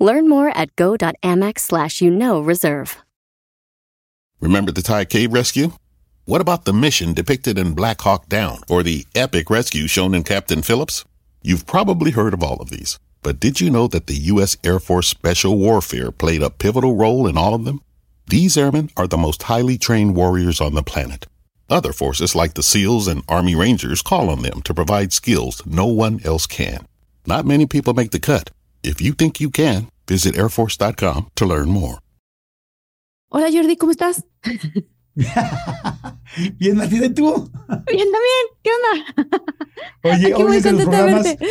Learn 0.00 0.28
more 0.28 0.48
at 0.56 0.74
go.amex 0.76 1.60
slash 1.60 2.00
you 2.00 2.10
know 2.10 2.40
reserve. 2.40 2.96
Remember 4.40 4.72
the 4.72 4.80
Thai 4.80 5.04
cave 5.04 5.34
rescue? 5.34 5.72
What 6.24 6.40
about 6.40 6.64
the 6.64 6.72
mission 6.72 7.12
depicted 7.12 7.58
in 7.58 7.74
Black 7.74 8.00
Hawk 8.00 8.26
Down 8.26 8.60
or 8.70 8.82
the 8.82 9.04
epic 9.14 9.50
rescue 9.50 9.86
shown 9.86 10.14
in 10.14 10.22
Captain 10.22 10.62
Phillips? 10.62 11.04
You've 11.42 11.66
probably 11.66 12.12
heard 12.12 12.32
of 12.32 12.42
all 12.42 12.56
of 12.56 12.70
these, 12.70 12.98
but 13.20 13.38
did 13.38 13.60
you 13.60 13.68
know 13.68 13.86
that 13.88 14.06
the 14.06 14.14
U.S. 14.14 14.56
Air 14.64 14.80
Force 14.80 15.08
Special 15.08 15.58
Warfare 15.58 16.10
played 16.10 16.42
a 16.42 16.48
pivotal 16.48 16.96
role 16.96 17.26
in 17.26 17.36
all 17.36 17.52
of 17.52 17.66
them? 17.66 17.82
These 18.26 18.56
airmen 18.56 18.88
are 18.96 19.06
the 19.06 19.18
most 19.18 19.42
highly 19.42 19.76
trained 19.76 20.16
warriors 20.16 20.60
on 20.60 20.72
the 20.72 20.82
planet. 20.82 21.26
Other 21.68 21.92
forces 21.92 22.34
like 22.34 22.54
the 22.54 22.62
SEALs 22.62 23.06
and 23.06 23.22
Army 23.28 23.54
Rangers 23.54 24.00
call 24.00 24.30
on 24.30 24.40
them 24.40 24.62
to 24.62 24.72
provide 24.72 25.12
skills 25.12 25.60
no 25.66 25.86
one 25.86 26.20
else 26.24 26.46
can. 26.46 26.86
Not 27.26 27.44
many 27.44 27.66
people 27.66 27.92
make 27.92 28.12
the 28.12 28.18
cut. 28.20 28.50
If 28.82 29.02
you 29.02 29.12
think 29.12 29.40
you 29.40 29.50
can, 29.50 29.89
visit 30.06 30.36
airforce.com 30.36 31.28
to 31.34 31.46
learn 31.46 31.68
more. 31.70 31.98
Hola 33.28 33.48
Jordi, 33.52 33.76
¿cómo 33.76 33.92
estás? 33.92 34.24
Bien, 36.58 36.76
Martina, 36.76 37.06
¿y 37.06 37.10
tú? 37.14 37.50
Bien, 37.86 38.08
también. 38.10 38.46
¿Qué 38.62 38.70
onda? 38.76 39.34
Oye, 40.02 40.32
Aquí 40.32 40.42
hoy 40.42 40.56
es 40.56 40.62
de 40.64 40.72
los 40.72 40.82
programas, 40.84 41.24
verte. 41.24 41.46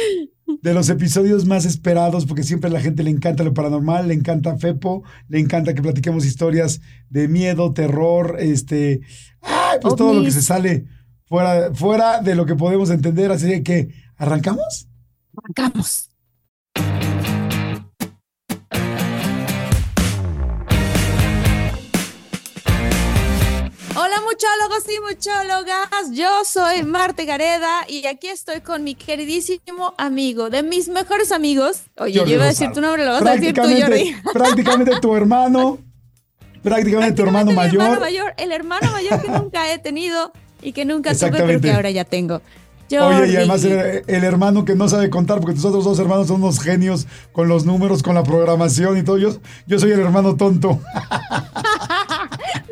de 0.61 0.73
los 0.73 0.89
episodios 0.89 1.45
más 1.45 1.65
esperados, 1.65 2.25
porque 2.25 2.43
siempre 2.43 2.69
a 2.69 2.73
la 2.73 2.81
gente 2.81 3.03
le 3.03 3.11
encanta 3.11 3.43
lo 3.43 3.53
paranormal, 3.53 4.07
le 4.07 4.13
encanta 4.13 4.57
Fepo, 4.57 5.03
le 5.27 5.39
encanta 5.39 5.73
que 5.73 5.81
platiquemos 5.81 6.25
historias 6.25 6.81
de 7.09 7.27
miedo, 7.27 7.73
terror, 7.73 8.37
este, 8.39 9.01
ay, 9.41 9.79
pues 9.81 9.95
todo 9.95 10.13
lo 10.13 10.23
que 10.23 10.31
se 10.31 10.41
sale 10.41 10.85
fuera, 11.27 11.73
fuera 11.73 12.21
de 12.21 12.35
lo 12.35 12.45
que 12.45 12.55
podemos 12.55 12.89
entender. 12.89 13.31
Así 13.31 13.47
de 13.47 13.63
que, 13.63 13.89
¿arrancamos? 14.17 14.87
Arrancamos. 15.37 16.08
Muchólogos 24.39 24.85
y 24.87 24.99
muchólogas, 25.01 26.11
yo 26.11 26.29
soy 26.45 26.83
Marte 26.83 27.25
Gareda 27.25 27.85
y 27.89 28.05
aquí 28.07 28.27
estoy 28.27 28.61
con 28.61 28.85
mi 28.85 28.95
queridísimo 28.95 29.93
amigo, 29.97 30.49
de 30.49 30.63
mis 30.63 30.87
mejores 30.87 31.33
amigos. 31.33 31.81
Oye, 31.97 32.19
Jordi 32.19 32.31
yo 32.31 32.35
iba 32.37 32.45
a 32.45 32.47
decir 32.47 32.71
tu 32.71 32.79
nombre, 32.79 33.03
lo 33.05 33.11
vas 33.11 33.25
a 33.25 33.35
decir 33.35 33.53
tú, 33.53 33.61
Jordi. 33.61 34.15
Prácticamente, 34.31 34.99
tu 35.01 35.13
hermano, 35.13 35.79
prácticamente 36.63 37.15
tu 37.15 37.23
hermano 37.23 37.51
mayor. 37.51 37.81
hermano 37.81 37.99
mayor, 37.99 38.33
el 38.37 38.51
hermano 38.53 38.91
mayor 38.91 39.21
que 39.21 39.29
nunca 39.29 39.73
he 39.73 39.77
tenido 39.77 40.31
y 40.61 40.71
que 40.71 40.85
nunca 40.85 41.13
tuve, 41.13 41.31
pero 41.31 41.59
que 41.59 41.71
ahora 41.71 41.91
ya 41.91 42.05
tengo. 42.05 42.35
Oye, 42.35 42.95
y 42.95 42.97
Jordi. 42.97 43.35
además 43.35 43.63
el, 43.65 44.03
el 44.07 44.23
hermano 44.23 44.63
que 44.63 44.75
no 44.75 44.87
sabe 44.87 45.09
contar, 45.09 45.41
porque 45.41 45.55
tus 45.55 45.65
otros 45.65 45.83
dos 45.83 45.99
hermanos 45.99 46.27
son 46.27 46.41
unos 46.41 46.61
genios 46.61 47.07
con 47.33 47.49
los 47.49 47.65
números, 47.65 48.03
con 48.03 48.15
la 48.15 48.23
programación 48.23 48.97
y 48.97 49.03
todo. 49.03 49.17
Yo, 49.17 49.35
yo 49.67 49.79
soy 49.79 49.91
el 49.91 49.99
hermano 49.99 50.37
tonto. 50.37 50.79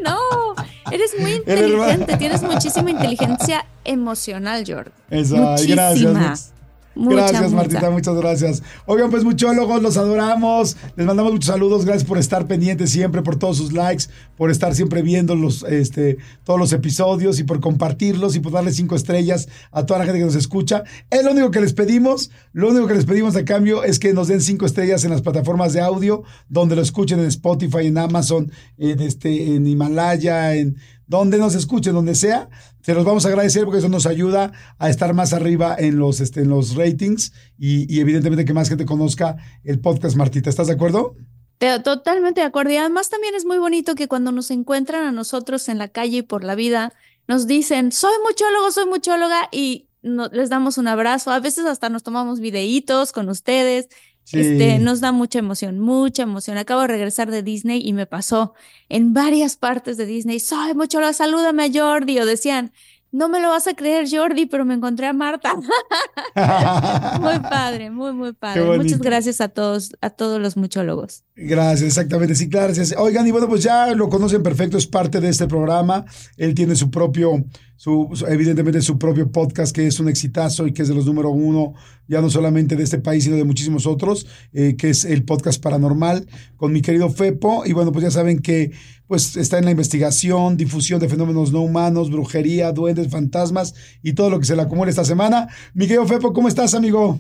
No, 0.01 0.55
eres 0.91 1.11
muy 1.19 1.31
inteligente, 1.33 2.17
tienes 2.17 2.43
muchísima 2.43 2.91
inteligencia 2.91 3.65
emocional, 3.83 4.63
Jordi. 4.67 4.91
Esa, 5.09 5.35
Muchísima. 5.37 6.19
gracias. 6.19 6.53
Mucha, 6.97 7.15
gracias, 7.15 7.41
mucha. 7.43 7.55
Martita, 7.55 7.89
muchas 7.91 8.15
gracias. 8.15 8.63
Oigan, 8.85 9.11
pues 9.11 9.23
muchólogos, 9.23 9.81
los 9.81 9.97
adoramos. 9.97 10.75
Les 10.95 11.05
mandamos 11.05 11.31
muchos 11.31 11.47
saludos. 11.47 11.85
Gracias 11.85 12.07
por 12.07 12.17
estar 12.17 12.47
pendientes 12.47 12.89
siempre, 12.89 13.21
por 13.21 13.37
todos 13.37 13.57
sus 13.57 13.71
likes, 13.71 14.05
por 14.35 14.49
estar 14.49 14.73
siempre 14.73 15.01
viendo 15.01 15.35
los, 15.35 15.63
este, 15.63 16.17
todos 16.43 16.59
los 16.59 16.73
episodios 16.73 17.39
y 17.39 17.43
por 17.43 17.59
compartirlos 17.59 18.35
y 18.35 18.39
por 18.39 18.51
darle 18.51 18.71
cinco 18.71 18.95
estrellas 18.95 19.47
a 19.71 19.85
toda 19.85 19.99
la 19.99 20.05
gente 20.05 20.19
que 20.19 20.25
nos 20.25 20.35
escucha. 20.35 20.83
Es 21.09 21.23
lo 21.23 21.31
único 21.31 21.51
que 21.51 21.61
les 21.61 21.73
pedimos. 21.73 22.31
Lo 22.53 22.69
único 22.69 22.87
que 22.87 22.95
les 22.95 23.05
pedimos 23.05 23.35
a 23.35 23.45
cambio 23.45 23.83
es 23.83 23.99
que 23.99 24.13
nos 24.13 24.27
den 24.27 24.41
cinco 24.41 24.65
estrellas 24.65 25.03
en 25.03 25.11
las 25.11 25.21
plataformas 25.21 25.73
de 25.73 25.81
audio, 25.81 26.23
donde 26.49 26.75
lo 26.75 26.81
escuchen 26.81 27.19
en 27.19 27.27
Spotify, 27.27 27.85
en 27.85 27.97
Amazon, 27.97 28.51
en, 28.77 28.99
este, 29.01 29.55
en 29.55 29.67
Himalaya, 29.67 30.55
en 30.55 30.77
donde 31.07 31.37
nos 31.37 31.55
escuchen, 31.55 31.93
donde 31.93 32.15
sea, 32.15 32.49
se 32.81 32.93
los 32.93 33.05
vamos 33.05 33.25
a 33.25 33.29
agradecer 33.29 33.63
porque 33.63 33.79
eso 33.79 33.89
nos 33.89 34.05
ayuda 34.05 34.51
a 34.77 34.89
estar 34.89 35.13
más 35.13 35.33
arriba 35.33 35.75
en 35.77 35.97
los, 35.97 36.19
este, 36.19 36.41
en 36.41 36.49
los 36.49 36.75
ratings 36.75 37.31
y, 37.57 37.91
y 37.93 37.99
evidentemente 38.01 38.45
que 38.45 38.53
más 38.53 38.69
gente 38.69 38.85
conozca 38.85 39.37
el 39.63 39.79
podcast 39.79 40.15
Martita. 40.17 40.49
¿Estás 40.49 40.67
de 40.67 40.73
acuerdo? 40.73 41.15
Te- 41.57 41.79
Totalmente 41.79 42.41
de 42.41 42.47
acuerdo. 42.47 42.71
Y 42.71 42.77
además 42.77 43.09
también 43.09 43.33
es 43.35 43.45
muy 43.45 43.57
bonito 43.57 43.95
que 43.95 44.07
cuando 44.07 44.31
nos 44.31 44.51
encuentran 44.51 45.05
a 45.05 45.11
nosotros 45.11 45.69
en 45.69 45.77
la 45.77 45.87
calle 45.87 46.17
y 46.17 46.21
por 46.21 46.43
la 46.43 46.55
vida, 46.55 46.93
nos 47.27 47.47
dicen, 47.47 47.91
soy 47.91 48.13
muchólogo, 48.25 48.71
soy 48.71 48.85
muchóloga, 48.85 49.49
y 49.51 49.87
no- 50.01 50.27
les 50.27 50.49
damos 50.49 50.77
un 50.77 50.87
abrazo. 50.87 51.31
A 51.31 51.39
veces 51.39 51.65
hasta 51.65 51.89
nos 51.89 52.03
tomamos 52.03 52.39
videitos 52.39 53.11
con 53.11 53.27
ustedes. 53.29 53.87
Sí. 54.27 54.41
Este, 54.41 54.77
nos 54.79 54.99
da 54.99 55.13
mucha 55.13 55.39
emoción, 55.39 55.79
mucha 55.79 56.23
emoción. 56.23 56.57
Acabo 56.57 56.81
de 56.81 56.87
regresar 56.87 57.31
de 57.31 57.43
Disney 57.43 57.81
y 57.81 57.93
me 57.93 58.05
pasó 58.05 58.53
en 58.89 59.13
varias 59.13 59.55
partes 59.55 59.95
de 59.95 60.05
Disney, 60.05 60.41
soy 60.41 60.73
muchóloga, 60.73 61.13
salúdame 61.13 61.63
a 61.63 61.69
Jordi. 61.73 62.19
O 62.19 62.25
decían, 62.25 62.73
no 63.13 63.29
me 63.29 63.39
lo 63.39 63.51
vas 63.51 63.67
a 63.67 63.73
creer, 63.73 64.05
Jordi, 64.11 64.45
pero 64.45 64.65
me 64.65 64.73
encontré 64.73 65.07
a 65.07 65.13
Marta. 65.13 65.55
Muy 67.21 67.39
padre, 67.39 67.89
muy, 67.89 68.11
muy 68.11 68.33
padre. 68.33 68.77
Muchas 68.77 68.99
gracias 68.99 69.39
a 69.39 69.47
todos, 69.47 69.93
a 70.01 70.09
todos 70.09 70.41
los 70.41 70.57
muchólogos. 70.57 71.23
Gracias, 71.39 71.83
exactamente, 71.89 72.33
sí, 72.33 72.47
gracias. 72.47 72.95
Oigan, 72.97 73.27
y 73.27 73.31
bueno, 73.31 73.47
pues 73.47 73.61
ya 73.61 73.93
lo 73.93 74.09
conocen 74.09 74.41
perfecto, 74.41 74.75
es 74.75 74.87
parte 74.87 75.21
de 75.21 75.29
este 75.29 75.45
programa. 75.47 76.03
Él 76.35 76.55
tiene 76.55 76.75
su 76.75 76.89
propio, 76.89 77.45
su, 77.75 78.09
su- 78.13 78.25
evidentemente 78.25 78.81
su 78.81 78.97
propio 78.97 79.31
podcast, 79.31 79.71
que 79.75 79.85
es 79.85 79.99
un 79.99 80.09
exitazo 80.09 80.65
y 80.65 80.73
que 80.73 80.81
es 80.81 80.87
de 80.87 80.95
los 80.95 81.05
número 81.05 81.29
uno, 81.29 81.75
ya 82.07 82.21
no 82.21 82.31
solamente 82.31 82.75
de 82.75 82.81
este 82.83 82.97
país, 82.97 83.23
sino 83.25 83.35
de 83.35 83.43
muchísimos 83.43 83.85
otros, 83.85 84.25
eh, 84.51 84.75
que 84.79 84.89
es 84.89 85.05
el 85.05 85.25
podcast 85.25 85.61
paranormal, 85.61 86.25
con 86.55 86.73
mi 86.73 86.81
querido 86.81 87.07
Fepo. 87.11 87.67
Y 87.67 87.73
bueno, 87.73 87.91
pues 87.91 88.01
ya 88.05 88.09
saben 88.09 88.39
que 88.39 88.71
pues 89.05 89.37
está 89.37 89.59
en 89.59 89.65
la 89.65 89.71
investigación, 89.71 90.57
difusión 90.57 90.99
de 90.99 91.07
fenómenos 91.07 91.51
no 91.51 91.61
humanos, 91.61 92.09
brujería, 92.09 92.71
duendes, 92.71 93.09
fantasmas 93.11 93.75
y 94.01 94.13
todo 94.13 94.31
lo 94.31 94.39
que 94.39 94.47
se 94.47 94.55
le 94.55 94.63
acumula 94.63 94.89
esta 94.89 95.05
semana. 95.05 95.47
Mi 95.75 95.85
querido 95.85 96.07
Fepo, 96.07 96.33
¿cómo 96.33 96.47
estás, 96.47 96.73
amigo? 96.73 97.19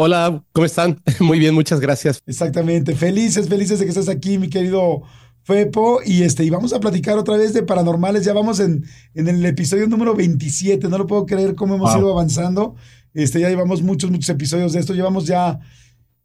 Hola, 0.00 0.44
¿cómo 0.52 0.64
están? 0.64 1.02
Muy 1.20 1.40
bien, 1.40 1.54
muchas 1.54 1.80
gracias. 1.80 2.22
Exactamente, 2.24 2.94
felices, 2.94 3.48
felices 3.48 3.80
de 3.80 3.84
que 3.84 3.90
estés 3.90 4.08
aquí, 4.08 4.38
mi 4.38 4.48
querido 4.48 5.02
Fepo, 5.42 6.00
y 6.04 6.22
este, 6.22 6.44
y 6.44 6.50
vamos 6.50 6.72
a 6.72 6.78
platicar 6.78 7.18
otra 7.18 7.36
vez 7.36 7.52
de 7.52 7.64
paranormales, 7.64 8.24
ya 8.24 8.32
vamos 8.32 8.60
en, 8.60 8.84
en 9.14 9.26
el 9.28 9.44
episodio 9.44 9.88
número 9.88 10.14
27, 10.14 10.88
no 10.88 10.98
lo 10.98 11.06
puedo 11.08 11.26
creer 11.26 11.54
cómo 11.56 11.74
hemos 11.74 11.90
Wow. 11.94 12.00
ido 12.02 12.12
avanzando, 12.12 12.76
este, 13.12 13.40
ya 13.40 13.48
llevamos 13.48 13.82
muchos, 13.82 14.10
muchos 14.10 14.28
episodios 14.28 14.72
de 14.74 14.80
esto, 14.80 14.94
llevamos 14.94 15.26
ya, 15.26 15.58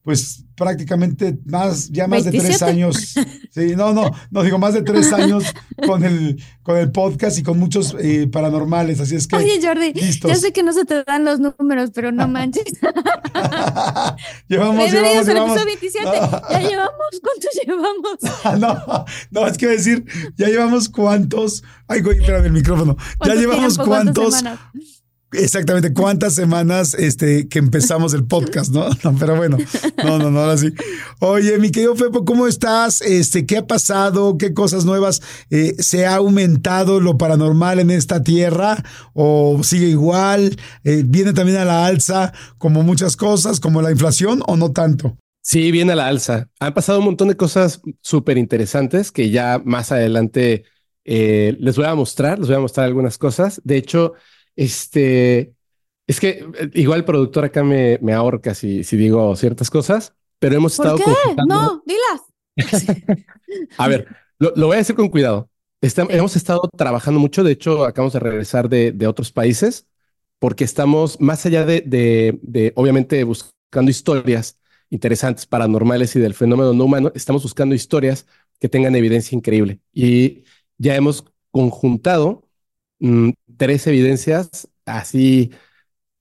pues, 0.04 0.44
prácticamente 0.56 1.40
más, 1.46 1.90
ya 1.90 2.08
más 2.08 2.26
de 2.26 2.32
tres 2.32 2.60
27. 2.60 2.72
años, 2.72 3.16
sí, 3.52 3.76
no, 3.76 3.94
no, 3.94 4.12
no, 4.32 4.44
digo, 4.44 4.58
más 4.58 4.74
de 4.74 4.82
tres 4.82 5.12
años 5.14 5.46
con 5.86 6.04
el, 6.04 6.44
con 6.62 6.78
el 6.78 6.92
podcast 6.92 7.38
y 7.40 7.44
con 7.44 7.58
muchos 7.58 7.96
eh, 8.00 8.28
paranormales, 8.28 9.00
así 9.00 9.16
es 9.16 9.28
que... 9.28 9.38
Oye, 9.38 9.60
Jordi, 9.64 9.94
listos. 9.94 10.30
ya 10.30 10.36
sé 10.36 10.52
que 10.52 10.62
no 10.62 10.74
se 10.74 10.84
te 10.86 11.04
dan 11.04 11.24
los 11.24 11.40
números, 11.40 11.92
pero 11.94 12.12
no 12.12 12.28
manches. 12.28 12.66
llevamos, 14.48 14.92
llevamos, 14.92 15.26
llevamos... 15.26 15.58
episodio 15.58 15.66
27. 15.66 16.10
Ya 16.52 16.60
llevamos, 16.60 17.22
¿cuántos 17.22 17.50
llevamos? 17.66 18.60
No, 18.60 19.06
no, 19.32 19.48
es 19.48 19.58
que 19.58 19.68
decir, 19.68 20.06
ya 20.36 20.48
llevamos 20.48 20.90
cuántos. 20.90 21.64
Ay, 21.88 22.02
güey, 22.02 22.18
espérame 22.20 22.46
el 22.46 22.54
micrófono. 22.54 22.98
Ya 22.98 23.06
¿Cuánto 23.18 23.40
llevamos 23.40 23.74
tiempo? 23.76 23.86
¿Cuántas 23.86 24.42
cuántos. 24.44 25.03
Exactamente, 25.34 25.94
cuántas 25.94 26.36
semanas 26.36 26.94
este, 26.94 27.48
que 27.48 27.60
empezamos 27.60 28.14
el 28.14 28.26
podcast, 28.26 28.72
¿no? 28.72 28.88
No, 29.04 29.16
pero 29.18 29.36
bueno, 29.36 29.58
no, 30.04 30.18
no, 30.18 30.32
no, 30.32 30.40
ahora 30.40 30.58
sí. 30.58 30.72
Oye, 31.20 31.58
mi 31.58 31.72
querido 31.72 31.96
Fepo, 31.96 32.24
¿cómo 32.24 32.48
estás? 32.48 33.02
Este, 33.02 33.46
¿qué 33.46 33.58
ha 33.58 33.68
pasado? 33.68 34.38
¿Qué 34.38 34.54
cosas 34.54 34.86
nuevas? 34.86 35.22
Eh, 35.50 35.76
¿Se 35.80 36.06
ha 36.06 36.16
aumentado 36.16 37.00
lo 37.00 37.18
paranormal 37.18 37.80
en 37.80 37.92
esta 37.92 38.24
tierra? 38.24 38.84
¿O 39.14 39.62
sigue 39.64 39.88
igual? 39.88 40.58
Eh, 40.84 41.04
¿Viene 41.06 41.34
también 41.34 41.58
a 41.58 41.66
la 41.66 41.86
alza 41.86 42.34
como 42.58 42.84
muchas 42.84 43.18
cosas, 43.18 43.60
como 43.60 43.82
la 43.82 43.92
inflación 43.92 44.42
o 44.46 44.56
no 44.56 44.72
tanto? 44.72 45.18
Sí, 45.42 45.72
viene 45.72 45.92
a 45.92 45.96
la 45.96 46.08
alza. 46.08 46.48
Han 46.60 46.74
pasado 46.74 47.00
un 47.00 47.06
montón 47.06 47.28
de 47.28 47.36
cosas 47.36 47.82
súper 48.02 48.38
interesantes 48.38 49.12
que 49.12 49.30
ya 49.30 49.62
más 49.66 49.92
adelante 49.92 50.64
eh, 51.04 51.58
les 51.60 51.76
voy 51.76 51.86
a 51.86 51.96
mostrar, 51.96 52.40
les 52.40 52.48
voy 52.48 52.56
a 52.56 52.62
mostrar 52.62 52.86
algunas 52.86 53.18
cosas. 53.18 53.60
De 53.66 53.76
hecho, 53.76 54.14
este, 54.56 55.54
es 56.08 56.20
que 56.20 56.46
eh, 56.60 56.70
igual 56.74 57.00
el 57.00 57.06
productor 57.06 57.46
acá 57.46 57.64
me, 57.64 58.00
me 58.02 58.14
ahorca 58.14 58.54
si, 58.56 58.84
si 58.84 58.98
digo 58.98 59.36
ciertas 59.36 59.70
cosas, 59.70 60.14
pero 60.40 60.56
hemos 60.56 60.76
¿Por 60.78 60.86
estado 60.88 60.98
qué? 61.00 61.04
consultando- 61.06 61.46
No, 61.56 61.84
dilas. 61.86 62.22
A 63.78 63.88
ver, 63.88 64.08
Lo, 64.40 64.54
voy 64.68 64.76
a 64.76 64.78
decir 64.80 64.96
con 64.96 65.10
cuidado. 65.10 65.50
Hemos 65.82 66.36
estado 66.36 66.62
trabajando 66.78 67.20
mucho, 67.20 67.44
de 67.44 67.52
hecho, 67.52 67.84
acabamos 67.86 68.14
de 68.14 68.20
regresar 68.20 68.70
de, 68.70 68.92
de 68.94 69.08
otros 69.08 69.32
países, 69.32 69.86
porque 70.40 70.64
estamos 70.64 71.20
más 71.20 71.46
allá 71.46 71.66
de, 71.66 71.82
de, 71.82 72.40
de, 72.42 72.72
obviamente, 72.76 73.24
buscando 73.26 73.92
historias 73.92 74.60
interesantes, 74.90 75.46
paranormales 75.46 76.16
y 76.16 76.20
del 76.20 76.36
fenómeno 76.36 76.72
no 76.74 76.86
humano, 76.86 77.12
estamos 77.16 77.44
buscando 77.44 77.76
historias 77.76 78.28
que 78.60 78.70
tengan 78.70 78.96
evidencia 78.96 79.36
increíble. 79.36 79.80
Y 79.92 80.44
ya 80.78 80.96
hemos 80.96 81.26
conjuntado 81.52 82.48
mm, 83.00 83.32
tres 83.58 83.88
evidencias 83.88 84.70
así 84.86 85.52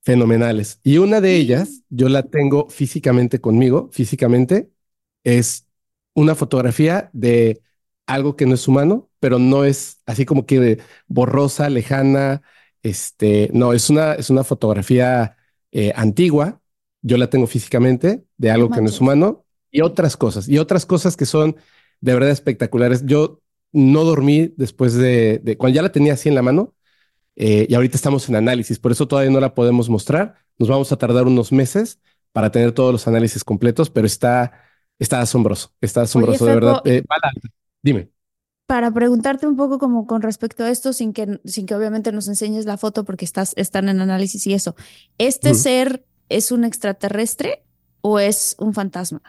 fenomenales. 0.01 0.79
Y 0.83 0.97
una 0.97 1.21
de 1.21 1.35
ellas, 1.35 1.83
yo 1.89 2.09
la 2.09 2.23
tengo 2.23 2.69
físicamente 2.69 3.39
conmigo, 3.41 3.89
físicamente, 3.91 4.71
es 5.23 5.67
una 6.13 6.35
fotografía 6.35 7.09
de 7.13 7.61
algo 8.05 8.35
que 8.35 8.45
no 8.45 8.55
es 8.55 8.67
humano, 8.67 9.09
pero 9.19 9.39
no 9.39 9.63
es 9.65 10.01
así 10.05 10.25
como 10.25 10.45
que 10.45 10.79
borrosa, 11.07 11.69
lejana. 11.69 12.41
Este, 12.83 13.49
no, 13.53 13.73
es 13.73 13.89
una, 13.89 14.13
es 14.13 14.29
una 14.29 14.43
fotografía 14.43 15.37
eh, 15.71 15.93
antigua. 15.95 16.61
Yo 17.01 17.17
la 17.17 17.29
tengo 17.29 17.47
físicamente 17.47 18.25
de 18.37 18.51
algo 18.51 18.69
que 18.69 18.81
no 18.81 18.89
es 18.89 18.99
humano 18.99 19.45
y 19.71 19.81
otras 19.81 20.17
cosas, 20.17 20.47
y 20.47 20.57
otras 20.59 20.85
cosas 20.85 21.17
que 21.17 21.25
son 21.25 21.55
de 22.01 22.13
verdad 22.13 22.29
espectaculares. 22.29 23.05
Yo 23.05 23.41
no 23.71 24.03
dormí 24.03 24.53
después 24.57 24.93
de, 24.93 25.39
de 25.39 25.57
cuando 25.57 25.75
ya 25.75 25.81
la 25.81 25.91
tenía 25.91 26.13
así 26.13 26.29
en 26.29 26.35
la 26.35 26.41
mano 26.41 26.75
eh, 27.35 27.65
y 27.67 27.73
ahorita 27.73 27.95
estamos 27.95 28.29
en 28.29 28.35
análisis, 28.35 28.79
por 28.79 28.91
eso 28.91 29.07
todavía 29.07 29.31
no 29.31 29.39
la 29.39 29.55
podemos 29.55 29.89
mostrar. 29.89 30.35
Nos 30.57 30.69
vamos 30.69 30.91
a 30.91 30.97
tardar 30.97 31.25
unos 31.25 31.51
meses 31.51 31.99
para 32.31 32.51
tener 32.51 32.71
todos 32.71 32.91
los 32.91 33.07
análisis 33.07 33.43
completos, 33.43 33.89
pero 33.89 34.05
está, 34.05 34.51
está 34.99 35.19
asombroso, 35.21 35.71
está 35.81 36.01
asombroso, 36.01 36.45
de 36.45 36.55
verdad. 36.55 36.81
Eh, 36.85 37.03
dime. 37.81 38.09
Para 38.65 38.91
preguntarte 38.91 39.45
un 39.45 39.55
poco 39.55 39.77
como 39.77 40.07
con 40.07 40.21
respecto 40.21 40.63
a 40.63 40.69
esto, 40.69 40.93
sin 40.93 41.13
que, 41.13 41.39
sin 41.45 41.65
que 41.65 41.75
obviamente 41.75 42.11
nos 42.11 42.27
enseñes 42.27 42.65
la 42.65 42.77
foto 42.77 43.03
porque 43.03 43.25
estás, 43.25 43.53
están 43.57 43.89
en 43.89 43.99
análisis 43.99 44.47
y 44.47 44.53
eso, 44.53 44.75
¿este 45.17 45.53
ser 45.53 46.05
es 46.29 46.51
un 46.51 46.63
extraterrestre 46.63 47.63
o 48.01 48.19
es 48.19 48.55
un 48.59 48.73
fantasma? 48.73 49.21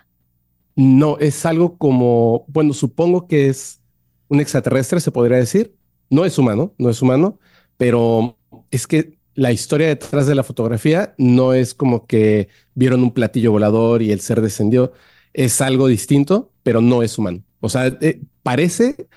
No, 0.76 1.18
es 1.18 1.44
algo 1.46 1.76
como, 1.78 2.44
bueno, 2.48 2.72
supongo 2.72 3.26
que 3.26 3.48
es 3.48 3.80
un 4.28 4.40
extraterrestre, 4.40 5.00
se 5.00 5.10
podría 5.10 5.38
decir. 5.38 5.74
No 6.10 6.24
es 6.24 6.38
humano, 6.38 6.74
no 6.78 6.90
es 6.90 7.00
humano 7.02 7.38
pero 7.76 8.36
es 8.70 8.86
que 8.86 9.18
la 9.34 9.52
historia 9.52 9.88
detrás 9.88 10.26
de 10.26 10.34
la 10.34 10.44
fotografía 10.44 11.14
no 11.18 11.54
es 11.54 11.74
como 11.74 12.06
que 12.06 12.48
vieron 12.74 13.02
un 13.02 13.12
platillo 13.12 13.52
volador 13.52 14.02
y 14.02 14.12
el 14.12 14.20
ser 14.20 14.40
descendió. 14.40 14.92
Es 15.32 15.60
algo 15.60 15.88
distinto, 15.88 16.52
pero 16.62 16.80
no 16.80 17.02
es 17.02 17.18
humano. 17.18 17.42
O 17.60 17.68
sea, 17.68 17.86
eh, 18.00 18.20
parece 18.42 19.08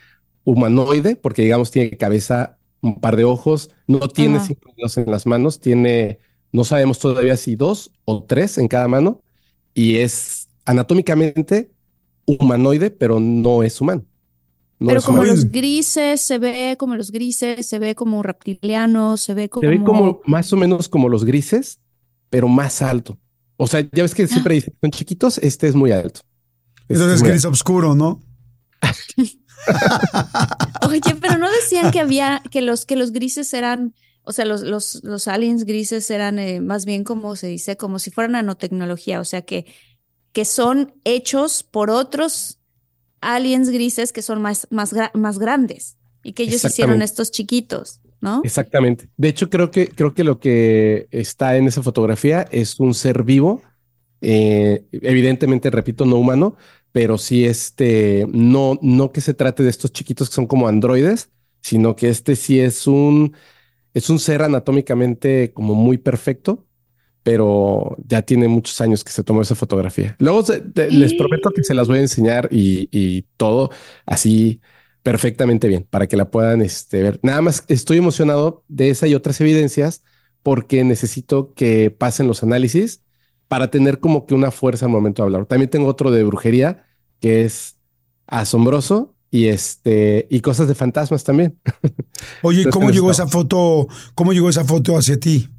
humanoide 0.44 1.16
porque, 1.16 1.44
digamos, 1.44 1.72
tiene 1.72 1.98
cabeza, 1.98 2.58
un 2.82 3.00
par 3.00 3.16
de 3.16 3.26
ojos, 3.26 3.70
no 3.86 4.00
tiene 4.08 4.40
cinco 4.40 4.74
dedos 4.78 4.98
en 4.98 5.12
las 5.12 5.26
manos, 5.26 5.60
tiene, 5.60 6.20
no 6.52 6.64
sabemos 6.64 7.00
todavía 7.00 7.36
si 7.38 7.56
dos 7.56 7.92
o 8.06 8.24
tres 8.24 8.58
en 8.58 8.68
cada 8.68 8.88
mano 8.88 9.22
y 9.74 9.98
es 9.98 10.48
anatómicamente 10.66 11.72
humanoide, 12.26 12.92
pero 12.92 13.20
no 13.20 13.64
es 13.64 13.80
humano. 13.82 14.06
Pero 14.80 15.02
como 15.02 15.24
los 15.24 15.52
grises, 15.52 16.22
se 16.22 16.38
ve 16.38 16.76
como 16.78 16.96
los 16.96 17.12
grises, 17.12 17.66
se 17.66 17.80
ve 17.80 17.96
como 17.96 18.22
reptiliano, 18.22 19.18
se 19.18 19.34
ve 19.34 19.50
como... 19.50 19.62
Se 19.62 19.68
ve 19.68 19.84
como 19.84 20.22
más 20.26 20.54
o 20.54 20.58
menos 20.58 20.88
como 20.88 21.10
los 21.10 21.26
grises, 21.26 21.80
pero 22.30 22.48
más 22.48 22.84
alto. 22.84 23.18
O 23.58 23.66
sea, 23.66 23.82
ya 23.92 24.04
ves 24.04 24.14
que 24.14 24.28
siempre 24.28 24.54
dicen, 24.56 24.76
son 24.80 24.92
chiquitos, 24.92 25.40
este 25.40 25.68
es 25.68 25.74
muy 25.74 25.92
alto. 25.92 26.22
Entonces 26.88 27.22
es 27.22 27.24
gris 27.24 27.46
oscuro, 27.46 27.96
¿no? 27.96 28.22
Oye, 30.88 31.16
pero 31.20 31.40
no 31.40 31.52
decían 31.52 31.92
que 31.92 32.00
había, 32.00 32.44
que 32.52 32.62
los, 32.62 32.86
que 32.86 32.96
los 32.96 33.12
grises 33.12 33.52
eran, 33.54 33.96
o 34.22 34.32
sea, 34.32 34.46
los, 34.46 34.62
los, 34.62 35.04
los 35.04 35.28
aliens 35.28 35.66
grises 35.66 36.10
eran 36.12 36.38
eh, 36.38 36.62
más 36.62 36.86
bien 36.86 37.04
como 37.04 37.36
se 37.36 37.48
dice, 37.48 37.78
como 37.78 37.98
si 37.98 38.12
fueran 38.12 38.34
nanotecnología, 38.34 39.20
o 39.20 39.26
sea, 39.26 39.42
que, 39.42 39.66
que 40.32 40.46
son 40.46 40.94
hechos 41.04 41.64
por 41.64 41.90
otros 41.90 42.60
aliens 43.22 43.70
grises 43.70 44.14
que 44.14 44.22
son 44.22 44.42
más, 44.42 44.68
más, 44.70 44.94
más 45.14 45.40
grandes 45.40 45.98
y 46.24 46.34
que 46.34 46.44
ellos 46.44 46.64
hicieron 46.64 47.02
estos 47.02 47.32
chiquitos, 47.32 48.02
¿no? 48.22 48.42
Exactamente. 48.44 49.10
De 49.18 49.30
hecho, 49.30 49.50
creo 49.50 49.72
que, 49.72 49.88
creo 49.88 50.14
que 50.14 50.24
lo 50.24 50.40
que 50.40 51.08
está 51.12 51.58
en 51.58 51.68
esa 51.68 51.82
fotografía 51.82 52.48
es 52.52 52.80
un 52.80 52.94
ser 52.94 53.24
vivo, 53.24 53.62
eh, 54.22 54.84
evidentemente, 54.92 55.70
repito, 55.70 56.06
no 56.06 56.18
humano, 56.18 56.56
pero 56.92 57.18
sí 57.18 57.46
este, 57.46 58.28
no, 58.32 58.78
no 58.82 59.12
que 59.12 59.22
se 59.22 59.34
trate 59.34 59.64
de 59.64 59.70
estos 59.70 59.92
chiquitos 59.92 60.30
que 60.30 60.36
son 60.36 60.48
como 60.48 60.68
androides, 60.68 61.30
sino 61.62 61.96
que 61.96 62.10
este 62.10 62.36
sí 62.36 62.60
es 62.60 62.88
un, 62.88 63.36
es 63.94 64.10
un 64.10 64.20
ser 64.20 64.42
anatómicamente 64.42 65.52
como 65.54 65.76
muy 65.76 65.98
perfecto, 65.98 66.67
pero 67.28 67.98
ya 68.08 68.22
tiene 68.22 68.48
muchos 68.48 68.80
años 68.80 69.04
que 69.04 69.12
se 69.12 69.22
tomó 69.22 69.42
esa 69.42 69.54
fotografía. 69.54 70.16
Luego 70.18 70.46
les 70.76 71.14
prometo 71.14 71.52
que 71.52 71.62
se 71.62 71.74
las 71.74 71.90
voy 71.90 71.98
a 71.98 72.04
enseñar 72.04 72.48
y, 72.50 73.26
todo 73.36 73.70
así 74.06 74.62
perfectamente 75.04 75.68
bien 75.68 75.86
para 75.90 76.08
que 76.08 76.16
la 76.16 76.32
puedan 76.32 76.62
este, 76.62 77.04
ver. 77.04 77.20
Nada 77.24 77.42
más 77.42 77.66
estoy 77.68 77.98
emocionado 77.98 78.64
de 78.70 78.92
esa 78.92 79.08
y 79.08 79.14
otras 79.14 79.42
evidencias 79.42 80.06
porque 80.42 80.86
necesito 80.86 81.54
que 81.54 81.92
pasen 81.92 82.28
los 82.28 82.44
análisis 82.44 83.04
para 83.50 83.72
tener 83.72 84.00
como 84.00 84.26
que 84.26 84.34
una 84.34 84.50
fuerza 84.50 84.86
al 84.86 84.94
momento 84.94 85.22
de 85.22 85.26
hablar. 85.26 85.48
También 85.48 85.70
tengo 85.70 85.90
otro 85.90 86.12
de 86.12 86.24
brujería 86.24 86.86
que 87.20 87.44
es 87.44 87.76
asombroso 88.26 89.16
y 89.32 89.48
este 89.48 90.28
y 90.30 90.40
cosas 90.40 90.70
de 90.70 90.76
fantasmas 90.76 91.26
también. 91.26 91.60
Oye, 92.42 92.70
¿cómo 92.70 92.90
llegó 92.90 93.12
esa 93.12 93.28
foto? 93.28 93.90
¿Cómo 94.16 94.32
llegó 94.32 94.48
esa 94.48 94.64
foto 94.64 94.98
hacia 94.98 95.20
ti? 95.20 95.50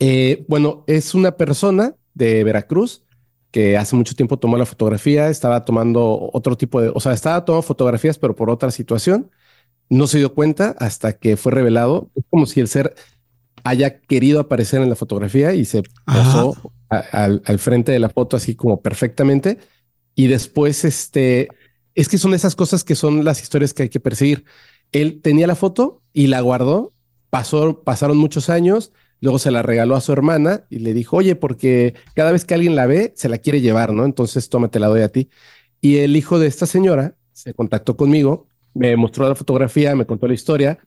Eh, 0.00 0.44
bueno, 0.48 0.82
es 0.86 1.14
una 1.14 1.36
persona 1.36 1.94
de 2.14 2.42
Veracruz 2.42 3.04
que 3.50 3.76
hace 3.76 3.96
mucho 3.96 4.14
tiempo 4.14 4.38
tomó 4.38 4.56
la 4.56 4.66
fotografía, 4.66 5.28
estaba 5.28 5.64
tomando 5.64 6.30
otro 6.32 6.56
tipo 6.56 6.80
de, 6.80 6.90
o 6.94 7.00
sea, 7.00 7.12
estaba 7.12 7.44
tomando 7.44 7.62
fotografías, 7.62 8.18
pero 8.18 8.34
por 8.34 8.50
otra 8.50 8.70
situación. 8.70 9.30
No 9.88 10.06
se 10.06 10.18
dio 10.18 10.34
cuenta 10.34 10.76
hasta 10.78 11.14
que 11.14 11.36
fue 11.36 11.50
revelado. 11.52 12.10
Es 12.14 12.24
como 12.30 12.46
si 12.46 12.60
el 12.60 12.68
ser 12.68 12.94
haya 13.64 14.00
querido 14.00 14.40
aparecer 14.40 14.80
en 14.82 14.88
la 14.88 14.94
fotografía 14.96 15.52
y 15.52 15.64
se 15.64 15.82
pasó 16.04 16.72
al, 16.88 17.58
frente 17.58 17.92
de 17.92 17.98
la 17.98 18.08
foto 18.08 18.36
así 18.36 18.54
como 18.54 18.80
perfectamente. 18.82 19.58
Y 20.14 20.28
después, 20.28 20.84
este, 20.84 21.48
es 21.96 22.08
que 22.08 22.18
son 22.18 22.34
esas 22.34 22.54
cosas 22.54 22.84
que 22.84 22.94
son 22.94 23.24
las 23.24 23.42
historias 23.42 23.74
que 23.74 23.82
hay 23.82 23.88
que 23.88 23.98
perseguir. 23.98 24.44
Él 24.92 25.20
tenía 25.22 25.48
la 25.48 25.56
foto 25.56 26.02
y 26.12 26.28
la 26.28 26.40
guardó. 26.40 26.92
Pasó, 27.28 27.82
pasaron 27.82 28.16
muchos 28.16 28.48
años 28.48 28.92
Luego 29.20 29.38
se 29.38 29.50
la 29.50 29.62
regaló 29.62 29.96
a 29.96 30.00
su 30.00 30.12
hermana 30.12 30.64
y 30.70 30.78
le 30.78 30.94
dijo, 30.94 31.16
oye, 31.16 31.36
porque 31.36 31.94
cada 32.14 32.32
vez 32.32 32.44
que 32.44 32.54
alguien 32.54 32.74
la 32.74 32.86
ve, 32.86 33.12
se 33.16 33.28
la 33.28 33.38
quiere 33.38 33.60
llevar, 33.60 33.92
¿no? 33.92 34.04
Entonces, 34.04 34.48
tómate, 34.48 34.78
la 34.78 34.88
doy 34.88 35.02
a 35.02 35.08
ti. 35.10 35.28
Y 35.80 35.98
el 35.98 36.16
hijo 36.16 36.38
de 36.38 36.46
esta 36.46 36.66
señora 36.66 37.14
se 37.32 37.52
contactó 37.54 37.96
conmigo, 37.96 38.46
me 38.74 38.96
mostró 38.96 39.28
la 39.28 39.34
fotografía, 39.34 39.94
me 39.94 40.06
contó 40.06 40.26
la 40.26 40.34
historia. 40.34 40.78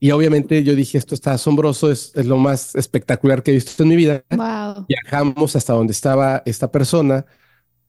Y 0.00 0.10
obviamente 0.10 0.62
yo 0.62 0.74
dije, 0.74 0.98
esto 0.98 1.14
está 1.14 1.32
asombroso, 1.32 1.90
es, 1.90 2.14
lo 2.16 2.36
más 2.36 2.74
espectacular 2.74 3.42
que 3.42 3.52
he 3.52 3.54
visto 3.54 3.82
en 3.82 3.88
mi 3.88 3.96
vida. 3.96 4.24
Viajamos 4.88 5.56
hasta 5.56 5.72
donde 5.72 5.92
estaba 5.92 6.42
esta 6.44 6.70
persona, 6.70 7.24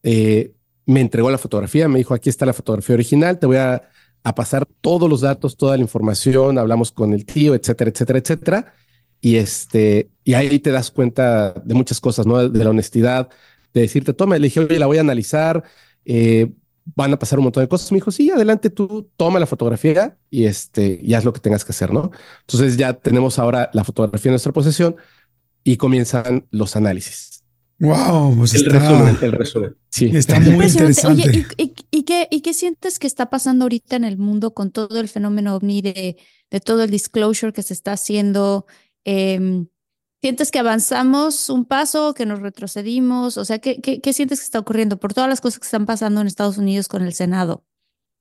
eh, 0.04 0.54
me 0.86 1.02
entregó 1.02 1.30
la 1.30 1.38
fotografía, 1.38 1.88
me 1.90 1.98
dijo, 1.98 2.14
aquí 2.14 2.30
está 2.30 2.46
la 2.46 2.54
fotografía 2.54 2.94
original, 2.94 3.40
te 3.40 3.46
voy 3.46 3.58
a, 3.58 3.82
a 4.24 4.36
pasar 4.36 4.66
todos 4.80 5.10
los 5.10 5.22
datos, 5.22 5.58
toda 5.58 5.76
la 5.76 5.82
información, 5.82 6.58
hablamos 6.58 6.92
con 6.92 7.14
el 7.14 7.26
tío, 7.26 7.56
etcétera, 7.56 7.92
etcétera, 7.92 8.20
etcétera. 8.20 8.74
Y 9.20 9.38
este, 9.38 10.10
y 10.24 10.34
ahí 10.34 10.60
te 10.60 10.72
das 10.72 10.92
cuenta 10.92 11.54
de 11.54 11.74
muchas 11.74 12.00
cosas, 12.00 12.26
¿no? 12.26 12.50
De 12.50 12.64
la 12.64 12.70
honestidad, 12.70 13.30
de 13.74 13.82
decirte, 13.82 14.14
toma, 14.14 14.38
le 14.38 14.48
dije, 14.48 14.60
oye, 14.60 14.80
la 14.80 14.86
voy 14.86 14.98
a 14.98 15.02
analizar, 15.02 15.64
eh, 16.06 16.52
van 16.96 17.14
a 17.14 17.20
pasar 17.20 17.40
un 17.40 17.46
montón 17.46 17.64
de 17.64 17.68
cosas. 17.68 17.92
Me 17.92 17.98
dijo, 17.98 18.12
sí, 18.12 18.30
adelante 18.30 18.70
tú, 18.70 19.10
toma 19.18 19.40
la 19.40 19.46
fotografía 19.46 20.18
y 20.30 20.46
este, 20.46 21.00
y 21.02 21.14
haz 21.14 21.26
lo 21.26 21.34
que 21.34 21.42
tengas 21.42 21.66
que 21.66 21.72
hacer, 21.72 21.94
¿no? 21.94 22.12
Entonces 22.42 22.78
ya 22.78 22.94
tenemos 22.94 23.40
ahora 23.40 23.70
la 23.74 23.84
fotografía 23.84 24.30
en 24.30 24.34
nuestra 24.34 24.54
posesión 24.54 24.96
y 25.64 25.78
comienzan 25.78 26.48
los 26.52 26.76
análisis. 26.76 27.44
Wow, 27.80 28.36
pues 28.36 28.56
el 28.56 28.66
resumen, 28.66 29.18
el 29.22 29.32
resumen. 29.34 29.76
Sí. 29.90 30.06
Está 30.14 30.40
muy 30.40 30.66
interesante. 30.66 31.30
Oye, 31.30 31.46
¿y, 31.58 32.04
qué, 32.04 32.28
¿y 32.32 32.42
qué 32.42 32.54
sientes 32.54 32.98
que 32.98 33.06
está 33.06 33.30
pasando 33.30 33.66
ahorita 33.66 33.96
en 33.96 34.04
el 34.04 34.18
mundo 34.18 34.54
con 34.54 34.72
todo 34.72 35.00
el 35.00 35.08
fenómeno 35.08 35.56
ovni 35.56 35.82
de, 35.82 36.18
de 36.50 36.60
todo 36.60 36.84
el 36.84 36.90
disclosure 36.90 37.54
que 37.54 37.62
se 37.62 37.74
está 37.74 37.94
haciendo? 37.94 38.66
Em, 39.08 39.68
¿Sientes 40.22 40.52
que 40.52 40.60
avanzamos 40.60 41.50
un 41.50 41.66
paso, 41.66 42.14
que 42.14 42.26
nos 42.26 42.42
retrocedimos? 42.42 43.38
O 43.38 43.46
sea, 43.46 43.60
¿qué, 43.60 43.80
¿qué, 43.82 44.14
sientes 44.14 44.40
que 44.40 44.46
está 44.46 44.60
ocurriendo 44.60 45.00
por 45.00 45.14
todas 45.14 45.30
las 45.30 45.40
cosas 45.42 45.60
que 45.60 45.66
están 45.66 45.86
pasando 45.86 46.20
en 46.20 46.28
Estados 46.28 46.58
Unidos 46.58 46.90
con 46.90 47.04
el 47.04 47.14
Senado? 47.14 47.64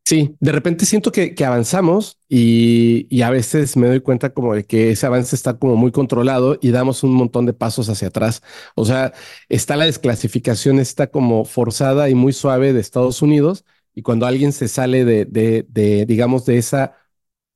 Sí, 0.04 0.36
de 0.38 0.52
repente 0.52 0.86
siento 0.86 1.10
que, 1.10 1.34
que 1.34 1.44
avanzamos 1.44 2.20
y, 2.28 3.08
y, 3.10 3.22
a 3.22 3.30
veces 3.30 3.76
me 3.76 3.88
doy 3.88 4.00
cuenta 4.00 4.32
como 4.32 4.54
de 4.54 4.64
que 4.64 4.90
ese 4.92 5.04
avance 5.06 5.34
está 5.34 5.58
como 5.58 5.74
muy 5.74 5.90
controlado 5.90 6.58
y 6.62 6.70
damos 6.70 7.02
un 7.02 7.12
montón 7.14 7.44
de 7.44 7.52
pasos 7.54 7.88
hacia 7.88 8.08
atrás. 8.08 8.40
O 8.76 8.84
sea, 8.84 9.12
está 9.48 9.74
la 9.74 9.86
desclasificación, 9.86 10.78
está 10.78 11.08
como 11.08 11.44
forzada 11.44 12.08
y 12.08 12.14
muy 12.14 12.32
suave 12.32 12.72
de 12.72 12.80
Estados 12.80 13.20
Unidos 13.22 13.64
Y 13.94 14.02
cuando 14.02 14.26
alguien 14.26 14.52
se 14.52 14.68
sale 14.68 15.04
de, 15.04 15.24
de, 15.24 15.66
de, 15.68 16.06
digamos, 16.06 16.46
de 16.46 16.58
esa 16.58 16.94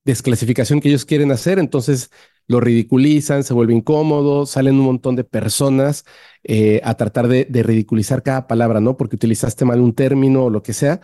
desclasificación 0.04 0.80
que 0.80 0.88
ellos 0.88 1.04
quieren 1.04 1.30
hacer, 1.32 1.58
entonces 1.58 2.10
lo 2.50 2.60
ridiculizan, 2.60 3.44
se 3.44 3.54
vuelve 3.54 3.74
incómodo, 3.74 4.46
salen 4.46 4.74
un 4.76 4.86
montón 4.86 5.16
de 5.16 5.24
personas 5.24 6.04
eh, 6.42 6.80
a 6.84 6.94
tratar 6.94 7.28
de, 7.28 7.44
de, 7.46 7.62
ridiculizar 7.62 8.22
cada 8.22 8.46
palabra, 8.48 8.80
¿no? 8.80 8.96
Porque 8.96 9.16
utilizaste 9.16 9.64
mal 9.64 9.80
un 9.80 9.94
término 9.94 10.44
o 10.44 10.50
lo 10.50 10.62
que 10.62 10.72
sea. 10.72 11.00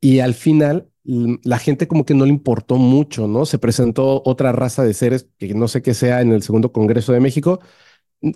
Y 0.00 0.20
al 0.20 0.34
final 0.34 0.92
la 1.04 1.58
gente 1.58 1.88
como 1.88 2.04
que 2.04 2.14
no 2.14 2.24
le 2.24 2.30
importó 2.30 2.76
mucho, 2.76 3.26
¿no? 3.26 3.46
Se 3.46 3.58
presentó 3.58 4.22
otra 4.24 4.52
raza 4.52 4.84
de 4.84 4.94
seres 4.94 5.28
que 5.38 5.54
no 5.54 5.68
sé 5.68 5.82
qué 5.82 5.94
sea 5.94 6.20
en 6.20 6.32
el 6.32 6.42
segundo 6.42 6.72
Congreso 6.72 7.12
de 7.12 7.20
México, 7.20 7.60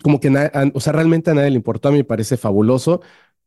como 0.02 0.20
que, 0.20 0.30
o 0.74 0.80
sea, 0.80 0.92
realmente 0.92 1.30
a 1.30 1.34
nadie 1.34 1.50
le 1.50 1.56
importó, 1.56 1.88
a 1.88 1.92
mí 1.92 1.98
me 1.98 2.04
parece 2.04 2.36
fabuloso. 2.36 3.02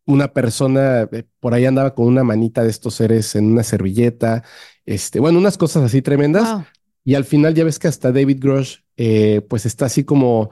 Una 0.06 0.34
persona 0.34 1.04
eh, 1.12 1.26
por 1.40 1.54
ahí 1.54 1.66
andaba 1.66 1.94
con 1.96 2.08
una 2.08 2.24
manita 2.24 2.64
de 2.64 2.70
estos 2.70 2.96
seres 2.96 3.36
en 3.36 3.52
una 3.52 3.64
servilleta, 3.64 4.44
este, 4.86 5.20
bueno, 5.20 5.40
unas 5.40 5.58
cosas 5.58 5.84
así 5.84 6.02
tremendas. 6.02 6.66
Y 7.04 7.16
al 7.16 7.26
final 7.26 7.56
ya 7.56 7.64
ves 7.64 7.80
que 7.80 7.88
hasta 7.88 8.12
David 8.12 8.38
Grosh, 8.40 8.80
eh, 9.00 9.42
pues 9.50 9.66
está 9.66 9.86
así 9.88 10.04
como, 10.04 10.52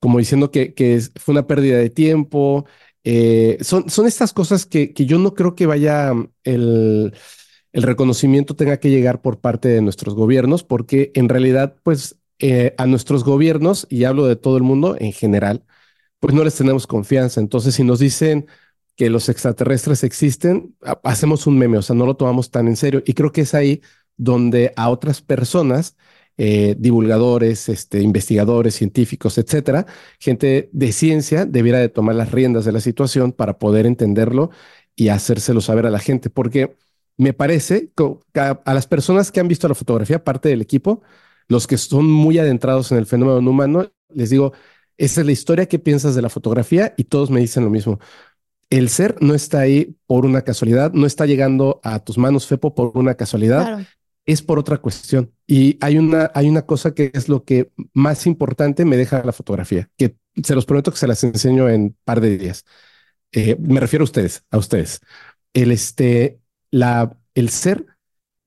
como 0.00 0.18
diciendo 0.18 0.50
que, 0.50 0.74
fue 1.16 1.32
una 1.32 1.46
pérdida 1.46 1.78
de 1.78 1.90
tiempo. 1.90 2.66
Eh, 3.04 3.58
son, 3.62 3.88
son 3.88 4.06
estas 4.06 4.32
cosas 4.34 4.66
que, 4.66 4.92
que 4.92 5.06
yo 5.06 5.18
no 5.18 5.34
creo 5.34 5.54
que 5.54 5.66
vaya 5.66 6.12
el 6.44 7.14
el 7.76 7.82
reconocimiento 7.82 8.56
tenga 8.56 8.78
que 8.78 8.88
llegar 8.88 9.20
por 9.20 9.38
parte 9.40 9.68
de 9.68 9.82
nuestros 9.82 10.14
gobiernos, 10.14 10.64
porque 10.64 11.12
en 11.14 11.28
realidad, 11.28 11.76
pues 11.82 12.16
eh, 12.38 12.74
a 12.78 12.86
nuestros 12.86 13.22
gobiernos, 13.22 13.86
y 13.90 14.04
hablo 14.04 14.26
de 14.26 14.36
todo 14.36 14.56
el 14.56 14.62
mundo 14.62 14.96
en 14.98 15.12
general, 15.12 15.62
pues 16.18 16.34
no 16.34 16.42
les 16.42 16.54
tenemos 16.54 16.86
confianza. 16.86 17.38
Entonces, 17.38 17.74
si 17.74 17.84
nos 17.84 17.98
dicen 17.98 18.46
que 18.96 19.10
los 19.10 19.28
extraterrestres 19.28 20.04
existen, 20.04 20.74
hacemos 21.04 21.46
un 21.46 21.58
meme, 21.58 21.76
o 21.76 21.82
sea, 21.82 21.94
no 21.94 22.06
lo 22.06 22.16
tomamos 22.16 22.50
tan 22.50 22.66
en 22.66 22.76
serio. 22.76 23.02
Y 23.04 23.12
creo 23.12 23.30
que 23.30 23.42
es 23.42 23.52
ahí 23.54 23.82
donde 24.16 24.72
a 24.76 24.88
otras 24.88 25.20
personas, 25.20 25.96
eh, 26.38 26.76
divulgadores, 26.78 27.68
este, 27.68 28.02
investigadores, 28.02 28.74
científicos, 28.74 29.38
etcétera, 29.38 29.86
gente 30.18 30.68
de 30.72 30.92
ciencia, 30.92 31.46
debiera 31.46 31.78
de 31.78 31.88
tomar 31.88 32.14
las 32.14 32.30
riendas 32.32 32.64
de 32.64 32.72
la 32.72 32.80
situación 32.80 33.32
para 33.32 33.58
poder 33.58 33.86
entenderlo 33.86 34.50
y 34.94 35.08
hacérselo 35.08 35.60
saber 35.60 35.86
a 35.86 35.90
la 35.90 35.98
gente, 35.98 36.30
porque 36.30 36.76
me 37.16 37.32
parece 37.32 37.90
que 37.94 38.40
a, 38.40 38.74
las 38.74 38.86
personas 38.86 39.32
que 39.32 39.40
han 39.40 39.48
visto 39.48 39.68
la 39.68 39.74
fotografía, 39.74 40.24
parte 40.24 40.48
del 40.48 40.60
equipo, 40.62 41.02
los 41.48 41.66
que 41.66 41.78
son 41.78 42.10
muy 42.10 42.38
adentrados 42.38 42.92
en 42.92 42.98
el 42.98 43.06
fenómeno 43.06 43.50
humano, 43.50 43.90
les 44.10 44.30
digo, 44.30 44.52
esa 44.98 45.20
es 45.20 45.26
la 45.26 45.32
historia 45.32 45.66
que 45.66 45.78
piensas 45.78 46.14
de 46.14 46.22
la 46.22 46.28
fotografía 46.28 46.94
y 46.96 47.04
todos 47.04 47.30
me 47.30 47.40
dicen 47.40 47.64
lo 47.64 47.70
mismo. 47.70 47.98
El 48.68 48.88
ser 48.88 49.16
no 49.20 49.34
está 49.34 49.60
ahí 49.60 49.96
por 50.06 50.26
una 50.26 50.42
casualidad, 50.42 50.92
no 50.92 51.06
está 51.06 51.26
llegando 51.26 51.80
a 51.84 52.00
tus 52.00 52.18
manos, 52.18 52.46
Fepo, 52.46 52.74
por 52.74 52.92
una 52.96 53.14
casualidad, 53.14 53.86
es 54.26 54.42
por 54.42 54.58
otra 54.58 54.78
cuestión. 54.78 55.32
Y 55.46 55.78
hay 55.80 55.98
una, 55.98 56.30
hay 56.34 56.48
una 56.48 56.66
cosa 56.66 56.94
que 56.94 57.10
es 57.14 57.28
lo 57.28 57.44
que 57.44 57.70
más 57.94 58.26
importante 58.26 58.84
me 58.84 58.96
deja 58.96 59.24
la 59.24 59.32
fotografía, 59.32 59.88
que 59.96 60.16
se 60.42 60.54
los 60.54 60.66
prometo 60.66 60.90
que 60.90 60.98
se 60.98 61.06
las 61.06 61.24
enseño 61.24 61.68
en 61.68 61.96
par 62.04 62.20
de 62.20 62.36
días. 62.36 62.64
Eh, 63.32 63.56
me 63.60 63.80
refiero 63.80 64.02
a 64.02 64.06
ustedes, 64.06 64.44
a 64.50 64.58
ustedes. 64.58 65.00
El 65.54 65.72
este, 65.72 66.40
la, 66.70 67.16
el 67.34 67.50
ser 67.50 67.86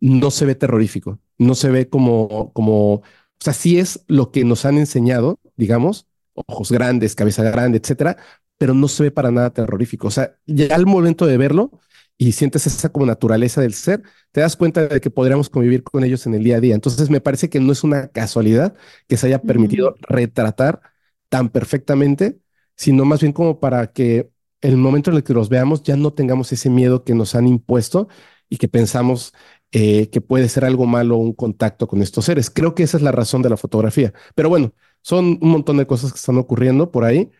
no 0.01 0.31
se 0.31 0.45
ve 0.45 0.55
terrorífico, 0.55 1.19
no 1.37 1.55
se 1.55 1.69
ve 1.69 1.89
como, 1.89 2.51
como, 2.53 2.95
o 2.95 3.03
sea, 3.39 3.53
sí 3.53 3.79
es 3.79 4.03
lo 4.07 4.31
que 4.31 4.43
nos 4.43 4.65
han 4.65 4.77
enseñado, 4.77 5.39
digamos, 5.55 6.07
ojos 6.33 6.71
grandes, 6.71 7.15
cabeza 7.15 7.43
grande, 7.43 7.79
etcétera, 7.79 8.17
pero 8.57 8.73
no 8.73 8.87
se 8.87 9.03
ve 9.03 9.11
para 9.11 9.31
nada 9.31 9.51
terrorífico. 9.51 10.07
O 10.07 10.11
sea, 10.11 10.37
ya 10.45 10.75
al 10.75 10.85
momento 10.85 11.25
de 11.25 11.37
verlo 11.37 11.79
y 12.19 12.33
sientes 12.33 12.67
esa 12.67 12.89
como 12.89 13.05
naturaleza 13.05 13.61
del 13.61 13.73
ser, 13.73 14.03
te 14.33 14.41
das 14.41 14.57
cuenta 14.57 14.87
de 14.87 15.01
que 15.01 15.09
podríamos 15.09 15.49
convivir 15.49 15.83
con 15.83 16.03
ellos 16.03 16.27
en 16.27 16.35
el 16.35 16.43
día 16.43 16.57
a 16.57 16.59
día. 16.59 16.75
Entonces, 16.75 17.09
me 17.09 17.21
parece 17.21 17.49
que 17.49 17.61
no 17.61 17.71
es 17.71 17.83
una 17.83 18.09
casualidad 18.09 18.75
que 19.07 19.17
se 19.17 19.27
haya 19.27 19.41
permitido 19.41 19.95
retratar 20.01 20.81
tan 21.29 21.49
perfectamente, 21.49 22.39
sino 22.75 23.05
más 23.05 23.21
bien 23.21 23.33
como 23.33 23.59
para 23.61 23.93
que 23.93 24.31
el 24.61 24.75
momento 24.77 25.11
en 25.11 25.17
el 25.17 25.23
que 25.23 25.33
los 25.33 25.47
veamos 25.49 25.81
ya 25.83 25.95
no 25.95 26.13
tengamos 26.13 26.51
ese 26.51 26.69
miedo 26.69 27.05
que 27.05 27.15
nos 27.15 27.35
han 27.35 27.47
impuesto 27.47 28.09
y 28.49 28.57
que 28.57 28.67
pensamos 28.67 29.33
eh, 29.71 30.09
que 30.09 30.19
puede 30.21 30.49
ser 30.49 30.65
algo 30.65 30.85
malo 30.85 31.17
un 31.17 31.33
contacto 31.33 31.87
con 31.87 32.01
estos 32.01 32.25
seres. 32.25 32.49
Creo 32.49 32.75
que 32.75 32.83
esa 32.83 32.97
es 32.97 33.03
la 33.03 33.13
razón 33.13 33.41
de 33.41 33.49
la 33.49 33.57
fotografía. 33.57 34.13
Pero 34.35 34.49
bueno, 34.49 34.73
son 35.01 35.39
un 35.41 35.49
montón 35.51 35.77
de 35.77 35.87
cosas 35.87 36.11
que 36.11 36.17
están 36.19 36.37
ocurriendo 36.37 36.91
por 36.91 37.05
ahí 37.05 37.31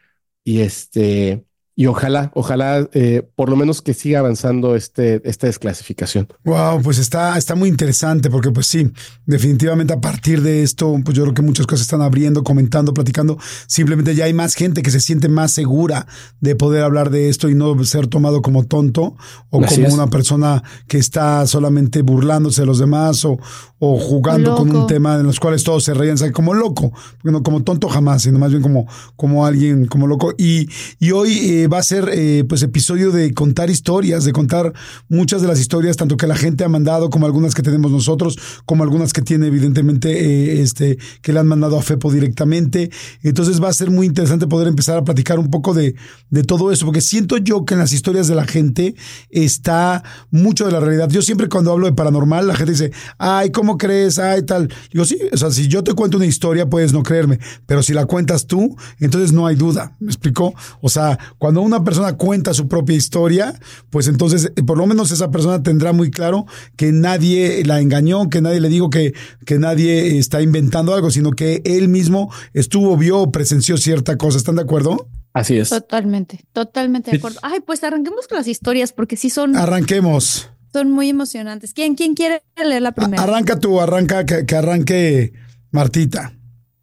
y 0.44 0.62
este 0.62 1.46
y 1.80 1.86
ojalá, 1.86 2.30
ojalá 2.36 2.90
eh, 2.92 3.26
por 3.38 3.48
lo 3.48 3.56
menos 3.56 3.82
que 3.82 3.94
siga 3.94 4.20
avanzando 4.20 4.76
este, 4.76 5.22
esta 5.24 5.48
desclasificación. 5.48 6.28
Wow, 6.44 6.82
pues 6.82 6.98
está, 6.98 7.38
está 7.38 7.56
muy 7.56 7.70
interesante 7.70 8.30
porque 8.30 8.52
pues 8.52 8.68
sí, 8.68 8.92
definitivamente 9.26 9.94
a 9.94 10.02
partir 10.02 10.42
de 10.42 10.62
esto, 10.62 10.94
pues 11.06 11.16
yo 11.16 11.24
creo 11.24 11.34
que 11.34 11.42
muchas 11.42 11.66
cosas 11.68 11.84
están 11.84 12.02
abriendo, 12.02 12.44
comentando, 12.44 12.94
platicando. 12.94 13.38
Simplemente 13.66 14.14
ya 14.14 14.26
hay 14.26 14.34
más 14.34 14.56
gente 14.56 14.82
que 14.82 14.92
se 14.92 15.00
siente 15.00 15.30
más 15.30 15.54
segura 15.54 16.06
de 16.42 16.54
poder 16.54 16.84
hablar 16.84 17.12
de 17.12 17.30
esto 17.30 17.48
y 17.48 17.56
no 17.56 17.82
ser 17.86 18.08
tomado 18.08 18.42
como 18.42 18.66
tonto 18.66 19.16
o 19.50 19.62
como 19.62 19.88
una 19.94 20.08
persona 20.08 20.62
que 20.90 20.98
está 20.98 21.48
solamente 21.48 22.02
burlándose 22.02 22.64
de 22.64 22.68
los 22.68 22.80
demás 22.80 23.24
o, 23.24 23.40
o 23.80 23.98
jugando 23.98 24.54
con 24.58 24.76
un 24.76 24.86
tema 24.86 25.16
en 25.16 25.24
los 25.24 25.40
cuales 25.40 25.64
todos 25.64 25.86
se 25.86 25.94
reían, 25.94 26.18
como 26.34 26.54
loco, 26.54 26.92
no 27.24 27.42
como 27.42 27.64
tonto 27.64 27.88
jamás, 27.88 28.24
sino 28.24 28.38
más 28.38 28.52
bien 28.52 28.62
como, 28.62 28.86
como 29.16 29.46
alguien 29.46 29.86
como 29.86 30.08
loco. 30.08 30.34
Y, 30.38 30.68
y 31.00 31.12
hoy 31.12 31.38
eh, 31.38 31.69
va 31.72 31.80
a 31.80 31.84
ser 31.84 32.10
eh, 32.14 32.44
pues 32.48 32.64
episodio 32.64 33.12
de 33.12 33.34
contar 33.34 33.70
historias, 33.70 34.26
de 34.26 34.34
contar 34.34 34.74
muchas 35.08 35.42
de 35.42 35.48
las 35.48 35.60
historias, 35.60 35.98
tanto 35.98 36.18
que 36.18 36.28
la 36.28 36.36
gente 36.36 36.64
ha 36.64 36.70
mandado, 36.70 37.10
como 37.10 37.26
algunas 37.26 37.54
que 37.54 37.62
tenemos 37.62 37.92
nosotros, 37.92 38.38
como 38.66 38.84
algunas 38.84 39.14
que 39.14 39.22
tiene 39.22 39.48
evidentemente 39.48 40.10
eh, 40.10 40.62
este, 40.62 40.98
que 41.22 41.34
le 41.34 41.40
han 41.40 41.48
mandado 41.48 41.78
a 41.78 41.82
FEPO 41.82 42.12
directamente. 42.12 42.90
Entonces 43.24 43.62
va 43.62 43.70
a 43.70 43.74
ser 43.74 43.92
muy 43.92 44.06
interesante 44.06 44.48
poder 44.48 44.68
empezar 44.68 44.98
a 44.98 45.04
platicar 45.04 45.40
un 45.40 45.50
poco 45.50 45.74
de, 45.74 45.96
de 46.30 46.44
todo 46.44 46.72
eso, 46.72 46.86
porque 46.86 47.02
siento 47.02 47.38
yo 47.38 47.66
que 47.66 47.76
en 47.76 47.80
las 47.80 47.94
historias 47.94 48.28
de 48.28 48.36
la 48.36 48.46
gente 48.46 48.96
está 49.30 50.04
mucho 50.32 50.66
de 50.66 50.72
la 50.72 50.80
realidad. 50.80 51.10
Yo 51.10 51.22
siempre 51.22 51.50
cuando 51.50 51.72
hablo 51.72 51.88
de 51.88 51.94
paranormal, 51.94 52.48
la 52.48 52.56
gente 52.56 52.72
dice, 52.72 52.92
ay, 53.18 53.52
¿cómo 53.52 53.78
crees? 53.78 54.20
Ay, 54.20 54.44
tal. 54.44 54.72
Digo, 54.92 55.06
sí, 55.06 55.18
o 55.32 55.38
sea, 55.38 55.52
si 55.52 55.68
yo 55.68 55.84
te 55.84 55.94
cuento 55.94 56.18
una 56.18 56.26
historia, 56.26 56.70
puedes 56.70 56.94
no 56.94 57.04
creerme, 57.04 57.40
pero 57.66 57.84
si 57.84 57.94
la 57.94 58.06
cuentas 58.06 58.48
tú, 58.48 58.76
entonces 59.00 59.32
no 59.32 59.48
hay 59.48 59.56
duda. 59.56 59.96
¿Me 60.00 60.08
explicó? 60.08 60.54
O 60.82 60.90
sea, 60.90 61.18
cuando 61.38 61.59
una 61.62 61.84
persona 61.84 62.18
cuenta 62.18 62.54
su 62.54 62.68
propia 62.68 62.96
historia, 62.96 63.60
pues 63.90 64.08
entonces 64.08 64.52
eh, 64.56 64.64
por 64.64 64.78
lo 64.78 64.88
menos 64.88 65.12
esa 65.12 65.32
persona 65.32 65.64
tendrá 65.64 65.94
muy 65.94 66.12
claro 66.12 66.46
que 66.76 66.92
nadie 66.92 67.64
la 67.66 67.82
engañó, 67.82 68.30
que 68.30 68.42
nadie 68.42 68.60
le 68.60 68.70
dijo 68.70 68.90
que, 68.90 69.14
que 69.46 69.60
nadie 69.60 70.18
está 70.18 70.42
inventando 70.42 70.94
algo, 70.94 71.12
sino 71.12 71.32
que 71.32 71.62
él 71.66 71.90
mismo 71.90 72.32
estuvo, 72.54 72.96
vio, 72.98 73.32
presenció 73.32 73.78
cierta 73.78 74.18
cosa. 74.18 74.38
¿Están 74.38 74.56
de 74.56 74.64
acuerdo? 74.64 75.08
Así 75.34 75.58
es. 75.58 75.70
Totalmente, 75.70 76.46
totalmente 76.54 77.12
de 77.12 77.18
acuerdo. 77.18 77.40
Ay, 77.44 77.60
pues 77.60 77.84
arranquemos 77.84 78.28
con 78.28 78.38
las 78.38 78.48
historias 78.48 78.94
porque 78.94 79.16
sí 79.16 79.30
son. 79.30 79.56
Arranquemos. 79.56 80.50
Son 80.72 80.92
muy 80.92 81.10
emocionantes. 81.10 81.74
¿Quién, 81.74 81.96
quién 81.96 82.14
quiere 82.14 82.44
leer 82.56 82.82
la 82.82 82.92
primera? 82.92 83.24
Arranca 83.24 83.60
tú, 83.60 83.80
arranca, 83.80 84.26
que, 84.26 84.46
que 84.46 84.56
arranque 84.56 85.34
Martita. 85.72 86.34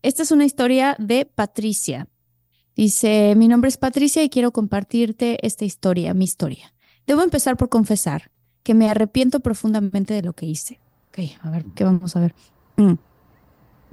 Esta 0.03 0.23
es 0.23 0.31
una 0.31 0.45
historia 0.45 0.97
de 0.99 1.25
Patricia. 1.27 2.09
Dice, 2.77 3.35
mi 3.37 3.49
nombre 3.49 3.69
es 3.69 3.79
Patricia 3.79 4.23
y 4.23 4.29
quiero 4.29 4.53
compartirte 4.53 5.45
esta 5.47 5.65
historia, 5.65 6.13
mi 6.13 6.25
historia. 6.25 6.75
Debo 7.07 7.23
empezar 7.23 7.57
por 7.57 7.71
confesar 7.71 8.31
que 8.63 8.75
me 8.75 8.91
arrepiento 8.91 9.41
profundamente 9.41 10.13
de 10.13 10.23
lo 10.23 10.35
que 10.35 10.45
hice. 10.45 10.79
Ok, 11.09 11.21
a 11.41 11.51
ver, 11.51 11.65
¿qué 11.75 11.85
vamos 11.85 12.15
a 12.17 12.21
ver? 12.21 12.35
Mm. 12.77 12.95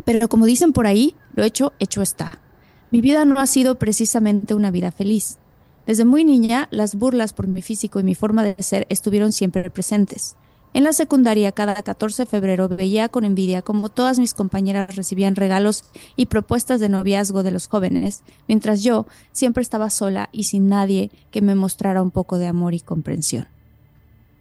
Pero 0.03 0.27
como 0.27 0.45
dicen 0.45 0.73
por 0.73 0.85
ahí, 0.85 1.15
lo 1.33 1.43
hecho, 1.45 1.71
hecho 1.79 2.01
está. 2.01 2.41
Mi 2.91 2.99
vida 2.99 3.23
no 3.23 3.39
ha 3.39 3.47
sido 3.47 3.79
precisamente 3.79 4.53
una 4.53 4.69
vida 4.69 4.91
feliz. 4.91 5.37
Desde 5.85 6.03
muy 6.03 6.25
niña, 6.25 6.67
las 6.69 6.95
burlas 6.95 7.31
por 7.31 7.47
mi 7.47 7.61
físico 7.61 8.01
y 8.01 8.03
mi 8.03 8.15
forma 8.15 8.43
de 8.43 8.61
ser 8.61 8.85
estuvieron 8.89 9.31
siempre 9.31 9.69
presentes. 9.71 10.35
En 10.75 10.83
la 10.83 10.93
secundaria, 10.93 11.51
cada 11.51 11.75
14 11.75 12.23
de 12.23 12.25
febrero 12.25 12.67
veía 12.67 13.07
con 13.07 13.25
envidia 13.25 13.61
cómo 13.61 13.89
todas 13.89 14.17
mis 14.17 14.33
compañeras 14.33 14.95
recibían 14.95 15.35
regalos 15.35 15.83
y 16.15 16.25
propuestas 16.25 16.79
de 16.79 16.89
noviazgo 16.89 17.43
de 17.43 17.51
los 17.51 17.67
jóvenes, 17.67 18.23
mientras 18.47 18.81
yo 18.81 19.05
siempre 19.31 19.61
estaba 19.61 19.91
sola 19.91 20.29
y 20.31 20.45
sin 20.45 20.69
nadie 20.69 21.11
que 21.29 21.43
me 21.43 21.53
mostrara 21.53 22.01
un 22.01 22.09
poco 22.09 22.39
de 22.39 22.47
amor 22.47 22.73
y 22.73 22.79
comprensión. 22.79 23.47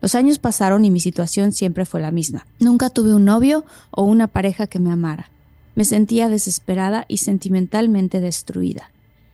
Los 0.00 0.14
años 0.14 0.38
pasaron 0.38 0.86
y 0.86 0.90
mi 0.90 1.00
situación 1.00 1.52
siempre 1.52 1.84
fue 1.84 2.00
la 2.00 2.10
misma. 2.10 2.46
Nunca 2.58 2.88
tuve 2.88 3.14
un 3.14 3.26
novio 3.26 3.66
o 3.90 4.02
una 4.02 4.26
pareja 4.26 4.66
que 4.66 4.78
me 4.78 4.90
amara. 4.90 5.30
Me 5.74 5.84
sentía 5.84 6.30
desesperada 6.30 7.04
y 7.08 7.18
sentimentalmente 7.18 8.20
destruida. 8.20 8.90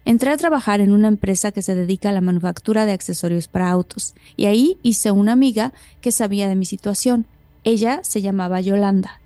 Entré 0.09 0.31
a 0.31 0.39
trabajar 0.39 0.81
en 0.81 0.93
una 0.93 1.09
empresa 1.09 1.53
que 1.53 1.61
se 1.61 1.75
dedica 1.75 2.09
a 2.09 2.13
la 2.13 2.23
manufactura 2.23 2.87
de 2.87 2.93
accesorios 2.93 3.47
para 3.47 3.69
autos, 3.69 4.15
y 4.39 4.47
ahí 4.47 4.79
hice 4.83 5.11
una 5.11 5.33
amiga 5.33 5.75
que 6.01 6.13
sabía 6.13 6.49
de 6.49 6.57
mi 6.57 6.65
situación. 6.65 7.27
Ella 7.63 8.01
se 8.05 8.23
llamaba 8.23 8.63
Yolanda. 8.63 9.21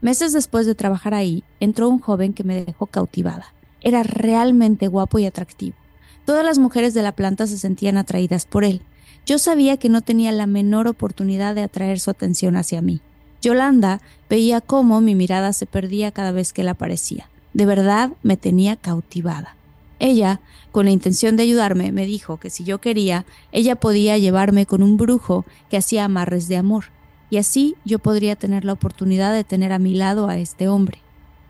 Meses 0.00 0.32
después 0.32 0.66
de 0.66 0.74
trabajar 0.74 1.14
ahí, 1.14 1.44
entró 1.60 1.88
un 1.88 2.00
joven 2.00 2.32
que 2.32 2.42
me 2.42 2.64
dejó 2.64 2.86
cautivada. 2.86 3.54
Era 3.80 4.02
realmente 4.02 4.88
guapo 4.88 5.20
y 5.20 5.26
atractivo. 5.26 5.76
Todas 6.24 6.44
las 6.44 6.58
mujeres 6.58 6.94
de 6.94 7.02
la 7.02 7.12
planta 7.12 7.46
se 7.46 7.56
sentían 7.56 7.96
atraídas 7.96 8.44
por 8.44 8.64
él. 8.64 8.82
Yo 9.26 9.38
sabía 9.38 9.76
que 9.76 9.88
no 9.88 10.00
tenía 10.00 10.32
la 10.32 10.48
menor 10.48 10.88
oportunidad 10.88 11.54
de 11.54 11.62
atraer 11.62 12.00
su 12.00 12.10
atención 12.10 12.56
hacia 12.56 12.82
mí. 12.82 13.02
Yolanda 13.40 14.00
veía 14.28 14.60
cómo 14.60 15.00
mi 15.00 15.14
mirada 15.14 15.52
se 15.52 15.66
perdía 15.66 16.10
cada 16.10 16.32
vez 16.32 16.52
que 16.52 16.62
él 16.62 16.68
aparecía. 16.70 17.30
De 17.52 17.66
verdad 17.66 18.10
me 18.24 18.36
tenía 18.36 18.74
cautivada. 18.74 19.54
Ella, 19.98 20.40
con 20.72 20.86
la 20.86 20.92
intención 20.92 21.36
de 21.36 21.44
ayudarme, 21.44 21.92
me 21.92 22.06
dijo 22.06 22.38
que 22.38 22.50
si 22.50 22.64
yo 22.64 22.80
quería, 22.80 23.24
ella 23.52 23.76
podía 23.76 24.18
llevarme 24.18 24.66
con 24.66 24.82
un 24.82 24.96
brujo 24.96 25.44
que 25.70 25.76
hacía 25.76 26.04
amarres 26.04 26.48
de 26.48 26.56
amor, 26.56 26.86
y 27.30 27.38
así 27.38 27.76
yo 27.84 27.98
podría 27.98 28.36
tener 28.36 28.64
la 28.64 28.72
oportunidad 28.72 29.32
de 29.32 29.44
tener 29.44 29.72
a 29.72 29.78
mi 29.78 29.94
lado 29.94 30.28
a 30.28 30.36
este 30.38 30.68
hombre. 30.68 30.98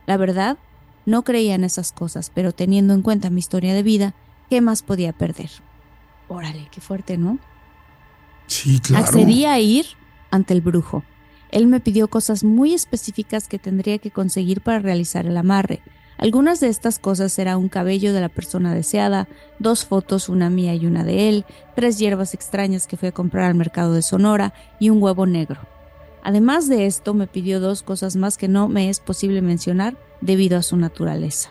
La 0.07 0.17
verdad, 0.17 0.59
no 1.07 1.23
creía 1.23 1.55
en 1.55 1.65
esas 1.65 1.93
cosas, 1.93 2.31
pero 2.35 2.53
teniendo 2.53 2.95
en 2.95 3.03
cuenta 3.03 3.31
mi 3.31 3.41
historia 3.41 3.75
de 3.75 3.83
vida, 3.83 4.15
¿qué 4.51 4.61
más 4.61 4.83
podía 4.83 5.13
perder? 5.13 5.51
Órale, 6.29 6.69
qué 6.71 6.81
fuerte, 6.81 7.19
¿no? 7.19 7.39
Sí, 8.47 8.79
claro. 8.81 9.05
Accedí 9.05 9.45
a 9.45 9.59
ir 9.59 9.87
ante 10.31 10.55
el 10.55 10.61
brujo. 10.61 11.03
Él 11.51 11.67
me 11.67 11.81
pidió 11.81 12.09
cosas 12.09 12.45
muy 12.45 12.75
específicas 12.75 13.49
que 13.49 13.59
tendría 13.59 13.99
que 13.99 14.11
conseguir 14.11 14.61
para 14.61 14.81
realizar 14.81 15.27
el 15.27 15.37
amarre, 15.37 15.83
algunas 16.17 16.61
de 16.61 16.69
estas 16.69 16.99
cosas 16.99 17.39
eran 17.39 17.59
un 17.59 17.69
cabello 17.69 18.13
de 18.13 18.21
la 18.21 18.29
persona 18.29 18.75
deseada, 18.75 19.29
dos 19.59 19.85
fotos, 19.85 20.29
una 20.29 20.51
mía 20.51 20.75
y 20.75 20.87
una 20.87 21.05
de 21.05 21.29
él, 21.29 21.45
tres 21.75 21.99
hierbas 21.99 22.35
extrañas 22.35 22.87
que 22.87 22.97
fui 22.97 23.09
a 23.09 23.13
comprar 23.13 23.45
al 23.45 23.55
mercado 23.55 23.93
de 23.93 24.03
Sonora 24.03 24.55
y 24.79 24.91
un 24.91 25.03
huevo 25.03 25.27
negro. 25.27 25.61
Además 26.23 26.69
de 26.69 26.87
esto, 26.87 27.15
me 27.15 27.27
pidió 27.27 27.61
dos 27.61 27.83
cosas 27.83 28.17
más 28.17 28.39
que 28.39 28.49
no 28.49 28.69
me 28.69 28.89
es 28.89 29.01
posible 29.01 29.43
mencionar 29.43 29.97
debido 30.21 30.57
a 30.57 30.63
su 30.63 30.77
naturaleza. 30.77 31.51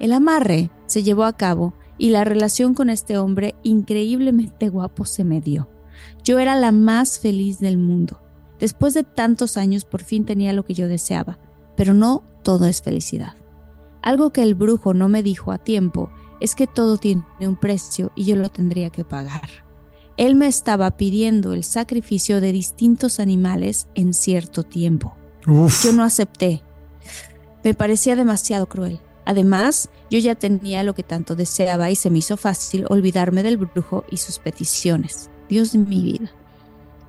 El 0.00 0.12
amarre 0.12 0.70
se 0.86 1.02
llevó 1.02 1.24
a 1.24 1.36
cabo 1.36 1.74
y 1.96 2.10
la 2.10 2.24
relación 2.24 2.74
con 2.74 2.90
este 2.90 3.18
hombre 3.18 3.54
increíblemente 3.62 4.68
guapo 4.68 5.04
se 5.04 5.24
me 5.24 5.40
dio. 5.40 5.68
Yo 6.24 6.38
era 6.38 6.56
la 6.56 6.72
más 6.72 7.18
feliz 7.18 7.58
del 7.58 7.78
mundo. 7.78 8.20
Después 8.58 8.94
de 8.94 9.04
tantos 9.04 9.56
años 9.56 9.84
por 9.84 10.02
fin 10.02 10.24
tenía 10.24 10.52
lo 10.52 10.64
que 10.64 10.74
yo 10.74 10.88
deseaba, 10.88 11.38
pero 11.76 11.94
no 11.94 12.24
todo 12.42 12.66
es 12.66 12.82
felicidad. 12.82 13.37
Algo 14.08 14.30
que 14.30 14.42
el 14.42 14.54
brujo 14.54 14.94
no 14.94 15.10
me 15.10 15.22
dijo 15.22 15.52
a 15.52 15.58
tiempo 15.58 16.08
es 16.40 16.54
que 16.54 16.66
todo 16.66 16.96
tiene 16.96 17.24
un 17.40 17.56
precio 17.56 18.10
y 18.14 18.24
yo 18.24 18.36
lo 18.36 18.48
tendría 18.48 18.88
que 18.88 19.04
pagar. 19.04 19.50
Él 20.16 20.34
me 20.34 20.46
estaba 20.46 20.96
pidiendo 20.96 21.52
el 21.52 21.62
sacrificio 21.62 22.40
de 22.40 22.52
distintos 22.52 23.20
animales 23.20 23.86
en 23.94 24.14
cierto 24.14 24.62
tiempo. 24.62 25.14
Yo 25.44 25.92
no 25.92 26.04
acepté. 26.04 26.62
Me 27.62 27.74
parecía 27.74 28.16
demasiado 28.16 28.66
cruel. 28.66 28.98
Además, 29.26 29.90
yo 30.10 30.18
ya 30.20 30.36
tenía 30.36 30.84
lo 30.84 30.94
que 30.94 31.02
tanto 31.02 31.36
deseaba 31.36 31.90
y 31.90 31.94
se 31.94 32.08
me 32.08 32.20
hizo 32.20 32.38
fácil 32.38 32.86
olvidarme 32.88 33.42
del 33.42 33.58
brujo 33.58 34.06
y 34.10 34.16
sus 34.16 34.38
peticiones. 34.38 35.28
Dios 35.50 35.72
de 35.72 35.80
mi 35.80 36.00
vida. 36.00 36.30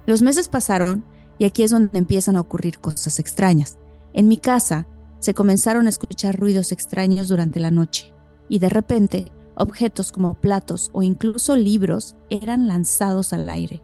Los 0.06 0.22
meses 0.22 0.50
pasaron 0.50 1.06
y 1.38 1.46
aquí 1.46 1.64
es 1.64 1.72
donde 1.72 1.98
empiezan 1.98 2.36
a 2.36 2.42
ocurrir 2.42 2.80
cosas 2.80 3.20
extrañas. 3.20 3.78
En 4.12 4.28
mi 4.28 4.36
casa, 4.36 4.86
se 5.20 5.34
comenzaron 5.34 5.86
a 5.86 5.90
escuchar 5.90 6.40
ruidos 6.40 6.72
extraños 6.72 7.28
durante 7.28 7.60
la 7.60 7.72
noche, 7.72 8.14
y 8.48 8.60
de 8.60 8.70
repente 8.70 9.32
objetos 9.56 10.12
como 10.12 10.36
platos 10.36 10.90
o 10.94 11.04
incluso 11.04 11.56
libros 11.56 12.16
eran 12.30 12.68
lanzados 12.68 13.34
al 13.34 13.50
aire. 13.50 13.84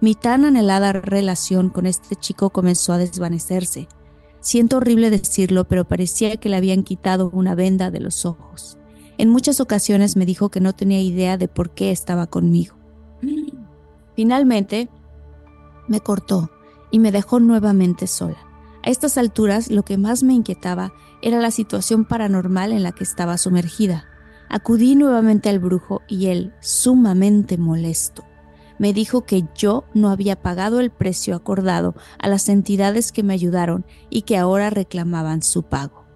Mi 0.00 0.14
tan 0.14 0.44
anhelada 0.44 0.92
relación 0.92 1.70
con 1.70 1.86
este 1.86 2.14
chico 2.14 2.50
comenzó 2.50 2.92
a 2.92 2.98
desvanecerse. 2.98 3.88
Siento 4.40 4.76
horrible 4.76 5.10
decirlo, 5.10 5.66
pero 5.66 5.88
parecía 5.88 6.36
que 6.36 6.48
le 6.48 6.56
habían 6.56 6.84
quitado 6.84 7.30
una 7.32 7.54
venda 7.56 7.90
de 7.90 8.00
los 8.00 8.24
ojos. 8.24 8.78
En 9.16 9.30
muchas 9.30 9.60
ocasiones 9.60 10.16
me 10.16 10.26
dijo 10.26 10.50
que 10.50 10.60
no 10.60 10.74
tenía 10.74 11.00
idea 11.00 11.36
de 11.36 11.48
por 11.48 11.70
qué 11.70 11.90
estaba 11.90 12.28
conmigo. 12.28 12.76
Finalmente, 14.14 14.88
me 15.88 16.00
cortó 16.00 16.50
y 16.90 17.00
me 17.00 17.10
dejó 17.10 17.40
nuevamente 17.40 18.06
sola. 18.06 18.47
Estas 18.88 19.18
alturas 19.18 19.70
lo 19.70 19.82
que 19.82 19.98
más 19.98 20.22
me 20.22 20.32
inquietaba 20.32 20.94
era 21.20 21.40
la 21.40 21.50
situación 21.50 22.06
paranormal 22.06 22.72
en 22.72 22.82
la 22.82 22.92
que 22.92 23.04
estaba 23.04 23.36
sumergida. 23.36 24.06
Acudí 24.48 24.96
nuevamente 24.96 25.50
al 25.50 25.58
brujo 25.58 26.00
y 26.08 26.28
él, 26.28 26.54
sumamente 26.60 27.58
molesto, 27.58 28.24
me 28.78 28.94
dijo 28.94 29.26
que 29.26 29.44
yo 29.54 29.84
no 29.92 30.08
había 30.08 30.40
pagado 30.40 30.80
el 30.80 30.90
precio 30.90 31.36
acordado 31.36 31.96
a 32.18 32.28
las 32.28 32.48
entidades 32.48 33.12
que 33.12 33.22
me 33.22 33.34
ayudaron 33.34 33.84
y 34.08 34.22
que 34.22 34.38
ahora 34.38 34.70
reclamaban 34.70 35.42
su 35.42 35.64
pago. 35.64 36.06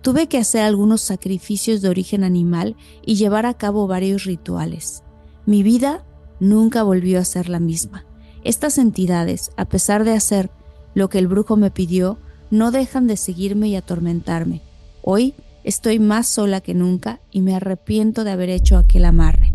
Tuve 0.00 0.28
que 0.28 0.38
hacer 0.38 0.62
algunos 0.62 1.00
sacrificios 1.00 1.82
de 1.82 1.88
origen 1.88 2.22
animal 2.22 2.76
y 3.04 3.16
llevar 3.16 3.44
a 3.44 3.54
cabo 3.54 3.88
varios 3.88 4.22
rituales. 4.22 5.02
Mi 5.46 5.64
vida 5.64 6.06
nunca 6.38 6.84
volvió 6.84 7.18
a 7.18 7.24
ser 7.24 7.48
la 7.48 7.58
misma. 7.58 8.06
Estas 8.44 8.78
entidades, 8.78 9.50
a 9.56 9.64
pesar 9.64 10.04
de 10.04 10.12
hacer 10.12 10.52
lo 10.94 11.08
que 11.08 11.18
el 11.18 11.28
brujo 11.28 11.56
me 11.56 11.70
pidió, 11.70 12.18
no 12.50 12.70
dejan 12.70 13.06
de 13.06 13.16
seguirme 13.16 13.68
y 13.68 13.76
atormentarme. 13.76 14.62
Hoy 15.02 15.34
estoy 15.64 15.98
más 15.98 16.28
sola 16.28 16.60
que 16.60 16.74
nunca 16.74 17.20
y 17.30 17.40
me 17.40 17.54
arrepiento 17.54 18.24
de 18.24 18.30
haber 18.30 18.50
hecho 18.50 18.78
aquel 18.78 19.04
amarre. 19.04 19.52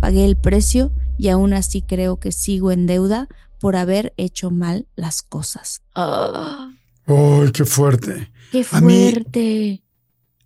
Pagué 0.00 0.24
el 0.24 0.36
precio 0.36 0.92
y 1.18 1.28
aún 1.28 1.54
así 1.54 1.82
creo 1.82 2.18
que 2.18 2.32
sigo 2.32 2.72
en 2.72 2.86
deuda 2.86 3.28
por 3.60 3.76
haber 3.76 4.12
hecho 4.16 4.50
mal 4.50 4.86
las 4.96 5.22
cosas. 5.22 5.82
¡Ay, 5.94 7.50
qué 7.52 7.64
fuerte! 7.64 8.32
¡Qué 8.50 8.64
fuerte! 8.64 9.82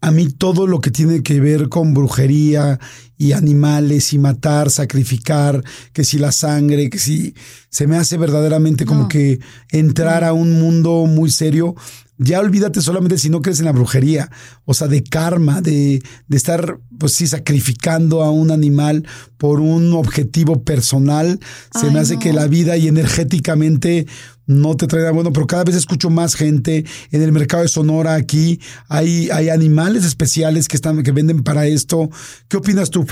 a 0.07 0.11
mí 0.13 0.29
todo 0.29 0.67
lo 0.69 0.81
que 0.81 0.93
tiene 0.93 1.23
que 1.25 1.41
ver 1.41 1.69
con 1.69 1.93
brujería 1.93 2.79
y 3.19 3.33
animales 3.33 4.13
y 4.13 4.19
matar, 4.19 4.71
sacrificar, 4.71 5.63
que 5.93 6.05
si 6.05 6.19
la 6.19 6.33
sangre, 6.33 6.91
que 6.91 6.99
si 6.99 7.35
se 7.71 7.87
me 7.87 7.97
hace 7.97 8.17
verdaderamente 8.17 8.87
como 8.87 9.09
que 9.09 9.39
entrar 9.71 10.25
a 10.25 10.33
un 10.33 10.59
mundo 10.61 11.07
muy 11.07 11.31
serio. 11.31 11.75
Ya 12.19 12.41
olvídate 12.41 12.81
solamente 12.81 13.19
si 13.19 13.29
no 13.29 13.43
crees 13.43 13.59
en 13.59 13.67
la 13.67 13.73
brujería, 13.73 14.31
o 14.65 14.73
sea, 14.73 14.89
de 14.89 15.05
karma, 15.05 15.61
de, 15.61 16.03
de 16.27 16.37
estar, 16.37 16.79
pues 16.99 17.13
sí, 17.13 17.27
sacrificando 17.27 18.23
a 18.23 18.31
un 18.31 18.51
animal 18.51 19.07
por 19.37 19.61
un 19.61 19.93
objetivo 19.93 20.63
personal. 20.63 21.39
Se 21.79 21.91
me 21.91 21.99
hace 21.99 22.19
que 22.19 22.33
la 22.33 22.47
vida 22.47 22.79
y 22.79 22.89
energéticamente 22.89 24.07
no 24.47 24.77
te 24.77 24.87
trae 24.87 25.11
bueno, 25.11 25.33
pero 25.33 25.47
cada 25.47 25.65
vez 25.65 25.75
escucho 25.75 26.09
más 26.09 26.35
gente 26.35 26.85
en 27.11 27.23
el 27.23 27.33
mercado 27.33 27.65
de 27.65 27.69
Sonora 27.69 28.15
aquí. 28.15 28.61
Hay, 28.89 29.29
hay 29.31 29.49
animales 29.49 30.05
especiales 30.05 30.69
que 30.69 30.77
están, 30.77 31.03
que 31.03 31.13
venden 31.13 31.43
para 31.43 31.67
esto. 31.67 32.09
¿Qué 32.49 32.57
opinas 32.57 32.91
tú, 32.91 33.05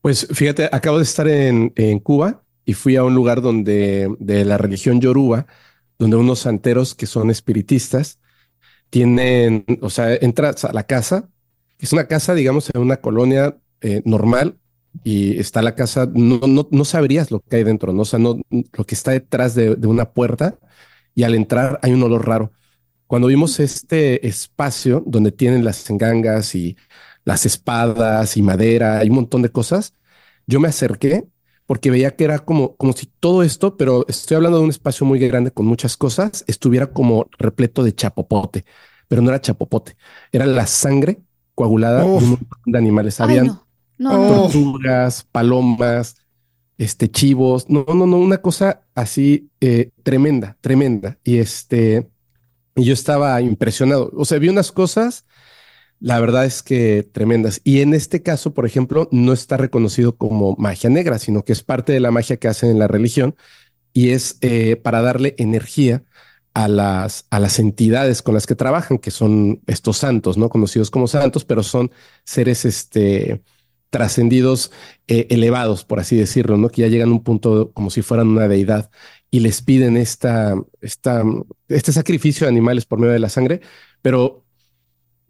Pues 0.00 0.26
fíjate, 0.32 0.68
acabo 0.72 0.98
de 0.98 1.04
estar 1.04 1.28
en, 1.28 1.72
en 1.76 1.98
Cuba 1.98 2.42
y 2.64 2.74
fui 2.74 2.96
a 2.96 3.04
un 3.04 3.14
lugar 3.14 3.42
donde 3.42 4.14
de 4.18 4.44
la 4.44 4.58
religión 4.58 5.00
yoruba, 5.00 5.46
donde 5.98 6.16
unos 6.16 6.40
santeros 6.40 6.94
que 6.94 7.06
son 7.06 7.30
espiritistas 7.30 8.18
tienen, 8.88 9.64
o 9.82 9.90
sea, 9.90 10.14
entras 10.14 10.64
a 10.64 10.72
la 10.72 10.84
casa, 10.84 11.28
es 11.78 11.92
una 11.92 12.06
casa, 12.06 12.34
digamos, 12.34 12.70
en 12.74 12.80
una 12.80 12.96
colonia 12.98 13.56
eh, 13.80 14.02
normal, 14.04 14.58
y 15.04 15.38
está 15.38 15.62
la 15.62 15.74
casa, 15.74 16.08
no, 16.12 16.40
no, 16.46 16.68
no, 16.70 16.84
sabrías 16.84 17.30
lo 17.30 17.40
que 17.40 17.56
hay 17.56 17.64
dentro, 17.64 17.92
¿no? 17.92 18.02
O 18.02 18.04
sea, 18.04 18.18
no, 18.18 18.40
lo 18.50 18.84
que 18.84 18.94
está 18.94 19.12
detrás 19.12 19.54
de, 19.54 19.76
de, 19.76 19.86
una 19.86 20.10
puerta 20.10 20.58
y 21.14 21.22
al 21.22 21.34
entrar 21.34 21.78
hay 21.82 21.92
un 21.92 22.02
olor 22.02 22.26
raro. 22.26 22.52
Cuando 23.06 23.28
vimos 23.28 23.60
este 23.60 24.26
espacio 24.26 25.02
donde 25.06 25.32
tienen 25.32 25.64
las 25.64 25.88
engangas 25.90 26.54
y 26.54 26.76
las 27.24 27.46
espadas 27.46 28.36
y 28.36 28.42
madera, 28.42 28.98
hay 28.98 29.08
un 29.08 29.16
montón 29.16 29.42
de 29.42 29.50
cosas, 29.50 29.94
yo 30.46 30.60
me 30.60 30.68
acerqué 30.68 31.28
porque 31.66 31.90
veía 31.90 32.16
que 32.16 32.24
era 32.24 32.40
como, 32.40 32.74
como 32.76 32.92
si 32.92 33.06
todo 33.06 33.42
esto, 33.42 33.76
pero 33.76 34.04
estoy 34.08 34.36
hablando 34.36 34.58
de 34.58 34.64
un 34.64 34.70
espacio 34.70 35.06
muy 35.06 35.20
grande 35.20 35.52
con 35.52 35.66
muchas 35.66 35.96
cosas, 35.96 36.44
estuviera 36.48 36.88
como 36.88 37.26
repleto 37.38 37.84
de 37.84 37.94
chapopote, 37.94 38.64
pero 39.06 39.22
no 39.22 39.30
era 39.30 39.40
chapopote, 39.40 39.96
era 40.32 40.46
la 40.46 40.66
sangre 40.66 41.22
coagulada 41.54 42.00
de 42.00 42.06
un 42.06 42.30
montón 42.30 42.72
de 42.72 42.78
animales. 42.78 43.20
Habían 43.20 43.60
no, 43.98 44.10
tortugas, 44.10 45.26
palomas, 45.30 46.16
este, 46.78 47.10
chivos, 47.10 47.68
no, 47.68 47.84
no, 47.86 48.06
no, 48.06 48.16
una 48.16 48.38
cosa 48.38 48.82
así 48.94 49.50
eh, 49.60 49.90
tremenda, 50.02 50.56
tremenda. 50.62 51.18
Y 51.22 51.36
este, 51.36 52.08
y 52.74 52.84
yo 52.84 52.94
estaba 52.94 53.40
impresionado. 53.42 54.10
O 54.16 54.24
sea, 54.24 54.38
vi 54.38 54.48
unas 54.48 54.72
cosas, 54.72 55.26
la 56.00 56.18
verdad 56.20 56.46
es 56.46 56.62
que 56.62 57.02
tremendas. 57.02 57.60
Y 57.64 57.80
en 57.82 57.94
este 57.94 58.22
caso, 58.22 58.54
por 58.54 58.66
ejemplo, 58.66 59.08
no 59.12 59.32
está 59.32 59.56
reconocido 59.58 60.16
como 60.16 60.56
magia 60.56 60.90
negra, 60.90 61.18
sino 61.18 61.44
que 61.44 61.52
es 61.52 61.62
parte 61.62 61.92
de 61.92 62.00
la 62.00 62.10
magia 62.10 62.38
que 62.38 62.48
hacen 62.48 62.70
en 62.70 62.78
la 62.78 62.88
religión 62.88 63.36
y 63.92 64.10
es 64.10 64.38
eh, 64.40 64.76
para 64.76 65.02
darle 65.02 65.34
energía 65.38 66.04
a 66.54 66.68
las, 66.68 67.26
a 67.30 67.38
las 67.38 67.58
entidades 67.58 68.22
con 68.22 68.34
las 68.34 68.46
que 68.46 68.54
trabajan, 68.56 68.98
que 68.98 69.10
son 69.10 69.62
estos 69.66 69.98
santos, 69.98 70.36
no 70.38 70.48
conocidos 70.48 70.90
como 70.90 71.06
santos, 71.06 71.44
pero 71.44 71.62
son 71.62 71.92
seres 72.24 72.64
este, 72.64 73.42
trascendidos 73.90 74.72
eh, 75.06 75.26
elevados, 75.30 75.84
por 75.84 76.00
así 76.00 76.16
decirlo, 76.16 76.56
¿no? 76.56 76.68
Que 76.70 76.82
ya 76.82 76.88
llegan 76.88 77.10
a 77.10 77.12
un 77.12 77.22
punto 77.22 77.72
como 77.72 77.90
si 77.90 78.02
fueran 78.02 78.28
una 78.28 78.48
deidad 78.48 78.90
y 79.30 79.40
les 79.40 79.62
piden 79.62 79.96
esta, 79.96 80.56
esta, 80.80 81.22
este 81.68 81.92
sacrificio 81.92 82.46
de 82.46 82.50
animales 82.52 82.86
por 82.86 82.98
medio 82.98 83.12
de 83.12 83.20
la 83.20 83.28
sangre, 83.28 83.60
pero 84.02 84.44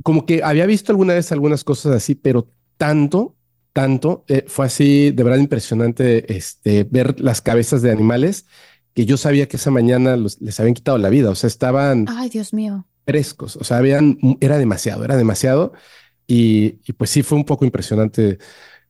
como 0.02 0.26
que 0.26 0.42
había 0.42 0.66
visto 0.66 0.92
alguna 0.92 1.14
vez 1.14 1.32
algunas 1.32 1.64
cosas 1.64 1.94
así, 1.94 2.14
pero 2.14 2.48
tanto 2.76 3.36
tanto. 3.72 4.24
Eh, 4.28 4.44
fue 4.46 4.66
así, 4.66 5.10
de 5.10 5.22
verdad 5.22 5.38
impresionante 5.38 6.36
este, 6.36 6.84
ver 6.84 7.20
las 7.20 7.40
cabezas 7.40 7.82
de 7.82 7.90
animales 7.90 8.46
que 8.94 9.06
yo 9.06 9.16
sabía 9.16 9.46
que 9.48 9.56
esa 9.56 9.70
mañana 9.70 10.16
les 10.16 10.60
habían 10.60 10.74
quitado 10.74 10.98
la 10.98 11.10
vida. 11.10 11.30
O 11.30 11.34
sea, 11.34 11.48
estaban. 11.48 12.06
Ay, 12.08 12.28
Dios 12.28 12.52
mío. 12.52 12.86
Frescos. 13.06 13.56
O 13.56 13.64
sea, 13.64 13.78
habían, 13.78 14.18
era 14.40 14.58
demasiado, 14.58 15.04
era 15.04 15.16
demasiado. 15.16 15.72
Y, 16.26 16.70
pues 16.92 17.10
sí, 17.10 17.22
fue 17.22 17.38
un 17.38 17.44
poco 17.44 17.64
impresionante 17.64 18.38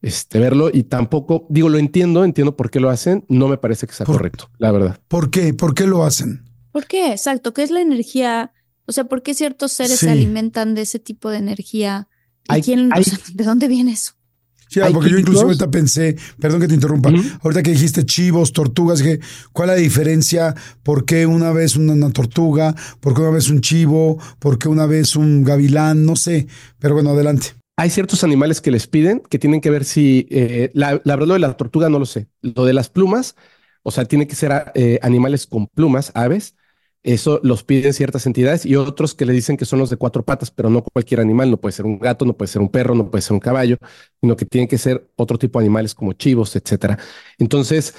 este, 0.02 0.38
verlo. 0.38 0.70
Y 0.72 0.84
tampoco, 0.84 1.46
digo, 1.48 1.68
lo 1.68 1.78
entiendo, 1.78 2.24
entiendo 2.24 2.56
por 2.56 2.70
qué 2.70 2.80
lo 2.80 2.90
hacen. 2.90 3.24
No 3.28 3.48
me 3.48 3.56
parece 3.56 3.86
que 3.86 3.94
sea 3.94 4.06
correcto, 4.06 4.50
la 4.58 4.72
verdad. 4.72 4.98
¿Por 5.08 5.30
qué? 5.30 5.54
¿Por 5.54 5.74
qué 5.74 5.86
lo 5.86 6.04
hacen? 6.04 6.44
¿Por 6.72 6.86
qué? 6.86 7.12
Exacto. 7.12 7.54
¿Qué 7.54 7.62
es 7.62 7.70
la 7.70 7.80
energía? 7.80 8.52
O 8.90 8.92
sea, 8.92 9.04
¿por 9.04 9.22
qué 9.22 9.34
ciertos 9.34 9.70
seres 9.70 10.00
se 10.00 10.10
alimentan 10.10 10.74
de 10.74 10.82
ese 10.82 10.98
tipo 10.98 11.30
de 11.30 11.36
energía? 11.36 12.08
¿Y 12.52 12.60
quién, 12.60 12.90
¿De 13.34 13.44
dónde 13.44 13.68
viene 13.68 13.92
eso? 13.92 14.14
Sí, 14.66 14.80
porque 14.92 15.10
yo 15.10 15.16
incluso 15.16 15.42
ahorita 15.42 15.70
pensé, 15.70 16.16
perdón 16.40 16.60
que 16.60 16.66
te 16.66 16.74
interrumpa, 16.74 17.12
ahorita 17.40 17.62
que 17.62 17.70
dijiste 17.70 18.04
chivos, 18.04 18.52
tortugas, 18.52 19.00
que, 19.00 19.20
¿cuál 19.52 19.70
es 19.70 19.76
la 19.76 19.80
diferencia? 19.80 20.56
¿Por 20.82 21.04
qué 21.04 21.24
una 21.24 21.52
vez 21.52 21.76
una, 21.76 22.10
tortuga? 22.10 22.74
¿Por 22.98 23.14
qué 23.14 23.20
una 23.20 23.30
vez 23.30 23.48
un 23.48 23.60
chivo? 23.60 24.18
¿Por 24.40 24.58
qué 24.58 24.66
una 24.66 24.86
vez 24.86 25.14
un 25.14 25.44
gavilán? 25.44 26.04
No 26.04 26.16
sé, 26.16 26.48
pero 26.80 26.94
bueno, 26.94 27.10
adelante. 27.10 27.54
Hay 27.76 27.90
ciertos 27.90 28.24
animales 28.24 28.60
que 28.60 28.72
les 28.72 28.88
piden 28.88 29.22
que 29.30 29.38
tienen 29.38 29.60
que 29.60 29.70
ver 29.70 29.84
si, 29.84 30.26
eh, 30.32 30.72
la, 30.74 31.00
la, 31.04 31.14
verdad 31.14 31.28
lo 31.28 31.34
de 31.34 31.40
la 31.40 31.56
tortuga 31.56 31.88
no 31.88 32.00
lo 32.00 32.06
sé, 32.06 32.26
lo 32.42 32.64
de 32.64 32.72
las 32.72 32.88
plumas, 32.88 33.36
o 33.84 33.92
sea, 33.92 34.04
tiene 34.04 34.26
que 34.26 34.34
ser 34.34 34.72
eh, 34.74 34.98
animales 35.00 35.46
con 35.46 35.68
plumas, 35.68 36.10
aves, 36.16 36.56
eso 37.02 37.40
los 37.42 37.64
piden 37.64 37.94
ciertas 37.94 38.26
entidades 38.26 38.66
y 38.66 38.76
otros 38.76 39.14
que 39.14 39.24
le 39.24 39.32
dicen 39.32 39.56
que 39.56 39.64
son 39.64 39.78
los 39.78 39.88
de 39.90 39.96
cuatro 39.96 40.24
patas, 40.24 40.50
pero 40.50 40.68
no 40.68 40.82
cualquier 40.82 41.20
animal, 41.20 41.50
no 41.50 41.56
puede 41.58 41.72
ser 41.72 41.86
un 41.86 41.98
gato, 41.98 42.24
no 42.24 42.36
puede 42.36 42.48
ser 42.48 42.60
un 42.60 42.68
perro, 42.68 42.94
no 42.94 43.10
puede 43.10 43.22
ser 43.22 43.32
un 43.32 43.40
caballo, 43.40 43.78
sino 44.20 44.36
que 44.36 44.44
tienen 44.44 44.68
que 44.68 44.78
ser 44.78 45.10
otro 45.16 45.38
tipo 45.38 45.58
de 45.58 45.64
animales 45.64 45.94
como 45.94 46.12
chivos, 46.12 46.54
etcétera. 46.56 46.98
Entonces, 47.38 47.94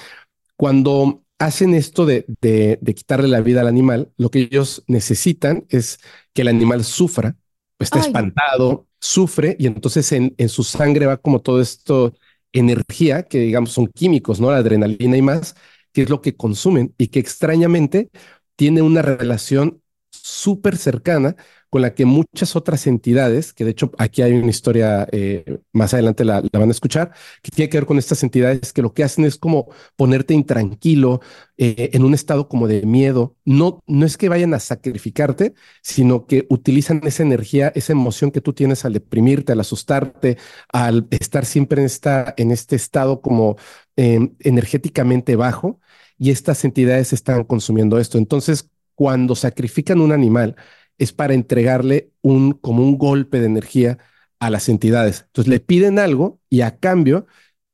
cuando 0.56 1.24
hacen 1.40 1.74
esto 1.74 2.06
de, 2.06 2.26
de, 2.40 2.78
quitarle 2.96 3.28
la 3.28 3.42
vida 3.42 3.62
al 3.62 3.68
animal, 3.68 4.12
lo 4.18 4.30
que 4.30 4.42
ellos 4.42 4.84
necesitan 4.88 5.66
es 5.70 6.00
que 6.34 6.44
el 6.44 6.50
animal 6.50 6.84
sufra, 6.84 7.36
pues 7.78 7.88
está 7.88 8.00
espantado, 8.00 8.88
sufre 9.00 9.56
y 9.58 9.66
entonces 9.66 10.12
en, 10.12 10.36
en 10.38 10.50
su 10.50 10.64
sangre 10.64 11.08
va 11.08 11.18
como 11.18 11.42
todo 11.42 11.60
esto 11.60 12.14
energía 12.54 13.24
que 13.24 13.40
digamos 13.40 13.72
son 13.72 13.88
químicos, 13.88 14.40
¿no? 14.40 14.52
La 14.52 14.58
adrenalina 14.58 15.18
y 15.18 15.22
más, 15.22 15.56
que 15.92 16.04
es 16.04 16.10
lo 16.10 16.22
que 16.22 16.36
consumen 16.36 16.94
y 16.98 17.08
que 17.08 17.20
extrañamente 17.20 18.12
tiene 18.56 18.82
una 18.82 19.02
relación 19.02 19.82
súper 20.12 20.78
cercana 20.78 21.36
con 21.72 21.82
la 21.82 21.96
que 21.96 22.04
muchas 22.04 22.58
otras 22.58 22.86
entidades, 22.86 23.54
que 23.54 23.64
de 23.64 23.72
hecho 23.72 23.92
aquí 23.98 24.22
hay 24.22 24.34
una 24.34 24.50
historia, 24.50 25.08
eh, 25.14 25.60
más 25.72 25.94
adelante 25.94 26.26
la, 26.26 26.42
van 26.52 26.68
a 26.68 26.72
escuchar, 26.72 27.14
que 27.42 27.50
tiene 27.50 27.70
que 27.70 27.78
ver 27.78 27.86
con 27.86 27.98
estas 27.98 28.24
entidades 28.24 28.74
que 28.74 28.82
lo 28.82 28.94
que 28.94 29.06
hacen 29.06 29.24
es 29.24 29.38
como 29.38 29.70
ponerte 29.96 30.34
intranquilo, 30.34 31.22
eh, 31.58 31.92
en 31.94 32.04
un 32.04 32.14
estado 32.14 32.50
como 32.50 32.68
de 32.68 32.82
miedo. 32.86 33.38
No, 33.46 33.82
no 33.88 34.06
es 34.06 34.18
que 34.18 34.28
vayan 34.28 34.54
a 34.54 34.60
sacrificarte, 34.60 35.54
sino 35.82 36.26
que 36.28 36.46
utilizan 36.50 37.00
esa 37.06 37.24
energía, 37.24 37.72
esa 37.74 37.94
emoción 37.94 38.32
que 38.32 38.42
tú 38.42 38.52
tienes 38.52 38.84
al 38.84 38.92
deprimirte, 38.94 39.54
al 39.54 39.62
asustarte, 39.62 40.38
al 40.74 41.08
estar 41.12 41.46
siempre 41.46 41.80
en, 41.82 41.86
esta, 41.86 42.34
en 42.36 42.52
este 42.52 42.76
estado 42.76 43.22
como 43.22 43.56
em, 43.96 44.36
energéticamente 44.40 45.38
bajo 45.38 45.80
y 46.22 46.30
estas 46.30 46.64
entidades 46.66 47.14
están 47.14 47.46
consumiendo 47.46 47.98
esto. 47.98 48.20
Entonces, 48.20 48.70
cuando 48.94 49.36
sacrifican 49.36 50.00
un 50.02 50.12
animal, 50.12 50.56
es 51.00 51.14
para 51.14 51.34
entregarle 51.34 52.12
un, 52.22 52.52
como 52.52 52.84
un 52.84 53.00
golpe 53.00 53.40
de 53.40 53.48
energía 53.48 53.98
a 54.40 54.52
las 54.52 54.70
entidades. 54.70 55.24
Entonces, 55.26 55.50
le 55.50 55.60
piden 55.60 55.98
algo 55.98 56.40
y 56.48 56.62
a 56.62 56.78
cambio, 56.78 57.26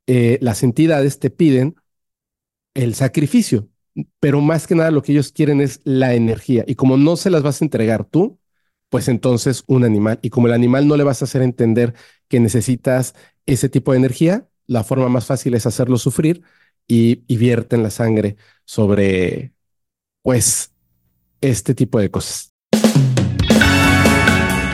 eh, 0.08 0.38
las 0.42 0.64
entidades 0.64 1.20
te 1.20 1.30
piden 1.30 1.76
el 2.74 2.96
sacrificio, 2.96 3.68
pero 4.22 4.40
más 4.40 4.66
que 4.66 4.76
nada 4.76 4.92
lo 4.92 5.02
que 5.02 5.12
ellos 5.12 5.34
quieren 5.34 5.60
es 5.60 5.82
la 5.84 6.14
energía. 6.14 6.64
Y 6.68 6.76
como 6.76 6.96
no 6.96 7.18
se 7.18 7.30
las 7.30 7.44
vas 7.44 7.62
a 7.62 7.66
entregar 7.66 8.06
tú, 8.06 8.40
pues 8.88 9.10
entonces 9.10 9.66
un 9.68 9.84
animal. 9.84 10.20
Y 10.22 10.30
como 10.30 10.48
el 10.48 10.54
animal 10.54 10.88
no 10.88 10.96
le 10.96 11.04
vas 11.04 11.22
a 11.22 11.26
hacer 11.26 11.42
entender 11.42 11.96
que 12.30 12.40
necesitas 12.40 13.14
ese 13.46 13.68
tipo 13.68 13.92
de 13.92 13.98
energía, 13.98 14.48
la 14.68 14.86
forma 14.86 15.10
más 15.10 15.26
fácil 15.26 15.54
es 15.54 15.66
hacerlo 15.66 15.98
sufrir 15.98 16.44
y, 16.88 17.16
vierten 17.36 17.84
la 17.84 17.90
sangre 17.90 18.38
sobre, 18.66 19.54
pues, 20.22 20.72
este 21.42 21.76
tipo 21.76 22.00
de 22.00 22.10
cosas. 22.10 22.54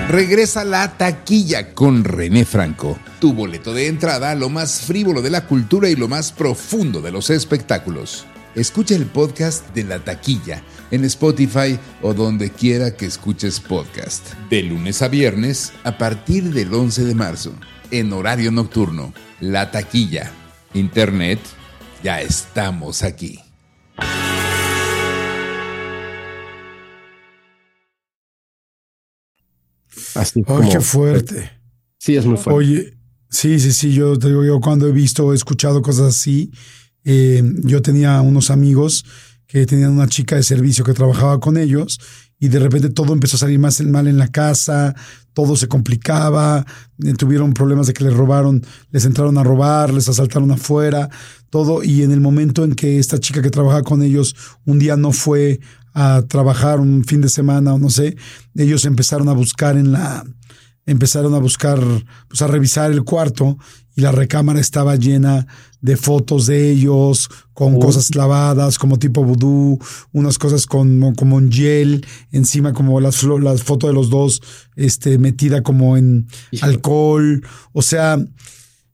Regresa 0.09 0.63
la 0.63 0.97
taquilla 0.97 1.73
con 1.73 2.03
René 2.03 2.45
Franco, 2.45 2.99
tu 3.19 3.33
boleto 3.33 3.73
de 3.73 3.87
entrada 3.87 4.35
lo 4.35 4.49
más 4.49 4.81
frívolo 4.81 5.21
de 5.21 5.31
la 5.31 5.47
cultura 5.47 5.89
y 5.89 5.95
lo 5.95 6.07
más 6.07 6.31
profundo 6.31 7.01
de 7.01 7.11
los 7.11 7.29
espectáculos. 7.29 8.25
Escucha 8.53 8.93
el 8.95 9.07
podcast 9.07 9.73
de 9.73 9.83
la 9.83 9.99
taquilla 9.99 10.61
en 10.91 11.03
Spotify 11.05 11.79
o 12.03 12.13
donde 12.13 12.51
quiera 12.51 12.95
que 12.95 13.07
escuches 13.07 13.59
podcast. 13.59 14.33
De 14.51 14.61
lunes 14.61 15.01
a 15.01 15.07
viernes 15.07 15.73
a 15.83 15.97
partir 15.97 16.53
del 16.53 16.71
11 16.71 17.05
de 17.05 17.15
marzo, 17.15 17.53
en 17.89 18.13
horario 18.13 18.51
nocturno. 18.51 19.11
La 19.39 19.71
taquilla. 19.71 20.31
Internet 20.75 21.39
ya 22.03 22.21
estamos 22.21 23.01
aquí. 23.01 23.39
Así 30.15 30.43
Ay, 30.45 30.69
qué 30.69 30.79
fuerte. 30.81 31.51
Sí, 31.97 32.15
es 32.15 32.25
muy 32.25 32.37
fuerte. 32.37 32.57
Oye, 32.57 32.97
sí, 33.29 33.59
sí, 33.59 33.71
sí, 33.71 33.93
yo 33.93 34.19
te 34.19 34.27
digo, 34.27 34.43
yo 34.43 34.59
cuando 34.59 34.87
he 34.87 34.91
visto, 34.91 35.31
he 35.31 35.35
escuchado 35.35 35.81
cosas 35.81 36.07
así, 36.07 36.51
eh, 37.05 37.41
yo 37.63 37.81
tenía 37.81 38.21
unos 38.21 38.51
amigos 38.51 39.05
que 39.47 39.65
tenían 39.65 39.91
una 39.91 40.07
chica 40.07 40.35
de 40.35 40.43
servicio 40.43 40.83
que 40.83 40.93
trabajaba 40.93 41.39
con 41.39 41.57
ellos 41.57 41.99
y 42.39 42.49
de 42.49 42.59
repente 42.59 42.89
todo 42.89 43.13
empezó 43.13 43.37
a 43.37 43.39
salir 43.39 43.59
más 43.59 43.81
mal 43.81 44.07
en 44.07 44.17
la 44.17 44.27
casa, 44.27 44.95
todo 45.33 45.55
se 45.55 45.67
complicaba, 45.67 46.65
eh, 47.03 47.13
tuvieron 47.13 47.53
problemas 47.53 47.87
de 47.87 47.93
que 47.93 48.03
les 48.03 48.13
robaron, 48.13 48.65
les 48.91 49.05
entraron 49.05 49.37
a 49.37 49.43
robar, 49.43 49.93
les 49.93 50.09
asaltaron 50.09 50.51
afuera, 50.51 51.09
todo, 51.49 51.83
y 51.83 52.03
en 52.03 52.11
el 52.11 52.19
momento 52.19 52.63
en 52.63 52.73
que 52.73 52.99
esta 52.99 53.19
chica 53.19 53.41
que 53.41 53.49
trabajaba 53.49 53.83
con 53.83 54.01
ellos 54.01 54.35
un 54.65 54.79
día 54.79 54.97
no 54.97 55.11
fue 55.11 55.59
a 55.93 56.23
trabajar 56.27 56.79
un 56.79 57.03
fin 57.03 57.21
de 57.21 57.29
semana 57.29 57.73
o 57.73 57.79
no 57.79 57.89
sé, 57.89 58.17
ellos 58.55 58.85
empezaron 58.85 59.29
a 59.29 59.33
buscar 59.33 59.77
en 59.77 59.91
la, 59.91 60.25
empezaron 60.85 61.33
a 61.35 61.39
buscar, 61.39 61.79
pues 62.27 62.41
a 62.41 62.47
revisar 62.47 62.91
el 62.91 63.03
cuarto 63.03 63.57
y 63.95 64.01
la 64.01 64.11
recámara 64.11 64.59
estaba 64.59 64.95
llena 64.95 65.47
de 65.81 65.97
fotos 65.97 66.45
de 66.47 66.71
ellos 66.71 67.29
con 67.53 67.79
cosas 67.79 68.09
clavadas 68.09 68.79
como 68.79 68.97
tipo 68.97 69.23
vudú, 69.23 69.79
unas 70.11 70.37
cosas 70.37 70.65
con 70.65 71.13
como 71.15 71.39
en 71.39 71.51
gel, 71.51 72.05
encima 72.31 72.73
como 72.73 72.99
las 72.99 73.21
las 73.23 73.63
fotos 73.63 73.89
de 73.89 73.93
los 73.93 74.09
dos 74.09 74.41
este 74.75 75.17
metida 75.17 75.61
como 75.61 75.97
en 75.97 76.27
alcohol, 76.61 77.45
o 77.73 77.81
sea, 77.81 78.17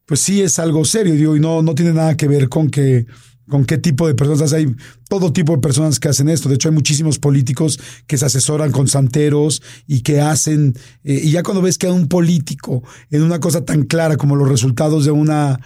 pues 0.05 0.19
sí 0.19 0.41
es 0.41 0.59
algo 0.59 0.83
serio, 0.83 1.13
digo, 1.13 1.35
y 1.35 1.39
no 1.39 1.61
no 1.61 1.75
tiene 1.75 1.93
nada 1.93 2.17
que 2.17 2.27
ver 2.27 2.49
con 2.49 2.69
que 2.69 3.05
con 3.49 3.65
qué 3.65 3.77
tipo 3.77 4.07
de 4.07 4.15
personas. 4.15 4.53
Hay 4.53 4.75
todo 5.09 5.33
tipo 5.33 5.53
de 5.53 5.59
personas 5.59 5.99
que 5.99 6.07
hacen 6.07 6.29
esto. 6.29 6.47
De 6.47 6.55
hecho, 6.55 6.69
hay 6.69 6.75
muchísimos 6.75 7.19
políticos 7.19 7.79
que 8.07 8.17
se 8.17 8.25
asesoran 8.25 8.71
con 8.71 8.87
santeros 8.87 9.61
y 9.87 10.01
que 10.01 10.21
hacen. 10.21 10.75
Eh, 11.03 11.21
y 11.23 11.31
ya 11.31 11.43
cuando 11.43 11.61
ves 11.61 11.77
que 11.77 11.87
a 11.87 11.93
un 11.93 12.07
político 12.07 12.83
en 13.11 13.23
una 13.23 13.39
cosa 13.39 13.65
tan 13.65 13.83
clara 13.83 14.17
como 14.17 14.35
los 14.35 14.47
resultados 14.47 15.05
de 15.05 15.11
una 15.11 15.59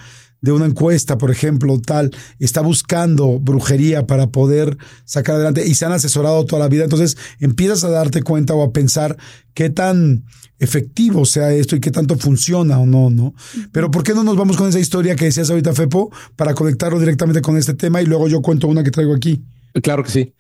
de 0.44 0.52
una 0.52 0.66
encuesta, 0.66 1.18
por 1.18 1.32
ejemplo, 1.32 1.80
tal, 1.80 2.12
está 2.38 2.60
buscando 2.60 3.40
brujería 3.40 4.06
para 4.06 4.28
poder 4.28 4.78
sacar 5.06 5.36
adelante 5.36 5.66
y 5.66 5.74
se 5.74 5.86
han 5.86 5.94
asesorado 5.94 6.46
toda 6.46 6.60
la 6.62 6.68
vida. 6.68 6.84
Entonces 6.84 7.18
empiezas 7.40 7.86
a 7.86 7.90
darte 7.90 8.22
cuenta 8.22 8.54
o 8.54 8.62
a 8.62 8.74
pensar 8.74 9.18
qué 9.54 9.70
tan 9.70 10.26
efectivo 10.60 11.24
sea 11.24 11.54
esto 11.54 11.78
y 11.78 11.80
qué 11.80 11.92
tanto 11.92 12.18
funciona 12.18 12.78
o 12.78 12.86
no, 12.86 13.10
¿no? 13.10 13.34
Pero 13.72 13.90
¿por 13.90 14.04
qué 14.04 14.14
no 14.14 14.26
nos 14.26 14.36
vamos 14.36 14.58
con 14.58 14.68
esa 14.68 14.80
historia 14.80 15.16
que 15.16 15.26
decías 15.26 15.50
ahorita, 15.50 15.74
Fepo, 15.74 16.12
para 16.36 16.54
conectarlo 16.54 17.00
directamente 17.00 17.42
con 17.42 17.58
este 17.58 17.74
tema 17.74 18.02
y 18.02 18.06
luego 18.06 18.28
yo 18.28 18.42
cuento 18.42 18.68
una 18.68 18.84
que 18.84 18.92
traigo 18.92 19.16
aquí? 19.16 19.46
Claro 19.82 20.04
que 20.04 20.12
sí. 20.12 20.34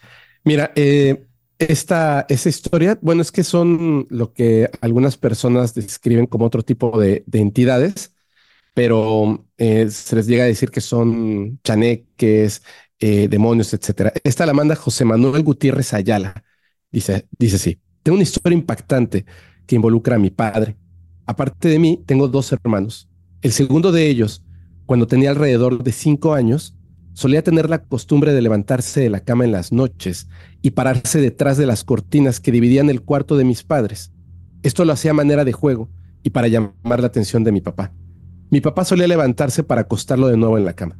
Mira, 0.44 0.74
eh, 0.76 1.28
esta, 1.60 2.26
esa 2.28 2.50
historia, 2.50 3.00
bueno, 3.02 3.22
es 3.22 3.32
que 3.32 3.44
son 3.44 4.06
lo 4.10 4.34
que 4.34 4.70
algunas 4.82 5.16
personas 5.16 5.74
describen 5.74 6.28
como 6.28 6.46
otro 6.46 6.63
tipo 6.63 7.00
de, 7.00 7.24
entidades, 7.32 8.12
pero 8.74 9.46
eh, 9.58 9.90
se 9.90 10.16
les 10.16 10.28
llega 10.28 10.44
a 10.44 10.48
decir 10.48 10.72
que 10.72 10.82
son 10.82 11.60
chaneques, 11.64 12.64
eh, 13.00 13.28
demonios, 13.28 13.74
etcétera. 13.74 14.14
Esta 14.24 14.46
la 14.46 14.54
manda 14.54 14.76
José 14.76 15.06
Manuel 15.06 15.44
Gutiérrez 15.44 15.94
Ayala. 15.94 16.44
Dice, 16.92 17.28
dice 17.38 17.58
así, 17.58 17.80
tengo 18.02 18.16
una 18.16 18.24
historia 18.24 18.58
impactante 18.58 19.26
que 19.66 19.76
involucra 19.76 20.16
a 20.16 20.20
mi 20.20 20.30
padre. 20.30 20.78
Aparte 21.26 21.70
de 21.70 21.80
mí, 21.80 22.04
tengo 22.06 22.28
dos 22.28 22.52
hermanos. 22.52 23.10
El 23.42 23.52
segundo 23.52 23.92
de 23.92 24.08
ellos, 24.08 24.44
cuando 24.86 25.08
tenía 25.08 25.30
alrededor 25.32 25.84
de 25.84 25.92
cinco 25.92 26.34
años, 26.34 26.78
solía 27.14 27.44
tener 27.44 27.70
la 27.70 27.84
costumbre 27.84 28.34
de 28.34 28.42
levantarse 28.42 29.02
de 29.02 29.10
la 29.10 29.20
cama 29.20 29.46
en 29.46 29.52
las 29.52 29.72
noches 29.72 30.28
y 30.62 30.72
pararse 30.72 31.22
detrás 31.22 31.58
de 31.58 31.66
las 31.66 31.84
cortinas 31.84 32.40
que 32.40 32.52
dividían 32.52 32.90
el 32.90 33.02
cuarto 33.02 33.38
de 33.38 33.44
mis 33.44 33.64
padres. 33.64 34.12
Esto 34.64 34.84
lo 34.86 34.94
hacía 34.94 35.12
a 35.12 35.16
manera 35.16 35.46
de 35.46 35.52
juego 35.52 35.90
y 36.24 36.32
para 36.32 36.48
llamar 36.48 37.00
la 37.00 37.08
atención 37.08 37.44
de 37.44 37.52
mi 37.52 37.62
papá. 37.62 37.94
Mi 38.54 38.62
papá 38.62 38.86
solía 38.86 39.08
levantarse 39.08 39.63
para 39.63 39.82
acostarlo 39.82 40.28
de 40.28 40.38
nuevo 40.38 40.60
en 40.60 40.66
la 40.66 40.74
cama. 40.74 41.00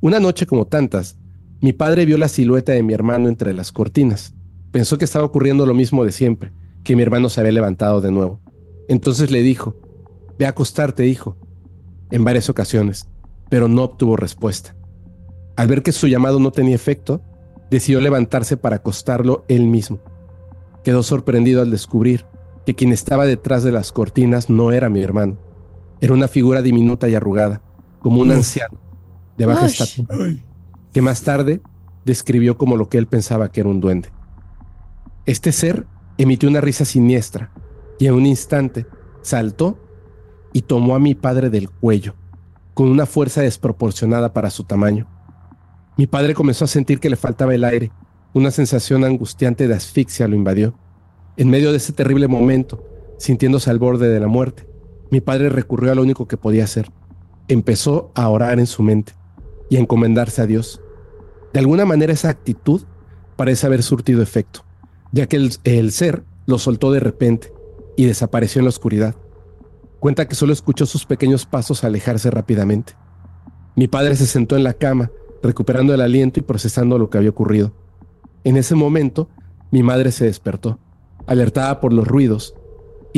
Una 0.00 0.20
noche 0.20 0.46
como 0.46 0.66
tantas, 0.66 1.18
mi 1.60 1.74
padre 1.74 2.06
vio 2.06 2.16
la 2.16 2.28
silueta 2.28 2.72
de 2.72 2.82
mi 2.82 2.94
hermano 2.94 3.28
entre 3.28 3.52
las 3.52 3.72
cortinas. 3.72 4.32
Pensó 4.70 4.96
que 4.96 5.04
estaba 5.04 5.26
ocurriendo 5.26 5.66
lo 5.66 5.74
mismo 5.74 6.02
de 6.02 6.12
siempre, 6.12 6.50
que 6.84 6.96
mi 6.96 7.02
hermano 7.02 7.28
se 7.28 7.40
había 7.40 7.52
levantado 7.52 8.00
de 8.00 8.10
nuevo. 8.10 8.40
Entonces 8.88 9.30
le 9.30 9.42
dijo, 9.42 9.76
ve 10.38 10.46
a 10.46 10.48
acostarte, 10.48 11.06
hijo, 11.06 11.36
en 12.10 12.24
varias 12.24 12.48
ocasiones, 12.48 13.06
pero 13.50 13.68
no 13.68 13.82
obtuvo 13.82 14.16
respuesta. 14.16 14.74
Al 15.56 15.68
ver 15.68 15.82
que 15.82 15.92
su 15.92 16.06
llamado 16.06 16.40
no 16.40 16.52
tenía 16.52 16.74
efecto, 16.74 17.20
decidió 17.70 18.00
levantarse 18.00 18.56
para 18.56 18.76
acostarlo 18.76 19.44
él 19.48 19.66
mismo. 19.66 20.00
Quedó 20.84 21.02
sorprendido 21.02 21.60
al 21.60 21.70
descubrir 21.70 22.24
que 22.64 22.74
quien 22.74 22.92
estaba 22.94 23.26
detrás 23.26 23.62
de 23.62 23.72
las 23.72 23.92
cortinas 23.92 24.48
no 24.48 24.72
era 24.72 24.88
mi 24.88 25.02
hermano. 25.02 25.47
Era 26.00 26.14
una 26.14 26.28
figura 26.28 26.62
diminuta 26.62 27.08
y 27.08 27.14
arrugada, 27.14 27.60
como 28.00 28.20
un 28.20 28.30
anciano 28.30 28.78
de 29.36 29.46
baja 29.46 29.66
estatura, 29.66 30.16
que 30.92 31.02
más 31.02 31.22
tarde 31.22 31.60
describió 32.04 32.56
como 32.56 32.76
lo 32.76 32.88
que 32.88 32.98
él 32.98 33.06
pensaba 33.06 33.50
que 33.50 33.60
era 33.60 33.68
un 33.68 33.80
duende. 33.80 34.10
Este 35.26 35.52
ser 35.52 35.86
emitió 36.16 36.48
una 36.48 36.60
risa 36.60 36.84
siniestra 36.84 37.52
y 37.98 38.06
en 38.06 38.14
un 38.14 38.26
instante 38.26 38.86
saltó 39.22 39.78
y 40.52 40.62
tomó 40.62 40.94
a 40.94 41.00
mi 41.00 41.14
padre 41.14 41.50
del 41.50 41.70
cuello, 41.70 42.14
con 42.74 42.88
una 42.88 43.06
fuerza 43.06 43.42
desproporcionada 43.42 44.32
para 44.32 44.50
su 44.50 44.64
tamaño. 44.64 45.06
Mi 45.96 46.06
padre 46.06 46.34
comenzó 46.34 46.64
a 46.64 46.68
sentir 46.68 47.00
que 47.00 47.10
le 47.10 47.16
faltaba 47.16 47.54
el 47.54 47.64
aire. 47.64 47.90
Una 48.32 48.50
sensación 48.52 49.04
angustiante 49.04 49.66
de 49.66 49.74
asfixia 49.74 50.28
lo 50.28 50.36
invadió. 50.36 50.78
En 51.36 51.50
medio 51.50 51.72
de 51.72 51.78
ese 51.78 51.92
terrible 51.92 52.28
momento, 52.28 52.84
sintiéndose 53.18 53.68
al 53.70 53.80
borde 53.80 54.08
de 54.08 54.20
la 54.20 54.28
muerte, 54.28 54.67
mi 55.10 55.20
padre 55.20 55.48
recurrió 55.48 55.92
a 55.92 55.94
lo 55.94 56.02
único 56.02 56.28
que 56.28 56.36
podía 56.36 56.64
hacer. 56.64 56.90
Empezó 57.48 58.10
a 58.14 58.28
orar 58.28 58.58
en 58.58 58.66
su 58.66 58.82
mente 58.82 59.14
y 59.70 59.76
a 59.76 59.80
encomendarse 59.80 60.42
a 60.42 60.46
Dios. 60.46 60.80
De 61.52 61.60
alguna 61.60 61.84
manera 61.84 62.12
esa 62.12 62.28
actitud 62.28 62.82
parece 63.36 63.66
haber 63.66 63.82
surtido 63.82 64.22
efecto, 64.22 64.64
ya 65.12 65.26
que 65.26 65.36
el, 65.36 65.52
el 65.64 65.92
ser 65.92 66.24
lo 66.46 66.58
soltó 66.58 66.92
de 66.92 67.00
repente 67.00 67.52
y 67.96 68.04
desapareció 68.04 68.60
en 68.60 68.66
la 68.66 68.70
oscuridad. 68.70 69.14
Cuenta 70.00 70.28
que 70.28 70.34
solo 70.34 70.52
escuchó 70.52 70.86
sus 70.86 71.06
pequeños 71.06 71.46
pasos 71.46 71.84
alejarse 71.84 72.30
rápidamente. 72.30 72.94
Mi 73.74 73.88
padre 73.88 74.16
se 74.16 74.26
sentó 74.26 74.56
en 74.56 74.64
la 74.64 74.74
cama 74.74 75.10
recuperando 75.42 75.94
el 75.94 76.00
aliento 76.00 76.40
y 76.40 76.42
procesando 76.42 76.98
lo 76.98 77.10
que 77.10 77.18
había 77.18 77.30
ocurrido. 77.30 77.72
En 78.44 78.56
ese 78.56 78.74
momento, 78.74 79.28
mi 79.70 79.82
madre 79.82 80.12
se 80.12 80.24
despertó, 80.24 80.78
alertada 81.26 81.80
por 81.80 81.92
los 81.92 82.06
ruidos, 82.06 82.54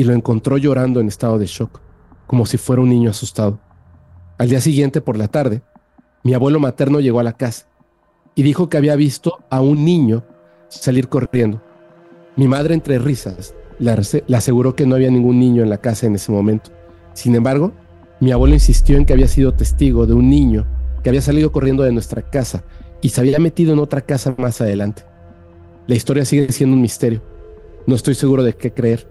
y 0.01 0.03
lo 0.03 0.15
encontró 0.15 0.57
llorando 0.57 0.99
en 0.99 1.07
estado 1.07 1.37
de 1.37 1.45
shock, 1.45 1.79
como 2.25 2.47
si 2.47 2.57
fuera 2.57 2.81
un 2.81 2.89
niño 2.89 3.11
asustado. 3.11 3.59
Al 4.39 4.49
día 4.49 4.59
siguiente, 4.59 4.99
por 4.99 5.15
la 5.15 5.27
tarde, 5.27 5.61
mi 6.23 6.33
abuelo 6.33 6.59
materno 6.59 6.99
llegó 6.99 7.19
a 7.19 7.23
la 7.23 7.33
casa 7.33 7.67
y 8.33 8.41
dijo 8.41 8.67
que 8.67 8.77
había 8.77 8.95
visto 8.95 9.37
a 9.51 9.61
un 9.61 9.85
niño 9.85 10.23
salir 10.69 11.07
corriendo. 11.07 11.61
Mi 12.35 12.47
madre, 12.47 12.73
entre 12.73 12.97
risas, 12.97 13.53
le 13.77 14.35
aseguró 14.35 14.75
que 14.75 14.87
no 14.87 14.95
había 14.95 15.11
ningún 15.11 15.39
niño 15.39 15.61
en 15.61 15.69
la 15.69 15.77
casa 15.77 16.07
en 16.07 16.15
ese 16.15 16.31
momento. 16.31 16.71
Sin 17.13 17.35
embargo, 17.35 17.71
mi 18.19 18.31
abuelo 18.31 18.55
insistió 18.55 18.97
en 18.97 19.05
que 19.05 19.13
había 19.13 19.27
sido 19.27 19.53
testigo 19.53 20.07
de 20.07 20.13
un 20.13 20.31
niño 20.31 20.65
que 21.03 21.09
había 21.09 21.21
salido 21.21 21.51
corriendo 21.51 21.83
de 21.83 21.91
nuestra 21.91 22.23
casa 22.23 22.63
y 23.03 23.09
se 23.09 23.21
había 23.21 23.37
metido 23.37 23.71
en 23.73 23.77
otra 23.77 24.01
casa 24.01 24.33
más 24.39 24.61
adelante. 24.61 25.03
La 25.85 25.93
historia 25.93 26.25
sigue 26.25 26.51
siendo 26.51 26.75
un 26.75 26.81
misterio. 26.81 27.21
No 27.85 27.93
estoy 27.93 28.15
seguro 28.15 28.41
de 28.41 28.53
qué 28.53 28.73
creer. 28.73 29.10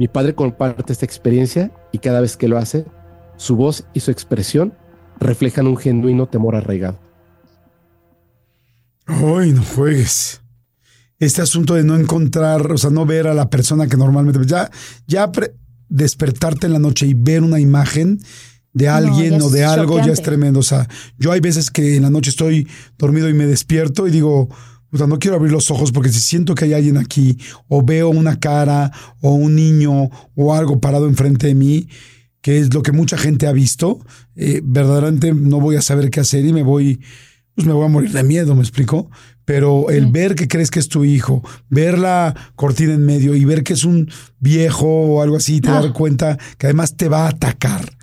Mi 0.00 0.08
padre 0.08 0.34
comparte 0.34 0.94
esta 0.94 1.04
experiencia 1.04 1.70
y 1.92 1.98
cada 1.98 2.22
vez 2.22 2.38
que 2.38 2.48
lo 2.48 2.56
hace, 2.56 2.86
su 3.36 3.54
voz 3.54 3.84
y 3.92 4.00
su 4.00 4.10
expresión 4.10 4.72
reflejan 5.18 5.66
un 5.66 5.76
genuino 5.76 6.26
temor 6.26 6.56
arraigado. 6.56 6.98
Ay, 9.04 9.52
no 9.52 9.62
juegues. 9.62 10.40
Este 11.18 11.42
asunto 11.42 11.74
de 11.74 11.84
no 11.84 11.96
encontrar, 11.96 12.72
o 12.72 12.78
sea, 12.78 12.88
no 12.88 13.04
ver 13.04 13.26
a 13.26 13.34
la 13.34 13.50
persona 13.50 13.88
que 13.88 13.98
normalmente. 13.98 14.40
Ya, 14.46 14.70
ya 15.06 15.30
despertarte 15.90 16.66
en 16.66 16.72
la 16.72 16.78
noche 16.78 17.06
y 17.06 17.12
ver 17.12 17.42
una 17.42 17.60
imagen 17.60 18.20
de 18.72 18.88
alguien 18.88 19.42
o 19.42 19.50
de 19.50 19.66
algo 19.66 19.98
ya 19.98 20.12
es 20.12 20.22
tremendo. 20.22 20.60
O 20.60 20.62
sea, 20.62 20.88
yo 21.18 21.30
hay 21.30 21.40
veces 21.40 21.70
que 21.70 21.96
en 21.96 22.04
la 22.04 22.10
noche 22.10 22.30
estoy 22.30 22.66
dormido 22.96 23.28
y 23.28 23.34
me 23.34 23.44
despierto 23.44 24.08
y 24.08 24.10
digo, 24.10 24.48
puta, 24.90 25.06
no 25.06 25.18
quiero 25.18 25.36
abrir 25.36 25.52
los 25.52 25.70
ojos 25.70 25.92
porque 25.92 26.10
si 26.10 26.20
siento 26.20 26.54
que 26.54 26.66
hay 26.66 26.74
alguien 26.74 26.96
aquí 26.96 27.38
o 27.68 27.82
veo 27.82 28.08
una 28.08 28.38
cara 28.38 28.92
o 29.20 29.34
un 29.34 29.54
niño 29.54 30.10
o 30.34 30.54
algo 30.54 30.80
parado 30.80 31.06
enfrente 31.06 31.46
de 31.46 31.54
mí, 31.54 31.88
que 32.40 32.58
es 32.58 32.72
lo 32.74 32.82
que 32.82 32.92
mucha 32.92 33.16
gente 33.16 33.46
ha 33.46 33.52
visto, 33.52 34.04
eh, 34.34 34.60
verdaderamente 34.64 35.32
no 35.32 35.60
voy 35.60 35.76
a 35.76 35.82
saber 35.82 36.10
qué 36.10 36.20
hacer 36.20 36.44
y 36.44 36.52
me 36.52 36.62
voy, 36.62 37.00
pues 37.54 37.66
me 37.66 37.72
voy 37.72 37.84
a 37.84 37.88
morir 37.88 38.12
de 38.12 38.22
miedo, 38.24 38.54
¿me 38.54 38.62
explico? 38.62 39.10
Pero 39.44 39.90
el 39.90 40.06
ver 40.06 40.34
que 40.34 40.48
crees 40.48 40.70
que 40.70 40.78
es 40.78 40.88
tu 40.88 41.04
hijo, 41.04 41.42
ver 41.68 41.98
la 41.98 42.34
cortina 42.54 42.94
en 42.94 43.04
medio 43.04 43.34
y 43.34 43.44
ver 43.44 43.62
que 43.64 43.72
es 43.72 43.84
un 43.84 44.10
viejo 44.38 44.86
o 44.86 45.22
algo 45.22 45.36
así, 45.36 45.60
te 45.60 45.70
dar 45.70 45.86
ah. 45.86 45.92
cuenta 45.92 46.38
que 46.58 46.66
además 46.66 46.96
te 46.96 47.08
va 47.08 47.26
a 47.26 47.30
atacar 47.30 47.96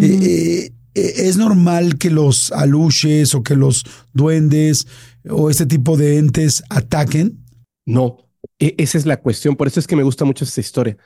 eh, 0.00 0.72
eh, 0.96 1.28
¿Es 1.28 1.36
normal 1.36 1.98
que 1.98 2.10
los 2.10 2.52
aluches 2.52 3.34
o 3.34 3.42
que 3.42 3.54
los 3.54 3.84
duendes 4.14 4.86
o 5.30 5.50
este 5.50 5.66
tipo 5.66 5.96
de 5.96 6.18
entes 6.18 6.62
ataquen? 6.70 7.44
No, 7.84 8.28
e, 8.58 8.74
esa 8.78 8.98
es 8.98 9.06
la 9.06 9.20
cuestión. 9.20 9.56
Por 9.56 9.66
eso 9.66 9.80
es 9.80 9.86
que 9.86 9.96
me 9.96 10.02
gusta 10.02 10.24
mucho 10.24 10.44
esta 10.44 10.60
historia. 10.60 10.96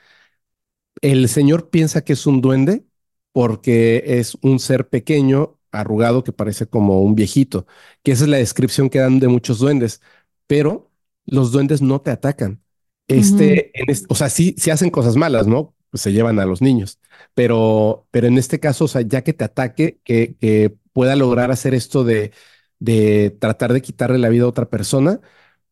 El 1.01 1.29
señor 1.29 1.71
piensa 1.71 2.03
que 2.03 2.13
es 2.13 2.27
un 2.27 2.41
duende 2.41 2.85
porque 3.33 4.03
es 4.07 4.37
un 4.43 4.59
ser 4.59 4.89
pequeño, 4.89 5.59
arrugado, 5.73 6.25
que 6.25 6.33
parece 6.33 6.67
como 6.67 7.01
un 7.03 7.15
viejito, 7.15 7.67
que 8.03 8.13
esa 8.13 8.25
es 8.25 8.31
la 8.31 8.39
descripción 8.39 8.91
que 8.91 8.99
dan 8.99 9.21
de 9.21 9.29
muchos 9.29 9.59
duendes, 9.61 10.01
pero 10.47 10.91
los 11.27 11.53
duendes 11.53 11.81
no 11.81 12.01
te 12.01 12.11
atacan. 12.11 12.63
Este, 13.07 13.73
o 14.09 14.15
sea, 14.15 14.31
sí, 14.31 14.55
sí 14.59 14.71
hacen 14.71 14.91
cosas 14.91 15.17
malas, 15.17 15.47
¿no? 15.47 15.75
Pues 15.91 16.03
se 16.03 16.13
llevan 16.13 16.39
a 16.39 16.47
los 16.47 16.63
niños, 16.63 17.01
pero, 17.35 18.07
pero 18.11 18.29
en 18.29 18.39
este 18.39 18.61
caso, 18.61 18.85
o 18.85 18.89
sea, 18.89 19.03
ya 19.03 19.23
que 19.23 19.33
te 19.33 19.45
ataque, 19.45 20.01
que, 20.05 20.77
pueda 20.93 21.15
lograr 21.15 21.53
hacer 21.53 21.73
esto 21.75 22.03
de, 22.03 22.33
de 22.81 23.31
tratar 23.41 23.73
de 23.75 23.83
quitarle 23.83 24.19
la 24.19 24.31
vida 24.31 24.45
a 24.45 24.49
otra 24.49 24.71
persona, 24.71 25.21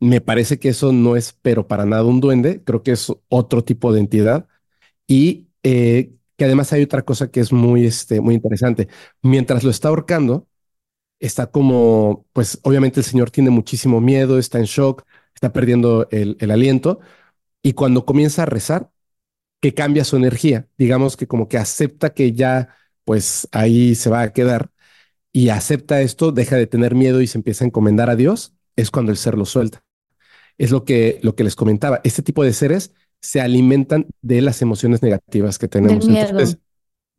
me 0.00 0.20
parece 0.22 0.58
que 0.60 0.70
eso 0.70 0.92
no 0.92 1.16
es, 1.16 1.34
pero 1.42 1.68
para 1.68 1.86
nada 1.86 2.04
un 2.04 2.20
duende, 2.20 2.62
creo 2.64 2.82
que 2.84 2.92
es 2.92 3.12
otro 3.28 3.64
tipo 3.64 3.92
de 3.92 4.00
entidad 4.00 4.48
y 5.06 5.48
eh, 5.64 6.14
que 6.36 6.44
además 6.46 6.72
hay 6.72 6.82
otra 6.84 7.02
cosa 7.04 7.30
que 7.30 7.40
es 7.40 7.52
muy, 7.52 7.86
este, 7.86 8.20
muy 8.20 8.34
interesante. 8.34 8.88
Mientras 9.22 9.64
lo 9.64 9.70
está 9.70 9.88
ahorcando, 9.88 10.48
está 11.20 11.50
como, 11.50 12.26
pues 12.32 12.58
obviamente 12.62 13.00
el 13.00 13.06
señor 13.06 13.30
tiene 13.30 13.50
muchísimo 13.50 14.00
miedo, 14.00 14.38
está 14.38 14.58
en 14.58 14.64
shock, 14.64 15.04
está 15.34 15.52
perdiendo 15.52 16.08
el, 16.10 16.36
el 16.40 16.50
aliento 16.50 17.00
y 17.62 17.74
cuando 17.74 18.04
comienza 18.06 18.42
a 18.44 18.46
rezar, 18.46 18.90
que 19.60 19.74
cambia 19.74 20.04
su 20.04 20.16
energía, 20.16 20.68
digamos 20.78 21.16
que 21.16 21.26
como 21.26 21.48
que 21.48 21.58
acepta 21.58 22.10
que 22.14 22.32
ya 22.32 22.74
pues 23.04 23.48
ahí 23.52 23.94
se 23.94 24.10
va 24.10 24.22
a 24.22 24.32
quedar 24.32 24.70
y 25.38 25.50
acepta 25.50 26.02
esto, 26.02 26.32
deja 26.32 26.56
de 26.56 26.66
tener 26.66 26.96
miedo 26.96 27.20
y 27.20 27.28
se 27.28 27.38
empieza 27.38 27.62
a 27.62 27.68
encomendar 27.68 28.10
a 28.10 28.16
Dios, 28.16 28.54
es 28.74 28.90
cuando 28.90 29.12
el 29.12 29.16
ser 29.16 29.38
lo 29.38 29.44
suelta. 29.44 29.84
Es 30.56 30.72
lo 30.72 30.84
que, 30.84 31.20
lo 31.22 31.36
que 31.36 31.44
les 31.44 31.54
comentaba, 31.54 32.00
este 32.02 32.22
tipo 32.22 32.42
de 32.42 32.52
seres 32.52 32.92
se 33.20 33.40
alimentan 33.40 34.08
de 34.20 34.42
las 34.42 34.62
emociones 34.62 35.00
negativas 35.00 35.56
que 35.56 35.68
tenemos. 35.68 36.08
Entonces, 36.08 36.58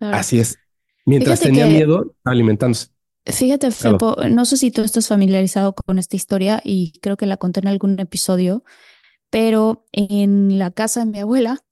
así 0.01 0.37
es. 0.37 0.57
Mientras 1.05 1.39
tenía 1.39 1.65
miedo, 1.65 2.13
alimentándose. 2.25 2.87
Fíjate, 3.25 3.71
Fepo, 3.71 4.17
no 4.29 4.43
sé 4.43 4.57
si 4.57 4.69
tú 4.69 4.81
estás 4.81 5.07
familiarizado 5.07 5.73
con 5.73 5.97
esta 5.97 6.17
historia 6.17 6.59
y 6.61 6.99
creo 6.99 7.15
que 7.15 7.25
la 7.25 7.37
conté 7.37 7.61
en 7.61 7.69
algún 7.69 7.97
episodio, 8.01 8.65
pero 9.29 9.85
en 9.93 10.59
la 10.59 10.71
casa 10.71 11.05
de 11.05 11.05
mi 11.05 11.19
abuela 11.19 11.63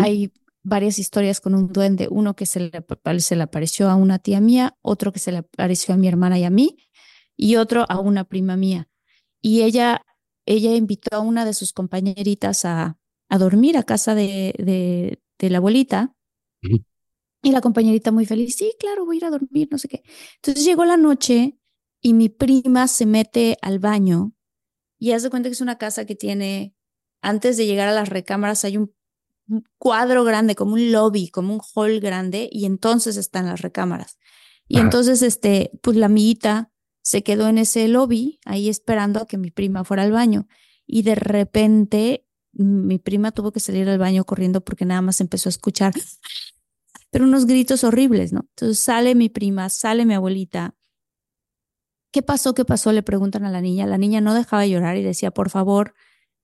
hay 0.00 0.32
varias 0.70 0.98
historias 0.98 1.42
con 1.42 1.54
un 1.54 1.72
duende, 1.72 2.08
uno 2.10 2.34
que 2.34 2.46
se 2.46 2.60
le, 2.60 3.20
se 3.20 3.36
le 3.36 3.42
apareció 3.42 3.90
a 3.90 3.96
una 3.96 4.18
tía 4.20 4.40
mía, 4.40 4.78
otro 4.80 5.12
que 5.12 5.18
se 5.18 5.32
le 5.32 5.38
apareció 5.38 5.94
a 5.94 5.98
mi 5.98 6.08
hermana 6.08 6.38
y 6.38 6.44
a 6.44 6.50
mí, 6.50 6.78
y 7.36 7.56
otro 7.56 7.84
a 7.88 8.00
una 8.00 8.24
prima 8.24 8.56
mía. 8.56 8.88
Y 9.42 9.62
ella, 9.62 10.02
ella 10.46 10.74
invitó 10.74 11.16
a 11.16 11.20
una 11.20 11.44
de 11.44 11.54
sus 11.54 11.74
compañeritas 11.74 12.64
a, 12.64 12.98
a 13.28 13.38
dormir 13.38 13.76
a 13.76 13.82
casa 13.82 14.14
de, 14.14 14.54
de, 14.58 15.20
de 15.38 15.50
la 15.50 15.58
abuelita. 15.58 16.14
Y 17.42 17.52
la 17.52 17.60
compañerita 17.62 18.12
muy 18.12 18.26
feliz, 18.26 18.56
sí, 18.56 18.74
claro, 18.78 19.06
voy 19.06 19.16
a 19.16 19.18
ir 19.18 19.24
a 19.24 19.30
dormir, 19.30 19.68
no 19.70 19.78
sé 19.78 19.88
qué. 19.88 20.02
Entonces 20.36 20.64
llegó 20.64 20.84
la 20.84 20.98
noche 20.98 21.56
y 22.02 22.12
mi 22.12 22.28
prima 22.28 22.86
se 22.86 23.06
mete 23.06 23.56
al 23.62 23.78
baño 23.78 24.34
y 24.98 25.12
hace 25.12 25.30
cuenta 25.30 25.48
que 25.48 25.54
es 25.54 25.62
una 25.62 25.78
casa 25.78 26.06
que 26.06 26.16
tiene, 26.16 26.74
antes 27.22 27.56
de 27.56 27.66
llegar 27.66 27.88
a 27.88 27.92
las 27.92 28.10
recámaras 28.10 28.64
hay 28.64 28.76
un 28.78 28.94
un 29.50 29.64
cuadro 29.78 30.24
grande, 30.24 30.54
como 30.54 30.74
un 30.74 30.92
lobby, 30.92 31.28
como 31.28 31.54
un 31.54 31.60
hall 31.74 32.00
grande, 32.00 32.48
y 32.50 32.64
entonces 32.64 33.16
están 33.16 33.46
las 33.46 33.60
recámaras. 33.60 34.18
Y 34.68 34.78
entonces, 34.78 35.22
este, 35.22 35.72
pues 35.82 35.96
la 35.96 36.06
amiguita 36.06 36.70
se 37.02 37.22
quedó 37.22 37.48
en 37.48 37.58
ese 37.58 37.88
lobby, 37.88 38.38
ahí 38.44 38.68
esperando 38.68 39.20
a 39.20 39.26
que 39.26 39.36
mi 39.36 39.50
prima 39.50 39.84
fuera 39.84 40.04
al 40.04 40.12
baño. 40.12 40.46
Y 40.86 41.02
de 41.02 41.16
repente, 41.16 42.26
mi 42.52 42.98
prima 42.98 43.32
tuvo 43.32 43.52
que 43.52 43.60
salir 43.60 43.88
al 43.88 43.98
baño 43.98 44.24
corriendo 44.24 44.60
porque 44.60 44.84
nada 44.84 45.02
más 45.02 45.20
empezó 45.20 45.48
a 45.48 45.50
escuchar 45.50 45.92
pero 47.10 47.24
unos 47.24 47.46
gritos 47.46 47.84
horribles, 47.84 48.32
¿no? 48.32 48.46
Entonces 48.50 48.78
sale 48.78 49.14
mi 49.14 49.28
prima, 49.28 49.68
sale 49.68 50.06
mi 50.06 50.14
abuelita. 50.14 50.74
¿Qué 52.12 52.22
pasó? 52.22 52.54
¿Qué 52.54 52.64
pasó? 52.64 52.92
Le 52.92 53.02
preguntan 53.02 53.44
a 53.44 53.50
la 53.50 53.60
niña. 53.60 53.86
La 53.86 53.98
niña 53.98 54.20
no 54.20 54.34
dejaba 54.34 54.62
de 54.62 54.70
llorar 54.70 54.96
y 54.96 55.02
decía, 55.02 55.30
por 55.30 55.50
favor, 55.50 55.94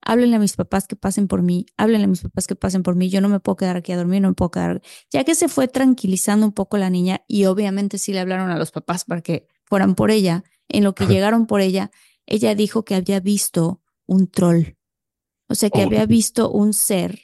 háblenle 0.07 0.37
a 0.37 0.39
mis 0.39 0.55
papás 0.55 0.87
que 0.87 0.95
pasen 0.95 1.27
por 1.27 1.41
mí, 1.41 1.65
háblenle 1.75 2.05
a 2.05 2.07
mis 2.07 2.21
papás 2.21 2.47
que 2.47 2.55
pasen 2.55 2.81
por 2.81 2.95
mí, 2.95 3.09
yo 3.09 3.19
no 3.19 3.27
me 3.27 3.41
puedo 3.41 3.57
quedar 3.57 3.75
aquí 3.75 3.91
a 3.91 3.97
dormir, 3.97 4.21
no 4.21 4.29
me 4.29 4.35
puedo 4.35 4.51
quedar. 4.51 4.81
Ya 5.11 5.25
que 5.25 5.35
se 5.35 5.49
fue 5.49 5.67
tranquilizando 5.67 6.45
un 6.45 6.53
poco 6.53 6.77
la 6.77 6.89
niña 6.89 7.25
y 7.27 7.43
obviamente 7.43 7.97
sí 7.97 8.13
le 8.13 8.21
hablaron 8.21 8.49
a 8.49 8.57
los 8.57 8.71
papás 8.71 9.03
para 9.03 9.21
que 9.21 9.49
fueran 9.65 9.95
por 9.95 10.09
ella, 10.09 10.45
en 10.69 10.85
lo 10.85 10.95
que 10.95 11.07
llegaron 11.07 11.45
por 11.45 11.59
ella, 11.59 11.91
ella 12.25 12.55
dijo 12.55 12.85
que 12.85 12.95
había 12.95 13.19
visto 13.19 13.81
un 14.05 14.31
troll, 14.31 14.77
o 15.49 15.55
sea, 15.55 15.69
que 15.69 15.81
había 15.81 16.05
visto 16.05 16.49
un 16.49 16.73
ser 16.73 17.23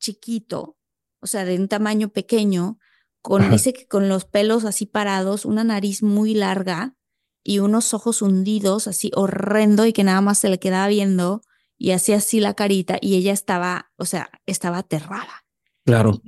chiquito, 0.00 0.78
o 1.20 1.26
sea, 1.26 1.44
de 1.44 1.56
un 1.56 1.68
tamaño 1.68 2.08
pequeño, 2.08 2.78
con, 3.20 3.50
dice 3.50 3.74
que 3.74 3.86
con 3.86 4.08
los 4.08 4.24
pelos 4.24 4.64
así 4.64 4.86
parados, 4.86 5.44
una 5.44 5.64
nariz 5.64 6.02
muy 6.02 6.32
larga 6.32 6.96
y 7.44 7.58
unos 7.58 7.92
ojos 7.92 8.22
hundidos, 8.22 8.86
así 8.86 9.10
horrendo, 9.14 9.84
y 9.84 9.92
que 9.92 10.04
nada 10.04 10.22
más 10.22 10.38
se 10.38 10.48
le 10.48 10.58
quedaba 10.58 10.88
viendo 10.88 11.42
y 11.78 11.90
hacía 11.90 12.16
así 12.16 12.40
la 12.40 12.54
carita, 12.54 12.98
y 13.00 13.16
ella 13.16 13.32
estaba, 13.32 13.92
o 13.96 14.04
sea, 14.04 14.30
estaba 14.46 14.78
aterrada. 14.78 15.44
Claro. 15.84 16.20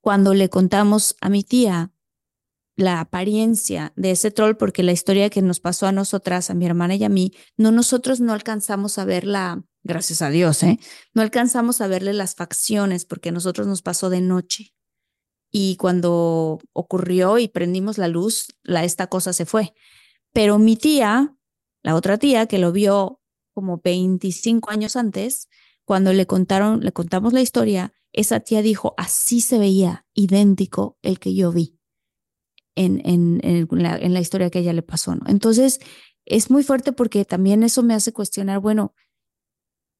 Cuando 0.00 0.34
le 0.34 0.48
contamos 0.48 1.16
a 1.20 1.28
mi 1.28 1.44
tía 1.44 1.92
la 2.76 3.00
apariencia 3.00 3.92
de 3.96 4.12
ese 4.12 4.30
troll, 4.30 4.54
porque 4.56 4.84
la 4.84 4.92
historia 4.92 5.30
que 5.30 5.42
nos 5.42 5.58
pasó 5.58 5.86
a 5.86 5.92
nosotras, 5.92 6.48
a 6.48 6.54
mi 6.54 6.64
hermana 6.64 6.94
y 6.94 7.02
a 7.02 7.08
mí, 7.08 7.32
no 7.56 7.72
nosotros 7.72 8.20
no 8.20 8.32
alcanzamos 8.32 8.98
a 8.98 9.04
verla 9.04 9.64
gracias 9.82 10.22
a 10.22 10.30
Dios, 10.30 10.62
¿eh? 10.62 10.78
No 11.12 11.22
alcanzamos 11.22 11.80
a 11.80 11.88
verle 11.88 12.12
las 12.12 12.36
facciones 12.36 13.04
porque 13.04 13.30
a 13.30 13.32
nosotros 13.32 13.66
nos 13.66 13.82
pasó 13.82 14.10
de 14.10 14.20
noche. 14.20 14.74
Y 15.50 15.76
cuando 15.76 16.60
ocurrió 16.72 17.38
y 17.38 17.48
prendimos 17.48 17.98
la 17.98 18.06
luz, 18.06 18.46
la, 18.62 18.84
esta 18.84 19.08
cosa 19.08 19.32
se 19.32 19.46
fue. 19.46 19.74
Pero 20.32 20.58
mi 20.58 20.76
tía, 20.76 21.34
la 21.82 21.94
otra 21.96 22.18
tía 22.18 22.46
que 22.46 22.58
lo 22.58 22.70
vio 22.70 23.17
como 23.58 23.80
25 23.82 24.70
años 24.70 24.94
antes, 24.94 25.48
cuando 25.84 26.12
le 26.12 26.28
contaron, 26.28 26.78
le 26.78 26.92
contamos 26.92 27.32
la 27.32 27.40
historia, 27.40 27.92
esa 28.12 28.38
tía 28.38 28.62
dijo, 28.62 28.94
así 28.96 29.40
se 29.40 29.58
veía 29.58 30.06
idéntico 30.14 30.96
el 31.02 31.18
que 31.18 31.34
yo 31.34 31.50
vi 31.50 31.76
en, 32.76 33.02
en, 33.04 33.40
en, 33.42 33.66
la, 33.82 33.96
en 33.96 34.14
la 34.14 34.20
historia 34.20 34.48
que 34.48 34.58
a 34.58 34.60
ella 34.60 34.72
le 34.72 34.82
pasó. 34.82 35.16
Entonces, 35.26 35.80
es 36.24 36.52
muy 36.52 36.62
fuerte 36.62 36.92
porque 36.92 37.24
también 37.24 37.64
eso 37.64 37.82
me 37.82 37.94
hace 37.94 38.12
cuestionar, 38.12 38.60
bueno, 38.60 38.94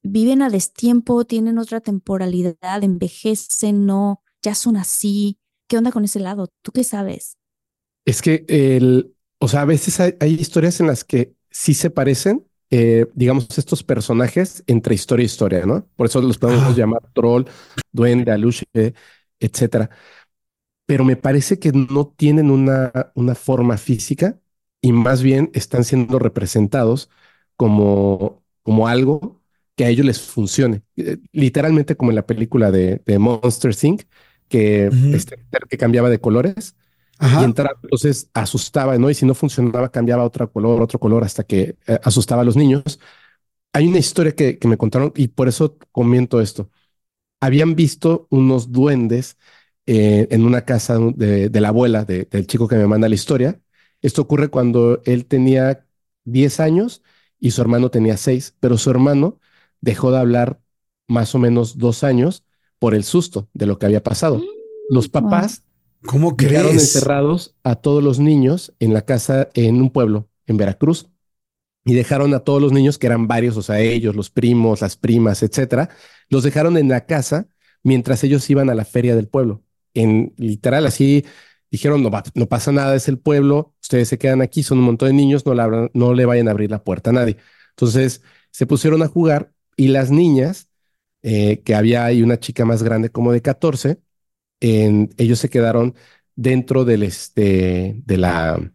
viven 0.01 0.41
a 0.41 0.49
destiempo, 0.49 1.25
tienen 1.25 1.57
otra 1.57 1.81
temporalidad, 1.81 2.81
envejecen, 2.81 3.85
no, 3.85 4.23
ya 4.41 4.55
son 4.55 4.77
así. 4.77 5.37
¿Qué 5.67 5.77
onda 5.77 5.91
con 5.91 6.05
ese 6.05 6.21
lado? 6.21 6.47
¿Tú 6.61 6.71
qué 6.71 6.85
sabes? 6.85 7.35
Es 8.05 8.21
que 8.21 8.45
el, 8.47 9.13
o 9.39 9.47
sea, 9.47 9.61
a 9.61 9.65
veces 9.65 9.99
hay, 9.99 10.15
historias 10.33 10.79
en 10.79 10.87
las 10.87 11.03
que 11.03 11.33
sí 11.49 11.73
se 11.73 11.89
parecen, 11.89 12.45
eh, 12.71 13.07
digamos, 13.13 13.57
estos 13.57 13.83
personajes 13.83 14.63
entre 14.67 14.95
historia 14.95 15.23
y 15.23 15.25
historia, 15.25 15.65
¿no? 15.65 15.87
Por 15.95 16.07
eso 16.07 16.21
los 16.21 16.37
podemos 16.37 16.75
llamar 16.75 17.01
troll, 17.13 17.45
duende, 17.91 18.31
aluche, 18.31 18.65
etcétera. 19.39 19.89
Pero 20.85 21.03
me 21.05 21.15
parece 21.15 21.59
que 21.59 21.71
no 21.71 22.07
tienen 22.07 22.51
una, 22.51 23.11
una 23.15 23.35
forma 23.35 23.77
física 23.77 24.39
y 24.81 24.91
más 24.91 25.21
bien 25.21 25.51
están 25.53 25.83
siendo 25.83 26.19
representados 26.19 27.09
como, 27.55 28.43
como 28.63 28.87
algo 28.87 29.41
que 29.75 29.85
a 29.85 29.89
ellos 29.89 30.05
les 30.05 30.21
funcione. 30.21 30.81
Eh, 30.97 31.17
literalmente 31.31 31.95
como 31.95 32.11
en 32.11 32.15
la 32.15 32.25
película 32.25 32.71
de, 32.71 33.01
Monster 33.19 33.73
Inc., 33.81 34.03
que, 34.47 34.89
este, 35.13 35.37
que 35.69 35.77
cambiaba 35.77 36.09
de 36.09 36.19
colores. 36.19 36.75
Y 37.21 37.43
entraba, 37.43 37.77
entonces 37.83 38.29
asustaba, 38.33 38.97
¿no? 38.97 39.09
Y 39.09 39.13
si 39.13 39.25
no 39.25 39.35
funcionaba, 39.35 39.91
cambiaba 39.91 40.23
otro 40.23 40.49
color, 40.51 40.81
otro 40.81 40.99
color, 40.99 41.23
hasta 41.23 41.43
que 41.43 41.75
eh, 41.85 41.99
asustaba 42.03 42.43
a 42.43 42.45
los 42.45 42.55
niños. 42.55 42.99
Hay 43.73 43.87
una 43.87 43.99
historia 43.99 44.33
que, 44.33 44.57
que, 44.57 44.67
me 44.67 44.77
contaron 44.77 45.11
y 45.15 45.27
por 45.27 45.47
eso 45.47 45.77
comento 45.91 46.41
esto. 46.41 46.69
Habían 47.41 47.75
visto 47.75 48.27
unos 48.29 48.71
duendes 48.71 49.37
eh, 49.85 50.27
en 50.31 50.45
una 50.45 50.65
casa 50.65 50.97
de, 51.15 51.49
de 51.49 51.61
la 51.61 51.69
abuela 51.69 52.05
del 52.05 52.47
chico 52.47 52.67
que 52.67 52.75
me 52.75 52.87
manda 52.87 53.09
la 53.09 53.15
historia. 53.15 53.59
Esto 54.01 54.21
ocurre 54.21 54.49
cuando 54.49 55.01
él 55.05 55.25
tenía 55.25 55.85
10 56.25 56.59
años 56.59 57.03
y 57.39 57.51
su 57.51 57.61
hermano 57.61 57.89
tenía 57.91 58.17
6, 58.17 58.55
pero 58.59 58.77
su 58.77 58.89
hermano 58.91 59.39
dejó 59.81 60.11
de 60.11 60.19
hablar 60.19 60.61
más 61.07 61.35
o 61.35 61.39
menos 61.39 61.77
dos 61.77 62.03
años 62.03 62.45
por 62.79 62.95
el 62.95 63.03
susto 63.03 63.49
de 63.53 63.65
lo 63.65 63.77
que 63.79 63.87
había 63.87 64.03
pasado. 64.03 64.41
Los 64.89 65.09
mm, 65.09 65.11
papás 65.11 65.63
¿Cómo 66.05 66.37
quedaron 66.37 66.71
encerrados 66.73 67.55
a 67.63 67.75
todos 67.75 68.03
los 68.03 68.19
niños 68.19 68.73
en 68.79 68.93
la 68.93 69.01
casa 69.01 69.49
en 69.53 69.81
un 69.81 69.89
pueblo 69.91 70.29
en 70.47 70.57
Veracruz 70.57 71.09
y 71.85 71.93
dejaron 71.93 72.33
a 72.33 72.39
todos 72.39 72.61
los 72.61 72.71
niños 72.71 72.97
que 72.97 73.07
eran 73.07 73.27
varios, 73.27 73.57
o 73.57 73.61
sea, 73.61 73.79
ellos, 73.79 74.15
los 74.15 74.29
primos, 74.29 74.81
las 74.81 74.95
primas, 74.95 75.43
etcétera, 75.43 75.89
los 76.29 76.43
dejaron 76.43 76.77
en 76.77 76.89
la 76.89 77.05
casa 77.05 77.47
mientras 77.83 78.23
ellos 78.23 78.49
iban 78.49 78.69
a 78.69 78.75
la 78.75 78.85
feria 78.85 79.15
del 79.15 79.27
pueblo. 79.27 79.63
En 79.93 80.33
literal, 80.37 80.85
así 80.85 81.25
dijeron, 81.71 82.03
no, 82.03 82.11
no 82.35 82.45
pasa 82.47 82.71
nada, 82.71 82.95
es 82.95 83.07
el 83.07 83.19
pueblo, 83.19 83.73
ustedes 83.81 84.07
se 84.07 84.17
quedan 84.17 84.41
aquí, 84.41 84.63
son 84.63 84.79
un 84.79 84.85
montón 84.85 85.09
de 85.09 85.13
niños, 85.13 85.45
no, 85.45 85.53
no 85.93 86.13
le 86.13 86.25
vayan 86.25 86.47
a 86.47 86.51
abrir 86.51 86.71
la 86.71 86.83
puerta 86.83 87.09
a 87.09 87.13
nadie. 87.13 87.37
Entonces 87.71 88.21
se 88.51 88.65
pusieron 88.65 89.01
a 89.03 89.07
jugar 89.07 89.53
y 89.75 89.89
las 89.89 90.11
niñas, 90.11 90.69
eh, 91.21 91.61
que 91.63 91.75
había 91.75 92.05
ahí 92.05 92.21
una 92.21 92.39
chica 92.39 92.65
más 92.65 92.83
grande 92.83 93.09
como 93.09 93.31
de 93.31 93.41
14, 93.41 93.99
en, 94.59 95.09
ellos 95.17 95.39
se 95.39 95.49
quedaron 95.49 95.95
dentro 96.35 96.85
del, 96.85 97.03
este, 97.03 98.01
de, 98.05 98.17
la, 98.17 98.71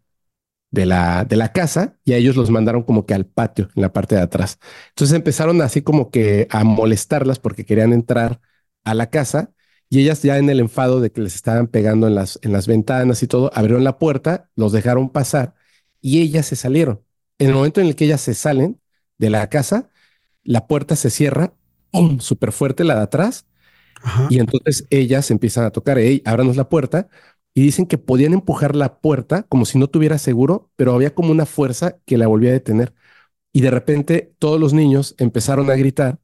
de, 0.70 0.86
la, 0.86 1.24
de 1.24 1.36
la 1.36 1.52
casa 1.52 1.98
y 2.04 2.12
a 2.14 2.16
ellos 2.16 2.36
los 2.36 2.50
mandaron 2.50 2.82
como 2.82 3.06
que 3.06 3.14
al 3.14 3.26
patio, 3.26 3.68
en 3.76 3.82
la 3.82 3.92
parte 3.92 4.16
de 4.16 4.22
atrás. 4.22 4.58
Entonces 4.90 5.16
empezaron 5.16 5.62
así 5.62 5.82
como 5.82 6.10
que 6.10 6.46
a 6.50 6.64
molestarlas 6.64 7.38
porque 7.38 7.64
querían 7.64 7.92
entrar 7.92 8.40
a 8.84 8.94
la 8.94 9.10
casa 9.10 9.52
y 9.88 10.00
ellas 10.00 10.22
ya 10.22 10.38
en 10.38 10.50
el 10.50 10.60
enfado 10.60 11.00
de 11.00 11.12
que 11.12 11.20
les 11.20 11.34
estaban 11.34 11.68
pegando 11.68 12.06
en 12.08 12.14
las, 12.14 12.38
en 12.42 12.52
las 12.52 12.66
ventanas 12.66 13.22
y 13.22 13.26
todo, 13.28 13.50
abrieron 13.54 13.84
la 13.84 13.98
puerta, 13.98 14.50
los 14.56 14.72
dejaron 14.72 15.10
pasar 15.10 15.54
y 16.00 16.20
ellas 16.20 16.46
se 16.46 16.56
salieron. 16.56 17.02
En 17.38 17.48
el 17.48 17.54
momento 17.54 17.80
en 17.80 17.88
el 17.88 17.96
que 17.96 18.06
ellas 18.06 18.20
se 18.20 18.34
salen 18.34 18.80
de 19.18 19.30
la 19.30 19.48
casa, 19.48 19.90
la 20.42 20.66
puerta 20.66 20.96
se 20.96 21.10
cierra, 21.10 21.54
súper 22.20 22.52
fuerte 22.52 22.84
la 22.84 22.96
de 22.96 23.02
atrás, 23.02 23.46
y 24.30 24.38
entonces 24.38 24.86
ellas 24.90 25.30
empiezan 25.30 25.64
a 25.64 25.70
tocar, 25.70 25.98
hey, 25.98 26.22
ábranos 26.24 26.56
la 26.56 26.68
puerta, 26.68 27.08
y 27.54 27.62
dicen 27.62 27.86
que 27.86 27.98
podían 27.98 28.34
empujar 28.34 28.74
la 28.74 29.00
puerta 29.00 29.44
como 29.44 29.64
si 29.64 29.78
no 29.78 29.86
tuviera 29.88 30.18
seguro, 30.18 30.70
pero 30.76 30.92
había 30.92 31.14
como 31.14 31.30
una 31.30 31.46
fuerza 31.46 31.98
que 32.04 32.18
la 32.18 32.26
volvía 32.26 32.50
a 32.50 32.54
detener. 32.54 32.94
Y 33.52 33.60
de 33.60 33.70
repente 33.70 34.34
todos 34.40 34.58
los 34.60 34.72
niños 34.72 35.14
empezaron 35.18 35.70
a 35.70 35.76
gritar 35.76 36.18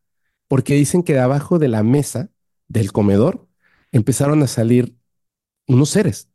porque 0.48 0.74
dicen 0.74 1.04
que 1.04 1.12
de 1.14 1.20
abajo 1.20 1.60
de 1.60 1.68
la 1.68 1.84
mesa 1.84 2.30
del 2.68 2.92
comedor 2.92 3.48
empezaron 3.92 4.42
a 4.42 4.48
salir 4.48 4.96
unos 5.68 5.90
seres, 5.90 6.28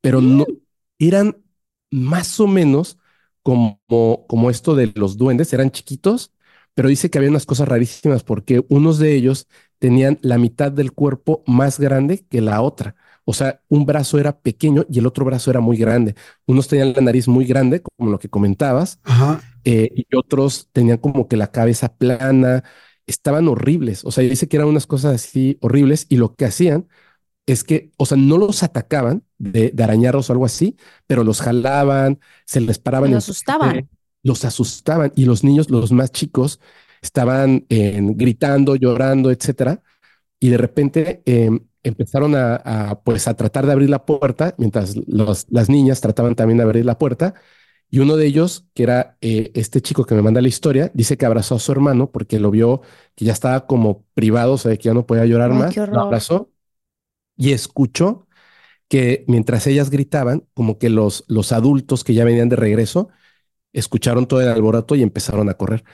pero 0.00 0.20
no 0.20 0.44
mm. 0.44 0.56
eran 0.98 1.44
más 1.90 2.40
o 2.40 2.48
menos 2.48 2.98
como, 3.42 3.80
como 4.28 4.50
esto 4.50 4.74
de 4.74 4.92
los 4.96 5.16
duendes, 5.16 5.52
eran 5.52 5.70
chiquitos, 5.70 6.32
pero 6.74 6.88
dice 6.88 7.10
que 7.10 7.18
había 7.18 7.30
unas 7.30 7.46
cosas 7.46 7.68
rarísimas 7.68 8.24
porque 8.24 8.64
unos 8.68 8.98
de 8.98 9.14
ellos 9.14 9.48
tenían 9.80 10.18
la 10.22 10.38
mitad 10.38 10.70
del 10.70 10.92
cuerpo 10.92 11.42
más 11.46 11.80
grande 11.80 12.24
que 12.28 12.40
la 12.40 12.62
otra. 12.62 12.94
O 13.24 13.32
sea, 13.32 13.60
un 13.68 13.84
brazo 13.84 14.18
era 14.18 14.38
pequeño 14.38 14.86
y 14.88 15.00
el 15.00 15.06
otro 15.06 15.24
brazo 15.24 15.50
era 15.50 15.60
muy 15.60 15.76
grande. 15.76 16.14
Unos 16.46 16.68
tenían 16.68 16.92
la 16.92 17.00
nariz 17.00 17.26
muy 17.26 17.44
grande, 17.44 17.82
como 17.82 18.10
lo 18.10 18.18
que 18.20 18.28
comentabas, 18.28 19.00
eh, 19.64 19.88
y 19.94 20.06
otros 20.16 20.68
tenían 20.72 20.98
como 20.98 21.26
que 21.26 21.36
la 21.36 21.50
cabeza 21.50 21.92
plana. 21.96 22.62
Estaban 23.06 23.48
horribles. 23.48 24.04
O 24.04 24.12
sea, 24.12 24.22
dice 24.22 24.46
que 24.46 24.56
eran 24.56 24.68
unas 24.68 24.86
cosas 24.86 25.16
así 25.16 25.58
horribles 25.60 26.06
y 26.08 26.16
lo 26.16 26.36
que 26.36 26.44
hacían 26.44 26.86
es 27.46 27.64
que, 27.64 27.90
o 27.96 28.06
sea, 28.06 28.16
no 28.16 28.38
los 28.38 28.62
atacaban 28.62 29.24
de, 29.38 29.74
arañarlos 29.82 30.30
o 30.30 30.32
algo 30.32 30.44
así, 30.44 30.76
pero 31.08 31.24
los 31.24 31.40
jalaban, 31.40 32.20
se 32.44 32.60
les 32.60 32.78
paraban. 32.78 33.10
Los 33.10 33.24
asustaban 33.24 33.88
los 34.22 34.44
asustaban 34.44 35.12
y 35.16 35.24
los 35.24 35.44
niños, 35.44 35.70
los 35.70 35.92
más 35.92 36.12
chicos, 36.12 36.60
estaban 37.00 37.66
gritando, 37.68 38.76
llorando, 38.76 39.30
etcétera. 39.30 39.82
Y 40.38 40.48
de 40.50 40.56
repente 40.58 41.22
em, 41.26 41.60
empezaron 41.82 42.34
a, 42.36 43.00
pues, 43.04 43.28
a 43.28 43.34
tratar 43.34 43.66
de 43.66 43.72
abrir 43.72 43.90
la 43.90 44.04
puerta, 44.04 44.54
mientras 44.58 44.96
las 45.06 45.68
niñas 45.68 46.00
trataban 46.00 46.34
también 46.34 46.58
de 46.58 46.64
abrir 46.64 46.84
la 46.84 46.98
puerta. 46.98 47.34
Y 47.90 47.98
uno 47.98 48.16
de 48.16 48.26
ellos, 48.26 48.66
que 48.74 48.84
era 48.84 49.16
eh, 49.20 49.50
este 49.54 49.80
chico 49.80 50.04
que 50.04 50.14
me 50.14 50.22
manda 50.22 50.40
la 50.40 50.48
historia, 50.48 50.90
dice 50.94 51.16
que 51.16 51.26
abrazó 51.26 51.56
a 51.56 51.58
su 51.58 51.72
hermano 51.72 52.10
porque 52.12 52.38
lo 52.38 52.50
vio 52.50 52.82
que 53.16 53.24
ya 53.24 53.32
estaba 53.32 53.66
como 53.66 54.04
privado, 54.14 54.52
o 54.52 54.58
sea, 54.58 54.76
que 54.76 54.84
ya 54.84 54.94
no 54.94 55.06
podía 55.06 55.26
llorar 55.26 55.52
más. 55.52 55.76
Lo 55.76 56.00
abrazó 56.00 56.52
y 57.36 57.52
escuchó 57.52 58.28
que 58.88 59.24
mientras 59.28 59.66
ellas 59.66 59.90
gritaban, 59.90 60.46
como 60.54 60.78
que 60.78 60.90
los, 60.90 61.24
los 61.28 61.52
adultos 61.52 62.04
que 62.04 62.14
ya 62.14 62.24
venían 62.24 62.48
de 62.48 62.56
regreso 62.56 63.08
escucharon 63.72 64.26
todo 64.26 64.40
el 64.42 64.48
alboroto 64.48 64.94
y 64.96 65.02
empezaron 65.02 65.48
a 65.48 65.54
correr. 65.54 65.84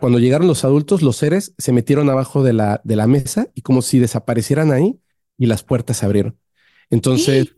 Cuando 0.00 0.18
llegaron 0.18 0.46
los 0.46 0.64
adultos, 0.64 1.02
los 1.02 1.16
seres 1.16 1.54
se 1.58 1.72
metieron 1.72 2.08
abajo 2.10 2.42
de 2.42 2.52
la, 2.52 2.80
de 2.84 2.96
la 2.96 3.06
mesa 3.06 3.48
y 3.54 3.62
como 3.62 3.82
si 3.82 3.98
desaparecieran 3.98 4.72
ahí 4.72 5.00
y 5.38 5.46
las 5.46 5.62
puertas 5.62 5.98
se 5.98 6.06
abrieron. 6.06 6.38
Entonces, 6.90 7.56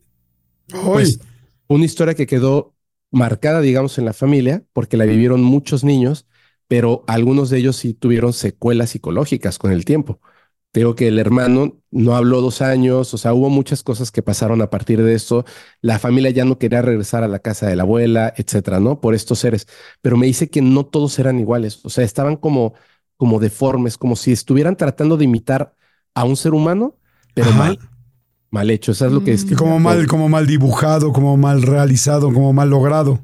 pues, 0.85 1.21
una 1.69 1.85
historia 1.85 2.15
que 2.15 2.27
quedó 2.27 2.75
marcada, 3.11 3.61
digamos, 3.61 3.99
en 3.99 4.05
la 4.05 4.13
familia, 4.13 4.65
porque 4.73 4.97
la 4.97 5.05
vivieron 5.05 5.43
muchos 5.43 5.85
niños, 5.85 6.27
pero 6.69 7.05
algunos 7.07 7.51
de 7.51 7.59
ellos 7.59 7.77
sí 7.77 7.95
tuvieron 7.95 8.33
secuelas 8.33 8.91
psicológicas 8.91 9.59
con 9.59 9.73
el 9.73 9.85
tiempo. 9.85 10.21
Tengo 10.77 10.95
que 10.95 11.09
el 11.09 11.19
hermano 11.19 11.81
no 11.91 12.17
habló 12.17 12.43
dos 12.43 12.61
años, 12.61 13.15
o 13.15 13.17
sea, 13.17 13.33
hubo 13.33 13.49
muchas 13.49 13.83
cosas 13.83 14.11
que 14.11 14.21
pasaron 14.21 14.61
a 14.61 14.69
partir 14.69 15.03
de 15.03 15.15
esto. 15.15 15.47
La 15.81 15.99
familia 15.99 16.29
ya 16.29 16.45
no 16.45 16.59
quería 16.59 16.83
regresar 16.83 17.25
a 17.25 17.29
la 17.29 17.39
casa 17.39 17.67
de 17.67 17.77
la 17.77 17.85
abuela, 17.85 18.35
etcétera, 18.37 18.79
¿no? 18.79 19.01
Por 19.01 19.15
estos 19.15 19.39
seres. 19.39 19.67
Pero 20.03 20.19
me 20.19 20.27
dice 20.27 20.51
que 20.51 20.61
no 20.61 20.85
todos 20.85 21.19
eran 21.19 21.39
iguales, 21.39 21.81
o 21.83 21.89
sea, 21.89 22.05
estaban 22.05 22.37
como, 22.37 22.75
como 23.17 23.41
deformes, 23.41 23.97
como 23.97 24.17
si 24.17 24.33
estuvieran 24.33 24.77
tratando 24.77 25.17
de 25.17 25.25
imitar 25.25 25.75
a 26.15 26.25
un 26.25 26.37
ser 26.37 26.53
humano, 26.53 26.99
pero 27.33 27.53
mal, 27.53 27.79
mal 28.51 28.69
hecho. 28.69 28.93
Eso 28.93 29.07
es 29.07 29.13
lo 29.13 29.25
que 29.25 29.33
es. 29.33 29.51
Y 29.51 29.55
como 29.55 29.81
mal, 29.81 30.07
como 30.07 30.29
mal 30.29 30.47
dibujado, 30.47 31.11
como 31.11 31.39
mal 31.39 31.63
realizado, 31.63 32.31
como 32.31 32.53
mal 32.53 32.69
logrado. 32.69 33.21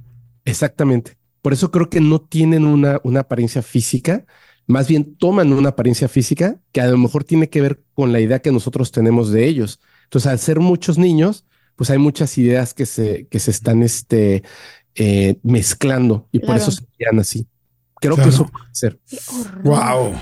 Exactamente. 0.46 1.18
Por 1.42 1.52
eso 1.52 1.70
creo 1.70 1.90
que 1.90 2.00
no 2.00 2.18
tienen 2.18 2.64
una, 2.64 2.98
una 3.04 3.20
apariencia 3.20 3.60
física, 3.60 4.24
más 4.66 4.88
bien 4.88 5.16
toman 5.16 5.52
una 5.52 5.70
apariencia 5.70 6.08
física 6.08 6.60
que 6.72 6.80
a 6.80 6.86
lo 6.86 6.98
mejor 6.98 7.24
tiene 7.24 7.48
que 7.48 7.60
ver 7.60 7.82
con 7.94 8.12
la 8.12 8.20
idea 8.20 8.40
que 8.40 8.52
nosotros 8.52 8.92
tenemos 8.92 9.30
de 9.30 9.46
ellos. 9.46 9.80
Entonces, 10.04 10.30
al 10.30 10.38
ser 10.38 10.60
muchos 10.60 10.98
niños, 10.98 11.44
pues 11.76 11.90
hay 11.90 11.98
muchas 11.98 12.36
ideas 12.38 12.74
que 12.74 12.86
se, 12.86 13.26
que 13.28 13.38
se 13.38 13.50
están 13.50 13.82
este, 13.82 14.42
eh, 14.94 15.38
mezclando 15.42 16.28
y 16.32 16.38
por 16.38 16.56
eso 16.56 16.70
se 16.70 16.84
quedan 16.98 17.18
así. 17.18 17.46
Creo 18.00 18.16
que 18.16 18.28
eso 18.28 18.46
puede 18.46 18.68
ser. 18.72 19.00
Wow. 19.62 20.14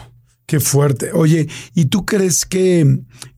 Qué 0.47 0.59
fuerte. 0.59 1.13
Oye, 1.13 1.49
¿y 1.75 1.87
tú 1.87 2.05
crees 2.05 2.45
que 2.45 2.81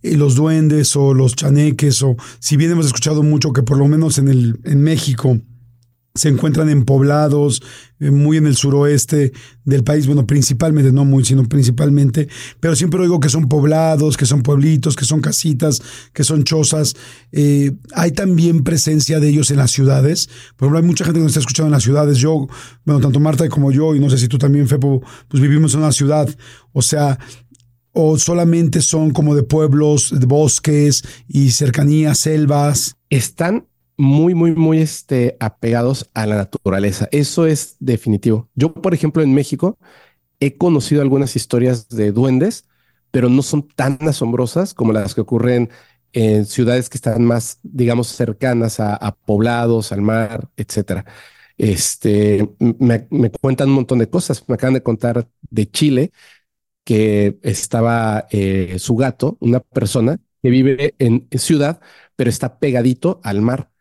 eh, 0.03 0.17
los 0.17 0.35
duendes 0.35 0.97
o 0.97 1.13
los 1.13 1.37
chaneques, 1.37 2.03
o 2.03 2.17
si 2.39 2.57
bien 2.57 2.71
hemos 2.71 2.87
escuchado 2.87 3.23
mucho 3.23 3.53
que 3.53 3.63
por 3.63 3.77
lo 3.77 3.87
menos 3.87 4.17
en, 4.17 4.29
el, 4.29 4.59
en 4.65 4.83
México 4.83 5.39
se 6.15 6.29
encuentran 6.29 6.69
en 6.69 6.85
poblados, 6.85 7.63
eh, 7.99 8.11
muy 8.11 8.37
en 8.37 8.47
el 8.47 8.57
suroeste 8.57 9.33
del 9.65 9.83
país, 9.83 10.07
bueno, 10.07 10.27
principalmente, 10.27 10.93
no 10.93 11.05
muy, 11.05 11.25
sino 11.25 11.49
principalmente, 11.49 12.29
pero 12.61 12.77
siempre 12.77 13.01
oigo 13.01 13.19
que 13.19 13.31
son 13.31 13.49
poblados, 13.49 14.17
que 14.17 14.27
son 14.27 14.43
pueblitos, 14.43 14.95
que 14.95 15.07
son 15.07 15.21
casitas, 15.21 15.81
que 16.13 16.25
son 16.25 16.45
chozas. 16.45 16.95
Eh, 17.33 17.73
hay 17.95 18.13
también 18.13 18.63
presencia 18.63 19.21
de 19.21 19.29
ellos 19.29 19.51
en 19.51 19.57
las 19.57 19.71
ciudades. 19.71 20.29
Por 20.57 20.67
ejemplo, 20.67 20.79
hay 20.81 20.87
mucha 20.87 21.05
gente 21.05 21.19
que 21.19 21.25
nos 21.25 21.31
está 21.33 21.41
escuchando 21.41 21.69
en 21.69 21.73
las 21.73 21.85
ciudades. 21.85 22.19
Yo, 22.19 22.47
bueno, 22.85 23.01
tanto 23.01 23.19
Marta 23.19 23.49
como 23.49 23.73
yo, 23.73 23.95
y 23.95 24.01
no 24.01 24.11
sé 24.11 24.19
si 24.19 24.29
tú 24.29 24.37
también, 24.37 24.69
Fepo, 24.69 25.03
pues 25.29 25.43
vivimos 25.43 25.73
en 25.75 25.81
una 25.81 25.93
ciudad. 25.93 26.29
O 26.73 26.83
sea, 26.83 27.19
o 27.93 28.19
solamente 28.19 28.81
son 28.81 29.11
como 29.11 29.35
de 29.35 29.43
pueblos, 29.43 30.19
de 30.19 30.27
bosques 30.27 31.05
y 31.29 31.51
cercanías, 31.51 32.19
selvas. 32.19 32.97
Están 33.11 33.67
muy, 34.03 34.35
muy, 34.35 34.53
muy 34.57 34.81
este, 34.81 35.37
apegados 35.39 36.11
a 36.13 36.27
la 36.27 36.35
naturaleza. 36.35 37.09
Eso 37.13 37.47
es 37.47 37.77
definitivo. 37.79 38.51
Yo, 38.57 38.75
por 38.75 38.95
ejemplo, 38.95 39.23
en 39.23 39.33
México 39.33 39.79
he 40.41 40.57
conocido 40.57 41.03
algunas 41.03 41.37
historias 41.37 41.89
de 41.89 42.11
duendes, 42.11 42.69
pero 43.13 43.29
no 43.29 43.43
son 43.43 43.69
tan 43.69 43.99
asombrosas 44.01 44.75
como 44.75 44.93
las 44.93 45.15
que 45.15 45.21
ocurren 45.21 45.71
en 46.13 46.47
ciudades 46.47 46.91
que 46.91 46.99
están 46.99 47.25
más, 47.25 47.61
digamos, 47.63 48.09
cercanas 48.09 48.81
a, 48.81 49.17
poblados, 49.25 49.93
al 49.93 50.03
mar, 50.03 50.49
etcétera. 50.57 51.05
Este, 51.57 52.49
me, 52.59 53.07
cuentan 53.41 53.69
un 53.69 53.77
montón 53.77 54.01
de 54.01 54.11
cosas. 54.11 54.45
Me 54.49 54.57
acaban 54.57 54.75
de 54.75 54.83
contar 54.83 55.29
de 55.43 55.71
Chile 55.71 56.13
que 56.85 57.39
estaba 57.43 58.27
eh, 58.33 58.77
su 58.81 58.97
gato, 58.97 59.37
una 59.41 59.61
persona 59.61 60.19
que 60.43 60.51
vive 60.51 60.97
en 60.99 61.29
ciudad, 61.39 61.81
pero 62.17 62.31
está 62.31 62.59
pegadito 62.59 63.21
al 63.23 63.43
mar. 63.43 63.72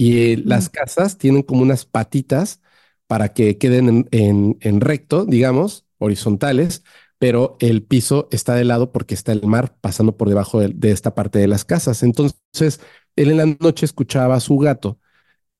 Y 0.00 0.36
las 0.36 0.70
casas 0.70 1.18
tienen 1.18 1.42
como 1.42 1.60
unas 1.60 1.84
patitas 1.84 2.62
para 3.06 3.34
que 3.34 3.58
queden 3.58 4.08
en, 4.10 4.80
recto, 4.80 5.26
digamos, 5.26 5.84
horizontales, 5.98 6.84
pero 7.18 7.58
el 7.60 7.82
piso 7.82 8.26
está 8.30 8.54
de 8.54 8.64
lado 8.64 8.92
porque 8.92 9.12
está 9.12 9.32
el 9.32 9.42
mar 9.46 9.76
pasando 9.82 10.16
por 10.16 10.30
debajo 10.30 10.58
de, 10.60 10.90
esta 10.90 11.14
parte 11.14 11.38
de 11.38 11.48
las 11.48 11.66
casas. 11.66 12.02
Entonces, 12.02 12.80
él 13.14 13.30
en 13.30 13.36
la 13.36 13.46
noche 13.60 13.84
escuchaba 13.84 14.36
a 14.36 14.40
su 14.40 14.56
gato, 14.56 14.98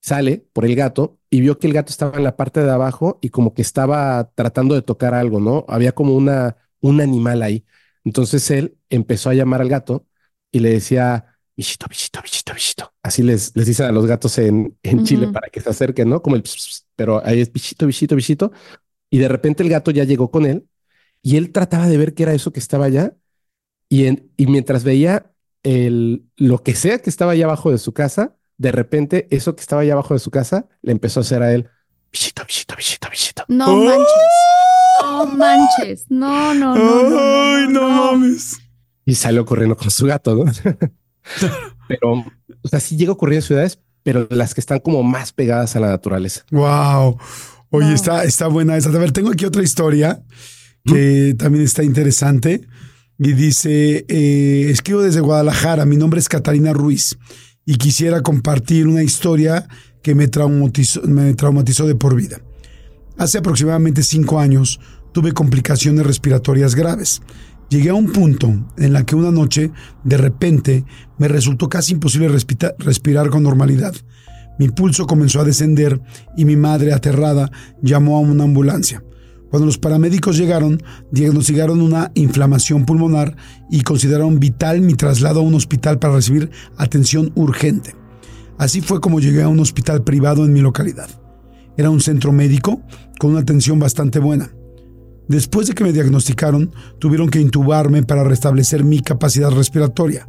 sale 0.01 0.47
por 0.55 0.65
el 0.65 0.77
gato 0.77 1.19
y 1.31 1.43
vio 1.43 1.59
que 1.59 1.67
el 1.67 1.75
gato 1.75 1.91
estaba 1.91 2.17
en 2.17 2.25
la 2.25 2.37
parte 2.37 2.63
de 2.63 2.71
abajo 2.71 3.19
y 3.23 3.31
como 3.31 3.55
que 3.55 3.63
estaba 3.63 4.33
tratando 4.35 4.75
de 4.75 4.83
tocar 4.83 5.15
algo, 5.15 5.41
¿no? 5.41 5.67
Había 5.69 5.93
como 5.93 6.15
una, 6.17 6.57
un 6.81 7.03
animal 7.03 7.43
ahí. 7.43 7.67
Entonces 8.05 8.51
él 8.51 8.79
empezó 8.91 9.31
a 9.31 9.35
llamar 9.35 9.61
al 9.61 9.69
gato 9.69 10.07
y 10.51 10.61
le 10.61 10.71
decía, 10.71 11.30
bichito, 11.61 11.87
bichito, 11.91 12.23
bichito, 12.23 12.55
bichito. 12.55 12.93
Así 13.03 13.23
les, 13.23 13.55
les 13.55 13.67
dicen 13.67 13.85
a 13.85 13.93
los 13.93 14.07
gatos 14.07 14.39
en, 14.39 14.79
en 14.83 15.05
Chile 15.05 15.29
para 15.29 15.49
que 15.51 15.61
se 15.61 15.69
acerquen, 15.69 16.09
¿no? 16.09 16.23
Como 16.23 16.37
el, 16.37 16.43
pero 16.97 17.21
ahí 17.23 17.43
es 17.43 17.53
bichito, 17.53 17.87
bichito, 17.87 18.17
bichito. 18.17 18.51
Y 19.11 19.19
de 19.19 19.29
repente 19.29 19.63
el 19.63 19.69
gato 19.69 19.91
ya 19.91 20.05
llegó 20.05 20.31
con 20.31 20.47
él 20.47 20.67
y 21.21 21.37
él 21.37 21.53
trataba 21.53 21.87
de 21.87 21.99
ver 21.99 22.15
qué 22.15 22.23
era 22.23 22.33
eso 22.33 22.51
que 22.51 22.61
estaba 22.61 22.87
allá. 22.87 23.15
Y, 23.91 24.07
en, 24.07 24.33
y 24.39 24.47
mientras 24.47 24.85
veía 24.85 25.33
el, 25.63 26.25
lo 26.37 26.63
que 26.63 26.75
sea 26.75 27.01
que 27.01 27.11
estaba 27.11 27.33
allá 27.33 27.45
abajo 27.45 27.71
de 27.71 27.79
su 27.79 27.93
casa, 27.93 28.37
de 28.57 28.73
repente 28.73 29.29
eso 29.31 29.55
que 29.55 29.61
estaba 29.61 29.83
allá 29.83 29.93
abajo 29.93 30.15
de 30.15 30.21
su 30.21 30.31
casa 30.31 30.67
le 30.81 30.93
empezó 30.93 31.21
a 31.21 31.25
hacer 31.25 31.43
a 31.43 31.53
él, 31.53 31.69
bichito, 32.11 32.43
bichito, 32.47 32.75
bichito, 32.75 33.09
bichito. 33.11 33.45
No 33.49 33.77
manches. 33.77 34.07
No 35.03 35.27
manches. 35.27 36.07
No, 36.09 36.55
no, 36.55 36.75
no. 36.75 37.19
Ay, 37.19 37.69
no, 37.69 37.87
mames. 37.87 38.57
Y 39.05 39.15
salió 39.15 39.45
corriendo 39.45 39.77
con 39.77 39.91
su 39.91 40.07
gato, 40.07 40.35
¿no? 40.35 40.45
pero, 41.89 42.13
o 42.13 42.69
sea, 42.69 42.81
sí 42.81 42.97
llega 42.97 43.11
a 43.11 43.15
ocurrir 43.15 43.37
en 43.37 43.43
ciudades, 43.43 43.79
pero 44.03 44.27
las 44.31 44.55
que 44.55 44.61
están 44.61 44.81
como 44.81 45.03
más 45.03 45.33
pegadas 45.33 45.77
a 45.77 45.81
la 45.81 45.89
naturaleza. 45.89 46.45
Wow. 46.51 47.19
Oye, 47.71 47.95
está, 47.95 48.25
está 48.25 48.49
buena 48.49 48.77
esa. 48.77 48.89
A 48.89 48.93
ver, 48.93 49.13
tengo 49.13 49.31
aquí 49.31 49.45
otra 49.45 49.63
historia 49.63 50.23
que 50.85 51.35
también 51.39 51.65
está 51.65 51.83
interesante. 51.85 52.67
Y 53.19 53.35
dice, 53.35 54.07
eh, 54.09 54.71
escribo 54.71 55.03
desde 55.03 55.21
Guadalajara, 55.21 55.85
mi 55.85 55.97
nombre 55.97 56.19
es 56.19 56.29
Catalina 56.29 56.73
Ruiz 56.73 57.19
y 57.67 57.77
quisiera 57.77 58.23
compartir 58.23 58.89
una 58.89 59.03
historia 59.03 59.69
que 60.03 60.15
me 60.15 60.27
traumatizó, 60.27 61.03
me 61.03 61.35
traumatizó 61.35 61.87
de 61.87 61.95
por 61.95 62.15
vida. 62.15 62.41
Hace 63.19 63.39
aproximadamente 63.39 64.03
cinco 64.03 64.41
años 64.41 64.81
tuve 65.13 65.33
complicaciones 65.33 66.07
respiratorias 66.07 66.75
graves. 66.75 67.21
Llegué 67.71 67.91
a 67.91 67.95
un 67.95 68.11
punto 68.11 68.53
en 68.79 68.93
la 68.93 69.07
que 69.07 69.15
una 69.15 69.31
noche, 69.31 69.71
de 70.03 70.17
repente, 70.17 70.85
me 71.19 71.29
resultó 71.29 71.69
casi 71.69 71.93
imposible 71.93 72.29
respirar 72.79 73.31
con 73.31 73.45
normalidad. 73.45 73.95
Mi 74.59 74.69
pulso 74.69 75.07
comenzó 75.07 75.41
a 75.41 75.45
descender 75.45 76.01
y 76.37 76.45
mi 76.45 76.57
madre, 76.57 76.93
aterrada, 76.93 77.53
llamó 77.81 78.17
a 78.17 78.21
una 78.21 78.43
ambulancia. 78.43 79.05
Cuando 79.51 79.67
los 79.67 79.79
paramédicos 79.79 80.37
llegaron, 80.37 80.83
diagnosticaron 81.13 81.81
una 81.81 82.11
inflamación 82.15 82.85
pulmonar 82.85 83.37
y 83.71 83.83
consideraron 83.83 84.41
vital 84.41 84.81
mi 84.81 84.95
traslado 84.95 85.39
a 85.39 85.45
un 85.45 85.55
hospital 85.55 86.01
para 86.01 86.15
recibir 86.15 86.51
atención 86.77 87.31
urgente. 87.37 87.95
Así 88.59 88.81
fue 88.81 89.01
como 89.01 89.21
llegué 89.21 89.43
a 89.43 89.49
un 89.49 89.61
hospital 89.61 90.03
privado 90.03 90.45
en 90.45 90.53
mi 90.53 90.61
localidad. 90.61 91.09
Era 91.77 91.91
un 91.91 92.01
centro 92.01 92.33
médico 92.33 92.83
con 93.21 93.31
una 93.31 93.41
atención 93.41 93.79
bastante 93.79 94.19
buena. 94.19 94.51
Después 95.31 95.69
de 95.69 95.75
que 95.75 95.85
me 95.85 95.93
diagnosticaron, 95.93 96.73
tuvieron 96.99 97.31
que 97.31 97.41
intubarme 97.41 98.03
para 98.03 98.25
restablecer 98.25 98.83
mi 98.83 98.99
capacidad 98.99 99.53
respiratoria. 99.53 100.27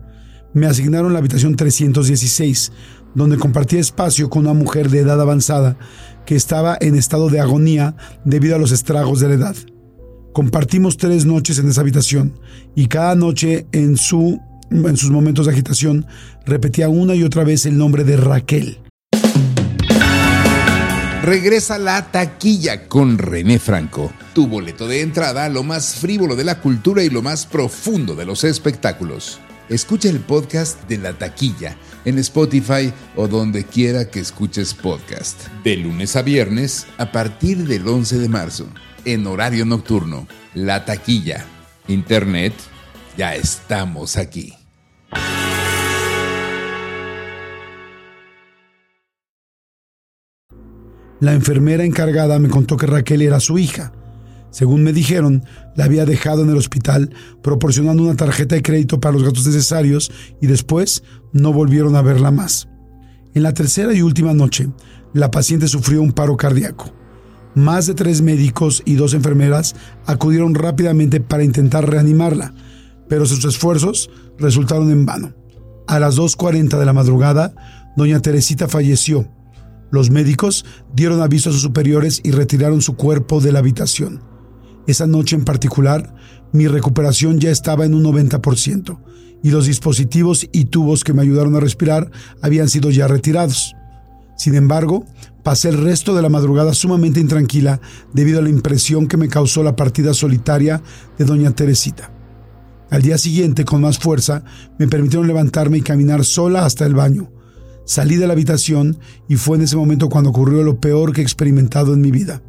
Me 0.54 0.68
asignaron 0.68 1.12
la 1.12 1.18
habitación 1.18 1.56
316, 1.56 2.72
donde 3.16 3.39
compartí 3.39 3.78
espacio 3.78 4.30
con 4.30 4.43
una 4.43 4.54
mujer 4.54 4.91
de 4.91 4.99
edad 4.99 5.20
avanzada 5.20 5.76
que 6.24 6.36
estaba 6.36 6.78
en 6.80 6.93
estado 6.93 7.30
de 7.30 7.39
agonía 7.39 7.95
debido 8.26 8.56
a 8.56 8.60
los 8.60 8.72
estragos 8.72 9.20
de 9.20 9.30
la 9.30 9.34
edad. 9.34 9.56
Compartimos 10.34 10.97
tres 10.97 11.26
noches 11.26 11.58
en 11.58 11.70
esa 11.70 11.82
habitación 11.82 12.39
y 12.76 12.86
cada 12.86 13.16
noche 13.16 13.66
en, 13.72 13.97
su, 13.97 14.39
en 14.70 14.97
sus 14.97 15.10
momentos 15.10 15.47
de 15.47 15.54
agitación 15.54 16.06
repetía 16.45 16.89
una 16.89 17.16
y 17.16 17.24
otra 17.24 17.43
vez 17.43 17.66
el 17.66 17.76
nombre 17.76 18.04
de 18.04 18.18
Raquel. 18.18 18.81
Regresa 21.24 21.78
la 21.78 22.12
taquilla 22.12 22.88
con 22.88 23.20
René 23.20 23.60
Franco, 23.60 24.12
tu 24.34 24.48
boleto 24.48 24.88
de 24.88 25.02
entrada 25.02 25.46
a 25.46 25.50
lo 25.50 25.62
más 25.62 25.94
frívolo 25.94 26.36
de 26.36 26.44
la 26.44 26.60
cultura 26.60 27.04
y 27.04 27.12
lo 27.12 27.22
más 27.22 27.46
profundo 27.46 28.16
de 28.16 28.26
los 28.26 28.44
espectáculos. 28.44 29.40
Escucha 29.70 30.10
el 30.10 30.20
podcast 30.22 30.82
de 30.90 30.98
La 30.98 31.14
Taquilla 31.14 31.78
en 32.06 32.18
Spotify 32.18 32.92
o 33.16 33.28
donde 33.28 33.66
quiera 33.66 34.10
que 34.10 34.20
escuches 34.20 34.74
podcast. 34.74 35.48
De 35.64 35.78
lunes 35.78 36.16
a 36.16 36.24
viernes 36.24 36.88
a 36.98 37.12
partir 37.12 37.68
del 37.68 37.88
11 37.88 38.18
de 38.18 38.28
marzo, 38.28 38.68
en 39.06 39.28
horario 39.28 39.64
nocturno. 39.64 40.28
La 40.56 40.86
Taquilla. 40.86 41.46
Internet, 41.88 42.54
ya 43.16 43.36
estamos 43.36 44.18
aquí. 44.18 44.56
La 51.22 51.34
enfermera 51.34 51.86
encargada 51.86 52.40
me 52.40 52.50
contó 52.50 52.78
que 52.78 52.88
Raquel 52.88 53.22
era 53.22 53.40
su 53.40 53.60
hija. 53.60 53.94
Según 54.50 54.82
me 54.82 54.92
dijeron, 54.92 55.46
la 55.76 55.86
había 55.86 56.04
dejado 56.04 56.42
en 56.42 56.50
el 56.50 56.58
hospital 56.58 57.14
proporcionando 57.44 58.02
una 58.02 58.16
tarjeta 58.16 58.56
de 58.56 58.64
crédito 58.64 59.00
para 59.00 59.14
los 59.14 59.24
gastos 59.24 59.46
necesarios 59.46 60.12
y 60.42 60.48
después 60.48 61.04
no 61.32 61.54
volvieron 61.54 61.96
a 61.96 62.02
verla 62.02 62.32
más. 62.32 62.70
En 63.36 63.44
la 63.44 63.54
tercera 63.54 63.94
y 63.94 64.02
última 64.02 64.34
noche, 64.34 64.70
la 65.14 65.30
paciente 65.30 65.68
sufrió 65.68 66.02
un 66.02 66.12
paro 66.12 66.36
cardíaco. 66.38 66.92
Más 67.54 67.86
de 67.86 67.94
tres 67.94 68.24
médicos 68.24 68.82
y 68.84 68.96
dos 68.96 69.14
enfermeras 69.14 69.76
acudieron 70.08 70.56
rápidamente 70.56 71.22
para 71.22 71.44
intentar 71.44 71.88
reanimarla, 71.88 72.56
pero 73.08 73.28
sus 73.28 73.46
esfuerzos 73.46 74.10
resultaron 74.40 74.90
en 74.90 75.06
vano. 75.06 75.34
A 75.88 76.00
las 76.00 76.18
2.40 76.18 76.80
de 76.80 76.86
la 76.86 76.94
madrugada, 76.94 77.54
doña 77.96 78.22
Teresita 78.22 78.68
falleció. 78.68 79.30
Los 79.92 80.10
médicos 80.10 80.66
dieron 80.96 81.22
aviso 81.22 81.50
a 81.50 81.54
sus 81.54 81.62
superiores 81.62 82.22
y 82.24 82.32
retiraron 82.32 82.82
su 82.82 82.96
cuerpo 82.96 83.42
de 83.42 83.52
la 83.52 83.60
habitación. 83.60 84.22
Esa 84.88 85.06
noche 85.06 85.36
en 85.36 85.44
particular, 85.44 86.16
mi 86.54 86.68
recuperación 86.68 87.39
ya 87.39 87.52
estaba 87.52 87.86
en 87.86 87.94
un 87.94 88.04
90% 88.04 89.00
y 89.44 89.52
los 89.52 89.66
dispositivos 89.66 90.48
y 90.52 90.66
tubos 90.66 91.04
que 91.04 91.14
me 91.14 91.22
ayudaron 91.22 91.56
a 91.56 91.60
respirar 91.60 92.12
habían 92.42 92.70
sido 92.70 92.89
ya 92.89 93.08
retirados. 93.08 93.76
Sin 94.38 94.56
embargo, 94.56 95.06
pasé 95.44 95.70
el 95.70 95.78
resto 95.78 96.16
de 96.16 96.22
la 96.22 96.30
madrugada 96.30 96.74
sumamente 96.74 97.20
intranquila 97.20 97.80
debido 98.14 98.39
a 98.39 98.42
la 98.42 98.50
impresión 98.50 99.08
que 99.08 99.18
me 99.18 99.28
causó 99.28 99.62
la 99.62 99.76
partida 99.76 100.14
solitaria 100.14 100.82
de 101.18 101.26
doña 101.26 101.52
Teresita. 101.52 102.12
Al 102.89 103.02
día 103.02 103.18
siguiente, 103.18 103.66
con 103.66 103.82
más 103.82 104.00
fuerza, 104.00 104.44
me 104.78 104.88
permitieron 104.88 105.28
levantarme 105.28 105.78
y 105.78 105.82
caminar 105.82 106.26
sola 106.26 106.66
hasta 106.66 106.86
el 106.86 106.96
baño. 106.96 107.32
Salí 107.86 108.16
de 108.16 108.28
la 108.28 108.34
habitación 108.34 109.00
y 109.28 109.36
fue 109.36 109.58
en 109.58 109.64
ese 109.64 109.76
momento 109.76 110.10
cuando 110.10 110.30
ocurrió 110.30 110.64
lo 110.64 110.80
peor 110.80 111.14
que 111.14 111.22
he 111.22 111.24
experimentado 111.24 111.94
en 111.94 112.02
mi 112.02 112.12
vida. 112.12 112.42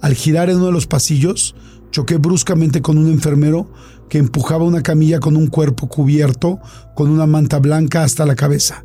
Al 0.00 0.14
girar 0.14 0.48
en 0.50 0.56
uno 0.56 0.66
de 0.66 0.72
los 0.72 0.86
pasillos, 0.86 1.54
choqué 1.90 2.16
bruscamente 2.16 2.80
con 2.82 2.98
un 2.98 3.08
enfermero 3.08 3.70
que 4.08 4.18
empujaba 4.18 4.64
una 4.64 4.82
camilla 4.82 5.20
con 5.20 5.36
un 5.36 5.48
cuerpo 5.48 5.88
cubierto 5.88 6.60
con 6.94 7.10
una 7.10 7.26
manta 7.26 7.58
blanca 7.58 8.04
hasta 8.04 8.24
la 8.26 8.36
cabeza. 8.36 8.84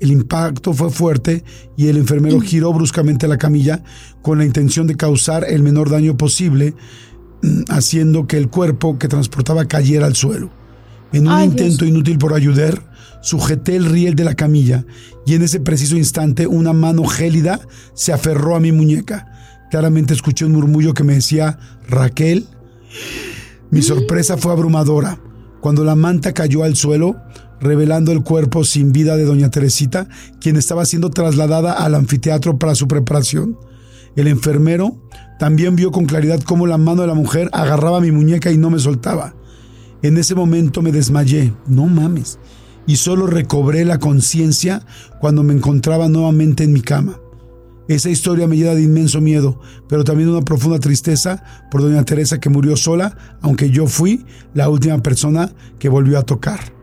El 0.00 0.10
impacto 0.10 0.74
fue 0.74 0.90
fuerte 0.90 1.44
y 1.76 1.88
el 1.88 1.96
enfermero 1.96 2.40
giró 2.40 2.72
bruscamente 2.72 3.28
la 3.28 3.38
camilla 3.38 3.82
con 4.22 4.38
la 4.38 4.44
intención 4.44 4.86
de 4.86 4.96
causar 4.96 5.44
el 5.48 5.62
menor 5.62 5.90
daño 5.90 6.16
posible, 6.16 6.74
mm, 7.42 7.62
haciendo 7.68 8.26
que 8.26 8.36
el 8.36 8.48
cuerpo 8.48 8.98
que 8.98 9.08
transportaba 9.08 9.64
cayera 9.66 10.06
al 10.06 10.14
suelo. 10.14 10.50
En 11.12 11.28
un 11.28 11.32
Ay, 11.32 11.46
intento 11.46 11.84
Dios. 11.84 11.94
inútil 11.94 12.18
por 12.18 12.34
ayudar, 12.34 12.92
sujeté 13.26 13.74
el 13.74 13.86
riel 13.86 14.14
de 14.14 14.22
la 14.22 14.36
camilla 14.36 14.84
y 15.26 15.34
en 15.34 15.42
ese 15.42 15.58
preciso 15.58 15.96
instante 15.96 16.46
una 16.46 16.72
mano 16.72 17.04
gélida 17.04 17.58
se 17.92 18.12
aferró 18.12 18.54
a 18.54 18.60
mi 18.60 18.70
muñeca. 18.70 19.26
Claramente 19.68 20.14
escuché 20.14 20.44
un 20.44 20.52
murmullo 20.52 20.94
que 20.94 21.02
me 21.02 21.14
decía, 21.14 21.58
Raquel. 21.88 22.46
Mi 23.72 23.82
sorpresa 23.82 24.36
fue 24.36 24.52
abrumadora. 24.52 25.18
Cuando 25.60 25.82
la 25.82 25.96
manta 25.96 26.32
cayó 26.34 26.62
al 26.62 26.76
suelo, 26.76 27.16
revelando 27.60 28.12
el 28.12 28.22
cuerpo 28.22 28.62
sin 28.62 28.92
vida 28.92 29.16
de 29.16 29.24
doña 29.24 29.50
Teresita, 29.50 30.06
quien 30.40 30.54
estaba 30.54 30.86
siendo 30.86 31.10
trasladada 31.10 31.72
al 31.72 31.96
anfiteatro 31.96 32.60
para 32.60 32.76
su 32.76 32.86
preparación. 32.86 33.58
El 34.14 34.28
enfermero 34.28 35.02
también 35.40 35.74
vio 35.74 35.90
con 35.90 36.06
claridad 36.06 36.40
cómo 36.42 36.68
la 36.68 36.78
mano 36.78 37.02
de 37.02 37.08
la 37.08 37.14
mujer 37.14 37.50
agarraba 37.52 38.00
mi 38.00 38.12
muñeca 38.12 38.52
y 38.52 38.56
no 38.56 38.70
me 38.70 38.78
soltaba. 38.78 39.34
En 40.02 40.16
ese 40.16 40.36
momento 40.36 40.80
me 40.80 40.92
desmayé, 40.92 41.52
no 41.66 41.86
mames, 41.86 42.38
y 42.86 42.96
solo 42.96 43.26
recobré 43.26 43.84
la 43.84 43.98
conciencia 43.98 44.82
cuando 45.20 45.42
me 45.42 45.52
encontraba 45.54 46.08
nuevamente 46.08 46.64
en 46.64 46.72
mi 46.72 46.80
cama. 46.80 47.18
Esa 47.88 48.10
historia 48.10 48.48
me 48.48 48.56
llena 48.56 48.74
de 48.74 48.82
inmenso 48.82 49.20
miedo, 49.20 49.60
pero 49.88 50.02
también 50.02 50.28
una 50.28 50.42
profunda 50.42 50.80
tristeza 50.80 51.44
por 51.70 51.82
doña 51.82 52.04
Teresa 52.04 52.40
que 52.40 52.48
murió 52.50 52.76
sola, 52.76 53.16
aunque 53.42 53.70
yo 53.70 53.86
fui 53.86 54.24
la 54.54 54.68
última 54.68 55.00
persona 55.02 55.52
que 55.78 55.88
volvió 55.88 56.18
a 56.18 56.22
tocar. 56.22 56.74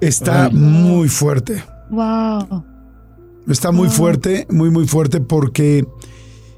Está 0.00 0.50
muy 0.50 1.08
fuerte. 1.08 1.62
Wow. 1.90 2.64
Está 3.48 3.70
muy 3.70 3.86
Wow. 3.88 3.96
fuerte, 3.96 4.46
muy, 4.50 4.70
muy 4.70 4.86
fuerte 4.88 5.20
porque, 5.20 5.86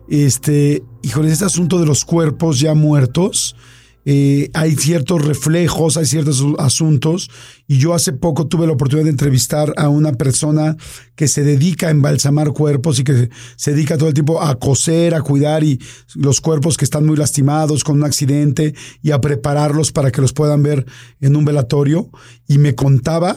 este, 0.08 0.82
híjole, 1.02 1.30
este 1.30 1.44
asunto 1.44 1.78
de 1.78 1.86
los 1.86 2.04
cuerpos 2.06 2.60
ya 2.60 2.74
muertos, 2.74 3.56
eh, 4.04 4.50
hay 4.54 4.76
ciertos 4.76 5.24
reflejos, 5.24 5.96
hay 5.96 6.06
ciertos 6.06 6.42
asu- 6.42 6.56
asuntos. 6.58 7.30
Y 7.66 7.78
yo 7.78 7.94
hace 7.94 8.12
poco 8.12 8.46
tuve 8.46 8.66
la 8.66 8.72
oportunidad 8.74 9.04
de 9.04 9.10
entrevistar 9.10 9.72
a 9.76 9.88
una 9.88 10.12
persona 10.12 10.76
que 11.14 11.28
se 11.28 11.42
dedica 11.42 11.88
a 11.88 11.90
embalsamar 11.90 12.52
cuerpos 12.52 12.98
y 12.98 13.04
que 13.04 13.30
se 13.56 13.72
dedica 13.72 13.96
todo 13.96 14.08
el 14.08 14.14
tiempo 14.14 14.42
a 14.42 14.58
coser, 14.58 15.14
a 15.14 15.22
cuidar 15.22 15.64
y 15.64 15.80
los 16.14 16.40
cuerpos 16.40 16.76
que 16.76 16.84
están 16.84 17.06
muy 17.06 17.16
lastimados 17.16 17.84
con 17.84 17.96
un 17.96 18.04
accidente 18.04 18.74
y 19.02 19.12
a 19.12 19.20
prepararlos 19.20 19.92
para 19.92 20.10
que 20.10 20.20
los 20.20 20.32
puedan 20.32 20.62
ver 20.62 20.84
en 21.20 21.36
un 21.36 21.44
velatorio. 21.44 22.10
Y 22.46 22.58
me 22.58 22.74
contaba, 22.74 23.36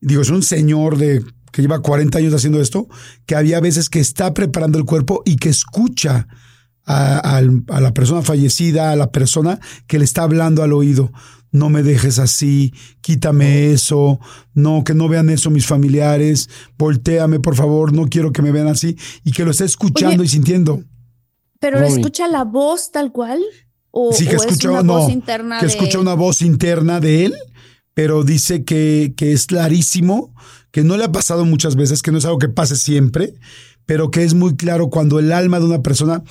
digo, 0.00 0.20
es 0.22 0.30
un 0.30 0.42
señor 0.42 0.98
de 0.98 1.24
que 1.52 1.62
lleva 1.62 1.80
40 1.80 2.18
años 2.18 2.34
haciendo 2.34 2.60
esto, 2.60 2.88
que 3.26 3.36
había 3.36 3.60
veces 3.60 3.88
que 3.88 4.00
está 4.00 4.34
preparando 4.34 4.76
el 4.76 4.84
cuerpo 4.84 5.22
y 5.24 5.36
que 5.36 5.48
escucha 5.50 6.26
a, 6.86 7.40
la 7.80 7.94
persona 7.94 8.22
fallecida, 8.22 8.92
a 8.92 8.96
la 8.96 9.10
persona 9.10 9.58
que 9.86 9.98
le 9.98 10.04
está 10.04 10.22
hablando 10.22 10.62
al 10.62 10.72
oído. 10.72 11.12
No 11.50 11.70
me 11.70 11.82
dejes 11.84 12.18
así, 12.18 12.74
quítame 13.00 13.72
eso, 13.72 14.18
no, 14.54 14.82
que 14.82 14.92
no 14.92 15.08
vean 15.08 15.30
eso 15.30 15.50
mis 15.50 15.66
familiares, 15.66 16.50
volteame 16.76 17.38
por 17.38 17.54
favor, 17.54 17.92
no 17.92 18.06
quiero 18.06 18.32
que 18.32 18.42
me 18.42 18.50
vean 18.50 18.66
así, 18.66 18.96
y 19.22 19.30
que 19.30 19.44
lo 19.44 19.52
esté 19.52 19.64
escuchando 19.64 20.22
Oye, 20.22 20.24
y 20.24 20.28
sintiendo. 20.28 20.82
¿Pero 21.60 21.80
Uy. 21.80 21.86
escucha 21.86 22.26
la 22.26 22.42
voz 22.42 22.90
tal 22.90 23.12
cual? 23.12 23.40
¿O, 23.92 24.12
Sí, 24.12 24.26
que 24.26 24.34
o 24.34 24.38
escucha, 24.40 24.54
es 24.54 24.64
una 24.64 24.82
no, 24.82 24.98
voz 24.98 25.12
interna 25.12 25.60
que 25.60 25.66
de 25.66 25.72
escucha 25.72 25.98
él? 25.98 26.02
una 26.02 26.14
voz 26.14 26.42
interna 26.42 26.98
de 26.98 27.26
él, 27.26 27.34
pero 27.94 28.24
dice 28.24 28.64
que, 28.64 29.14
que 29.16 29.32
es 29.32 29.46
clarísimo, 29.46 30.34
que 30.72 30.82
no 30.82 30.96
le 30.96 31.04
ha 31.04 31.12
pasado 31.12 31.44
muchas 31.44 31.76
veces, 31.76 32.02
que 32.02 32.10
no 32.10 32.18
es 32.18 32.24
algo 32.24 32.40
que 32.40 32.48
pase 32.48 32.74
siempre, 32.74 33.34
pero 33.86 34.10
que 34.10 34.24
es 34.24 34.34
muy 34.34 34.56
claro 34.56 34.90
cuando 34.90 35.20
el 35.20 35.30
alma 35.30 35.60
de 35.60 35.66
una 35.66 35.82
persona, 35.82 36.24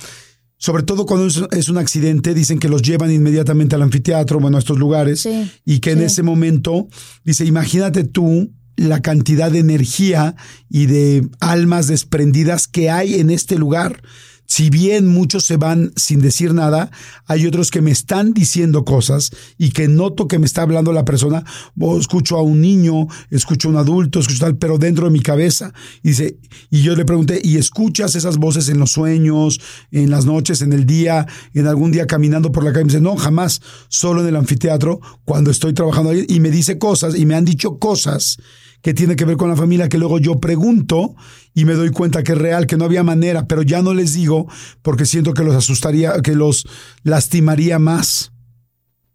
sobre 0.58 0.82
todo 0.82 1.06
cuando 1.06 1.26
es, 1.26 1.68
un 1.68 1.78
accidente, 1.78 2.34
dicen 2.34 2.58
que 2.58 2.68
los 2.68 2.82
llevan 2.82 3.12
inmediatamente 3.12 3.74
al 3.74 3.82
anfiteatro, 3.82 4.40
bueno, 4.40 4.56
a 4.56 4.60
estos 4.60 4.78
lugares, 4.78 5.20
Sí, 5.20 5.50
y 5.64 5.80
que 5.80 5.92
en 5.92 5.98
sí. 5.98 6.04
ese 6.04 6.22
momento, 6.22 6.88
dice, 7.24 7.44
imagínate 7.44 8.04
tú 8.04 8.52
la 8.76 9.02
cantidad 9.02 9.50
de 9.50 9.60
energía 9.60 10.34
y 10.68 10.86
de 10.86 11.28
almas 11.40 11.86
desprendidas 11.86 12.66
que 12.66 12.90
hay 12.90 13.20
en 13.20 13.30
este 13.30 13.56
lugar. 13.56 14.02
Si 14.46 14.70
bien 14.70 15.08
muchos 15.08 15.44
se 15.44 15.56
van 15.56 15.92
sin 15.96 16.20
decir 16.20 16.54
nada, 16.54 16.90
hay 17.26 17.46
otros 17.46 17.70
que 17.70 17.80
me 17.80 17.90
están 17.90 18.34
diciendo 18.34 18.84
cosas 18.84 19.30
y 19.58 19.70
que 19.70 19.88
noto 19.88 20.28
que 20.28 20.38
me 20.38 20.46
está 20.46 20.62
hablando 20.62 20.92
la 20.92 21.04
persona. 21.04 21.44
O 21.78 21.98
escucho 21.98 22.36
a 22.36 22.42
un 22.42 22.60
niño, 22.60 23.06
escucho 23.30 23.68
a 23.68 23.72
un 23.72 23.76
adulto, 23.78 24.20
escucho 24.20 24.40
tal, 24.40 24.56
pero 24.56 24.78
dentro 24.78 25.06
de 25.06 25.10
mi 25.10 25.20
cabeza. 25.20 25.72
Y 26.02 26.08
dice, 26.08 26.38
y 26.70 26.82
yo 26.82 26.94
le 26.94 27.04
pregunté, 27.04 27.40
¿y 27.42 27.56
escuchas 27.56 28.14
esas 28.14 28.36
voces 28.36 28.68
en 28.68 28.78
los 28.78 28.92
sueños, 28.92 29.60
en 29.90 30.10
las 30.10 30.26
noches, 30.26 30.62
en 30.62 30.72
el 30.72 30.86
día, 30.86 31.26
en 31.54 31.66
algún 31.66 31.90
día 31.90 32.06
caminando 32.06 32.52
por 32.52 32.64
la 32.64 32.72
calle? 32.72 32.84
Me 32.84 32.92
dice, 32.92 33.00
no, 33.00 33.16
jamás, 33.16 33.60
solo 33.88 34.20
en 34.22 34.28
el 34.28 34.36
anfiteatro, 34.36 35.00
cuando 35.24 35.50
estoy 35.50 35.72
trabajando 35.72 36.10
ahí. 36.10 36.26
Y 36.28 36.40
me 36.40 36.50
dice 36.50 36.78
cosas, 36.78 37.16
y 37.16 37.26
me 37.26 37.34
han 37.34 37.44
dicho 37.44 37.78
cosas 37.78 38.38
que 38.84 38.92
tiene 38.92 39.16
que 39.16 39.24
ver 39.24 39.38
con 39.38 39.48
la 39.48 39.56
familia, 39.56 39.88
que 39.88 39.96
luego 39.96 40.18
yo 40.18 40.40
pregunto 40.40 41.16
y 41.54 41.64
me 41.64 41.72
doy 41.72 41.88
cuenta 41.88 42.22
que 42.22 42.32
es 42.32 42.38
real, 42.38 42.66
que 42.66 42.76
no 42.76 42.84
había 42.84 43.02
manera, 43.02 43.48
pero 43.48 43.62
ya 43.62 43.80
no 43.80 43.94
les 43.94 44.12
digo 44.12 44.46
porque 44.82 45.06
siento 45.06 45.32
que 45.32 45.42
los 45.42 45.56
asustaría, 45.56 46.20
que 46.20 46.34
los 46.34 46.68
lastimaría 47.02 47.78
más. 47.78 48.32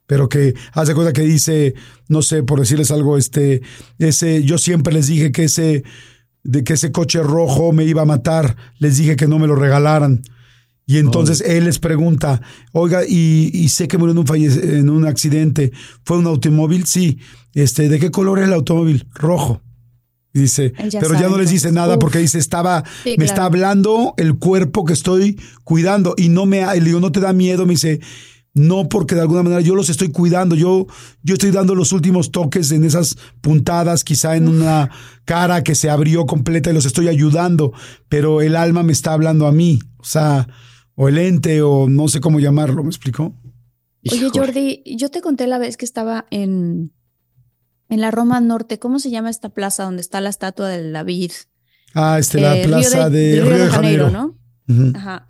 Pero 0.07 0.27
que 0.27 0.55
hace 0.73 0.95
cuenta 0.95 1.13
que 1.13 1.21
dice, 1.21 1.75
no 2.07 2.23
sé, 2.23 2.41
por 2.41 2.59
decirles 2.59 2.89
algo, 2.89 3.15
este, 3.15 3.61
ese, 3.99 4.43
yo 4.43 4.57
siempre 4.57 4.91
les 4.91 5.05
dije 5.05 5.31
que 5.31 5.43
ese, 5.43 5.83
de 6.43 6.63
que 6.63 6.73
ese 6.73 6.91
coche 6.91 7.21
rojo 7.21 7.71
me 7.71 7.83
iba 7.83 8.01
a 8.01 8.05
matar, 8.05 8.57
les 8.79 8.97
dije 8.97 9.15
que 9.15 9.27
no 9.27 9.37
me 9.37 9.45
lo 9.45 9.53
regalaran. 9.53 10.23
Y 10.91 10.97
entonces 10.97 11.41
él 11.45 11.65
les 11.65 11.77
pregunta, 11.77 12.41
oiga, 12.71 13.01
y, 13.07 13.51
y 13.53 13.69
sé 13.69 13.87
que 13.87 13.99
murió 13.99 14.13
en 14.13 14.17
un, 14.17 14.25
falle- 14.25 14.79
en 14.79 14.89
un 14.89 15.05
accidente, 15.05 15.71
¿fue 16.03 16.17
un 16.17 16.25
automóvil? 16.25 16.87
Sí. 16.87 17.19
Este, 17.53 17.89
¿De 17.89 17.99
qué 17.99 18.09
color 18.09 18.39
era 18.39 18.47
el 18.47 18.53
automóvil? 18.55 19.07
Rojo. 19.13 19.61
Y 20.33 20.39
dice, 20.41 20.73
ya 20.89 20.99
pero 20.99 21.13
ya 21.13 21.29
no 21.29 21.37
les 21.37 21.51
dice 21.51 21.71
nada 21.71 21.93
uf. 21.93 21.99
porque 21.99 22.17
dice, 22.17 22.39
estaba, 22.39 22.83
Sí, 23.03 23.11
me 23.11 23.15
claro. 23.17 23.25
está 23.27 23.45
hablando 23.45 24.15
el 24.17 24.39
cuerpo 24.39 24.83
que 24.83 24.93
estoy 24.93 25.39
cuidando 25.63 26.15
y 26.17 26.29
no 26.29 26.47
me, 26.47 26.61
y 26.75 26.79
le 26.79 26.85
digo, 26.87 26.99
no 26.99 27.11
te 27.11 27.19
da 27.19 27.33
miedo, 27.33 27.67
me 27.67 27.73
dice, 27.73 27.99
no 28.55 28.89
porque 28.89 29.13
de 29.13 29.21
alguna 29.21 29.43
manera 29.43 29.61
yo 29.61 29.75
los 29.75 29.91
estoy 29.91 30.09
cuidando, 30.09 30.55
yo, 30.55 30.87
yo 31.21 31.33
estoy 31.35 31.51
dando 31.51 31.75
los 31.75 31.91
últimos 31.93 32.31
toques 32.31 32.71
en 32.71 32.83
esas 32.83 33.15
puntadas, 33.41 34.03
quizá 34.03 34.35
en 34.35 34.47
una 34.47 34.89
cara 35.25 35.63
que 35.63 35.75
se 35.75 35.91
abrió 35.91 36.25
completa 36.25 36.71
y 36.71 36.73
los 36.73 36.85
estoy 36.85 37.09
ayudando, 37.09 37.73
pero 38.07 38.41
el 38.41 38.55
alma 38.55 38.81
me 38.81 38.91
está 38.93 39.13
hablando 39.13 39.45
a 39.45 39.51
mí, 39.51 39.79
o 39.97 40.03
sea, 40.03 40.47
o 41.01 41.07
el 41.07 41.17
ente, 41.17 41.61
o 41.61 41.87
no 41.87 42.09
sé 42.09 42.19
cómo 42.19 42.41
llamarlo, 42.41 42.83
¿me 42.83 42.89
explicó? 42.89 43.33
Oye. 44.11 44.29
Jordi, 44.33 44.83
yo 44.97 45.09
te 45.09 45.21
conté 45.21 45.47
la 45.47 45.57
vez 45.57 45.77
que 45.77 45.85
estaba 45.85 46.25
en, 46.29 46.91
en 47.87 48.01
la 48.01 48.11
Roma 48.11 48.41
Norte. 48.41 48.79
¿Cómo 48.79 48.99
se 48.99 49.09
llama 49.09 49.29
esta 49.29 49.47
plaza 49.47 49.85
donde 49.85 50.01
está 50.01 50.19
la 50.19 50.29
estatua 50.29 50.67
del 50.67 50.91
David? 50.91 51.31
Ah, 51.93 52.19
este, 52.19 52.41
la 52.41 52.57
Eh, 52.57 52.63
Río 52.63 52.79
plaza 52.79 53.09
de, 53.09 53.31
Río 53.31 53.45
Río 53.45 53.63
de 53.63 53.69
Janeiro, 53.69 54.09
¿no? 54.09 54.37
Ajá. 54.93 55.25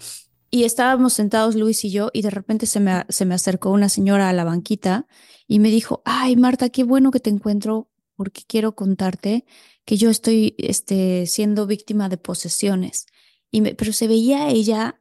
Y 0.49 0.63
estábamos 0.63 1.13
sentados 1.13 1.53
Luis 1.53 1.85
y 1.85 1.91
yo 1.91 2.09
y 2.13 2.23
de 2.23 2.31
repente 2.31 2.65
se 2.65 2.79
me, 2.79 3.05
se 3.07 3.25
me 3.25 3.35
acercó 3.35 3.69
una 3.69 3.89
señora 3.89 4.27
a 4.27 4.33
la 4.33 4.45
banquita 4.45 5.05
y 5.47 5.59
me 5.59 5.69
dijo, 5.69 6.01
ay 6.03 6.35
Marta, 6.35 6.69
qué 6.69 6.83
bueno 6.83 7.11
que 7.11 7.19
te 7.19 7.29
encuentro 7.29 7.91
porque 8.15 8.41
quiero 8.47 8.73
contarte 8.73 9.45
que 9.85 9.97
yo 9.97 10.09
estoy 10.09 10.55
este, 10.57 11.27
siendo 11.27 11.67
víctima 11.67 12.09
de 12.09 12.17
posesiones. 12.17 13.05
Y 13.51 13.61
me, 13.61 13.75
pero 13.75 13.93
se 13.93 14.07
veía 14.07 14.49
ella 14.49 14.99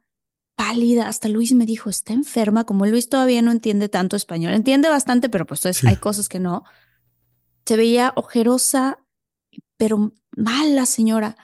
pálida. 0.59 1.07
Hasta 1.07 1.29
Luis 1.29 1.53
me 1.53 1.65
dijo, 1.65 1.89
está 1.89 2.11
enferma. 2.11 2.65
Como 2.65 2.85
Luis 2.85 3.07
todavía 3.07 3.41
no 3.41 3.53
entiende 3.53 3.87
tanto 3.87 4.17
español, 4.17 4.53
entiende 4.53 4.89
bastante, 4.89 5.29
pero 5.29 5.45
pues 5.45 5.65
hay 5.85 5.95
cosas 5.95 6.27
que 6.27 6.39
no. 6.39 6.65
Se 7.65 7.77
veía 7.77 8.11
ojerosa, 8.17 8.99
pero 9.77 10.11
mal 10.35 10.75
la 10.75 10.85
señora. 10.85 11.37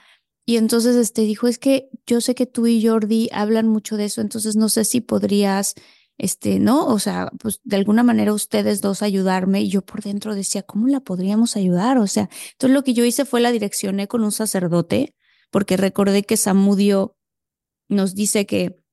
Y 0.44 0.58
entonces 0.58 0.96
este 0.96 1.22
dijo, 1.22 1.48
es 1.48 1.58
que 1.58 1.88
yo 2.06 2.20
sé 2.20 2.34
que 2.34 2.44
tú 2.44 2.66
y 2.66 2.86
Jordi 2.86 3.30
hablan 3.32 3.68
mucho 3.68 3.96
de 3.96 4.04
eso, 4.04 4.20
entonces 4.20 4.54
no 4.54 4.68
sé 4.68 4.84
si 4.84 5.00
podrías, 5.00 5.76
este, 6.18 6.58
¿no? 6.58 6.86
O 6.86 6.98
sea, 6.98 7.30
pues 7.38 7.62
de 7.64 7.76
alguna 7.76 8.02
manera 8.02 8.34
ustedes 8.34 8.82
dos 8.82 9.00
ayudarme. 9.00 9.62
Y 9.62 9.70
yo 9.70 9.80
por 9.80 10.02
dentro 10.02 10.34
decía, 10.34 10.62
¿cómo 10.62 10.88
la 10.88 11.00
podríamos 11.00 11.56
ayudar? 11.56 11.96
O 11.96 12.06
sea, 12.06 12.28
entonces 12.52 12.74
lo 12.74 12.84
que 12.84 12.92
yo 12.92 13.02
hice 13.06 13.24
fue 13.24 13.40
la 13.40 13.50
direccioné 13.50 14.08
con 14.08 14.22
un 14.22 14.32
sacerdote, 14.32 15.14
porque 15.50 15.78
recordé 15.78 16.22
que 16.22 16.36
Samudio 16.36 17.16
nos 17.88 18.14
dice 18.14 18.44
que 18.44 18.84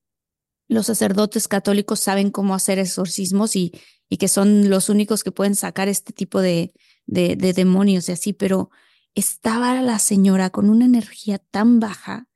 los 0.68 0.86
sacerdotes 0.86 1.48
católicos 1.48 2.00
saben 2.00 2.30
cómo 2.30 2.54
hacer 2.54 2.78
exorcismos 2.78 3.56
y, 3.56 3.72
y 4.08 4.16
que 4.16 4.28
son 4.28 4.70
los 4.70 4.88
únicos 4.88 5.24
que 5.24 5.32
pueden 5.32 5.54
sacar 5.54 5.88
este 5.88 6.12
tipo 6.12 6.40
de, 6.40 6.72
de, 7.06 7.36
de 7.36 7.52
demonios 7.52 8.08
y 8.08 8.12
así, 8.12 8.32
pero 8.32 8.70
estaba 9.14 9.80
la 9.82 9.98
señora 9.98 10.50
con 10.50 10.68
una 10.68 10.84
energía 10.84 11.38
tan 11.38 11.80
baja 11.80 12.28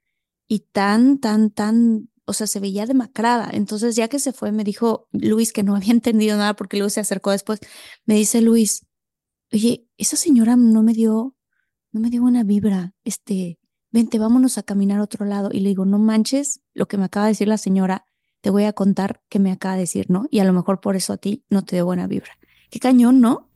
y 0.47 0.61
tan, 0.61 1.19
tan, 1.19 1.51
tan, 1.51 2.09
o 2.25 2.33
sea, 2.33 2.47
se 2.47 2.61
veía 2.61 2.87
demacrada. 2.87 3.51
Entonces, 3.53 3.97
ya 3.97 4.09
que 4.09 4.19
se 4.19 4.33
fue, 4.33 4.53
me 4.53 4.65
dijo 4.65 5.09
Luis 5.13 5.53
que 5.53 5.63
no 5.63 5.77
había 5.77 5.93
entendido 5.93 6.37
nada 6.37 6.55
porque 6.55 6.77
luego 6.77 6.91
se 6.91 7.01
acercó 7.01 7.31
después. 7.31 7.61
Me 8.07 8.15
dice 8.15 8.41
Luis, 8.41 8.87
oye, 9.53 9.87
esa 9.97 10.17
señora 10.17 10.57
no 10.57 10.83
me 10.83 10.95
dio, 10.95 11.37
no 11.93 12.01
me 12.01 12.11
dio 12.11 12.23
una 12.23 12.45
vibra. 12.45 12.95
Este, 13.05 13.59
vente, 13.91 14.19
vámonos 14.19 14.59
a 14.59 14.63
caminar 14.63 15.01
a 15.01 15.05
otro 15.05 15.27
lado. 15.27 15.51
Y 15.53 15.61
le 15.61 15.71
digo, 15.71 15.85
no 15.85 15.99
manches 15.99 16.61
lo 16.75 16.87
que 16.87 16.97
me 16.97 17.05
acaba 17.05 17.27
de 17.27 17.33
decir 17.33 17.49
la 17.49 17.59
señora, 17.59 18.05
te 18.41 18.51
voy 18.51 18.65
a 18.65 18.73
contar 18.73 19.21
qué 19.29 19.39
me 19.39 19.53
acaba 19.53 19.75
de 19.75 19.83
decir, 19.83 20.07
¿no? 20.09 20.27
Y 20.31 20.39
a 20.39 20.45
lo 20.45 20.53
mejor 20.53 20.81
por 20.81 20.97
eso 20.97 21.13
a 21.13 21.17
ti 21.17 21.45
no 21.51 21.65
te 21.65 21.77
dio 21.77 21.85
buena 21.85 22.07
vibra. 22.07 22.39
Qué 22.71 22.79
cañón, 22.79 23.21
¿no? 23.21 23.49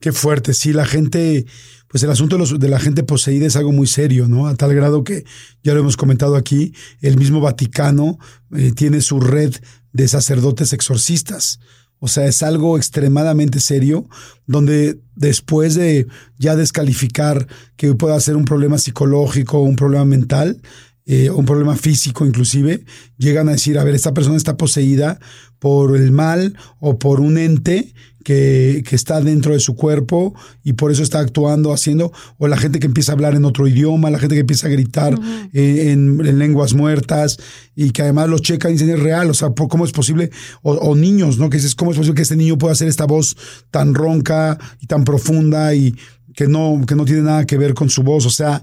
Qué 0.00 0.10
fuerte, 0.10 0.52
sí, 0.52 0.72
la 0.72 0.84
gente, 0.84 1.46
pues 1.86 2.02
el 2.02 2.10
asunto 2.10 2.36
de, 2.36 2.68
la 2.68 2.80
gente 2.80 3.04
poseída 3.04 3.46
es 3.46 3.54
algo 3.54 3.70
muy 3.70 3.86
serio, 3.86 4.26
¿no? 4.26 4.48
A 4.48 4.56
tal 4.56 4.74
grado 4.74 5.04
que, 5.04 5.24
ya 5.62 5.74
lo 5.74 5.80
hemos 5.80 5.96
comentado 5.96 6.34
aquí, 6.34 6.74
el 7.00 7.16
mismo 7.16 7.40
Vaticano 7.40 8.18
eh, 8.56 8.72
tiene 8.72 9.00
su 9.00 9.20
red 9.20 9.54
de 9.92 10.08
sacerdotes 10.08 10.72
exorcistas. 10.72 11.60
O 12.00 12.08
sea, 12.08 12.26
es 12.26 12.42
algo 12.42 12.76
extremadamente 12.78 13.60
serio, 13.60 14.08
donde 14.44 14.98
después 15.14 15.76
de 15.76 16.08
ya 16.36 16.56
descalificar 16.56 17.46
que 17.76 17.94
pueda 17.94 18.18
ser 18.18 18.34
un 18.34 18.44
problema 18.44 18.78
psicológico, 18.78 19.60
un 19.60 19.76
problema 19.76 20.04
mental, 20.04 20.60
eh, 21.04 21.30
un 21.30 21.44
problema 21.44 21.74
físico 21.74 22.24
inclusive, 22.24 22.84
llegan 23.18 23.48
a 23.48 23.52
decir, 23.52 23.78
a 23.78 23.84
ver, 23.84 23.94
esta 23.94 24.14
persona 24.14 24.36
está 24.36 24.56
poseída 24.56 25.18
por 25.58 25.96
el 25.96 26.12
mal 26.12 26.56
o 26.78 26.98
por 26.98 27.20
un 27.20 27.38
ente 27.38 27.92
que, 28.24 28.84
que, 28.86 28.94
está 28.94 29.20
dentro 29.20 29.52
de 29.52 29.58
su 29.58 29.74
cuerpo 29.74 30.32
y 30.62 30.74
por 30.74 30.92
eso 30.92 31.02
está 31.02 31.18
actuando, 31.18 31.72
haciendo, 31.72 32.12
o 32.38 32.46
la 32.46 32.56
gente 32.56 32.78
que 32.78 32.86
empieza 32.86 33.10
a 33.12 33.14
hablar 33.14 33.34
en 33.34 33.44
otro 33.44 33.66
idioma, 33.66 34.10
la 34.10 34.20
gente 34.20 34.36
que 34.36 34.42
empieza 34.42 34.68
a 34.68 34.70
gritar 34.70 35.18
en, 35.52 36.18
lenguas 36.38 36.74
muertas 36.74 37.38
y 37.74 37.90
que 37.90 38.02
además 38.02 38.28
lo 38.28 38.38
checan 38.38 38.70
y 38.70 38.74
dicen 38.74 38.90
es 38.90 39.00
real, 39.00 39.28
o 39.28 39.34
sea, 39.34 39.50
¿cómo 39.50 39.84
es 39.84 39.92
posible? 39.92 40.30
O, 40.62 40.94
niños, 40.94 41.38
¿no? 41.38 41.50
Que 41.50 41.56
dices, 41.56 41.74
¿cómo 41.74 41.90
es 41.90 41.96
posible 41.96 42.16
que 42.16 42.22
este 42.22 42.36
niño 42.36 42.58
pueda 42.58 42.74
hacer 42.74 42.86
esta 42.86 43.06
voz 43.06 43.36
tan 43.70 43.94
ronca 43.94 44.58
y 44.80 44.86
tan 44.86 45.04
profunda 45.04 45.74
y 45.74 45.96
que 46.34 46.46
no, 46.46 46.80
que 46.86 46.94
no 46.94 47.04
tiene 47.04 47.22
nada 47.22 47.44
que 47.44 47.58
ver 47.58 47.74
con 47.74 47.90
su 47.90 48.02
voz? 48.02 48.24
O 48.26 48.30
sea, 48.30 48.62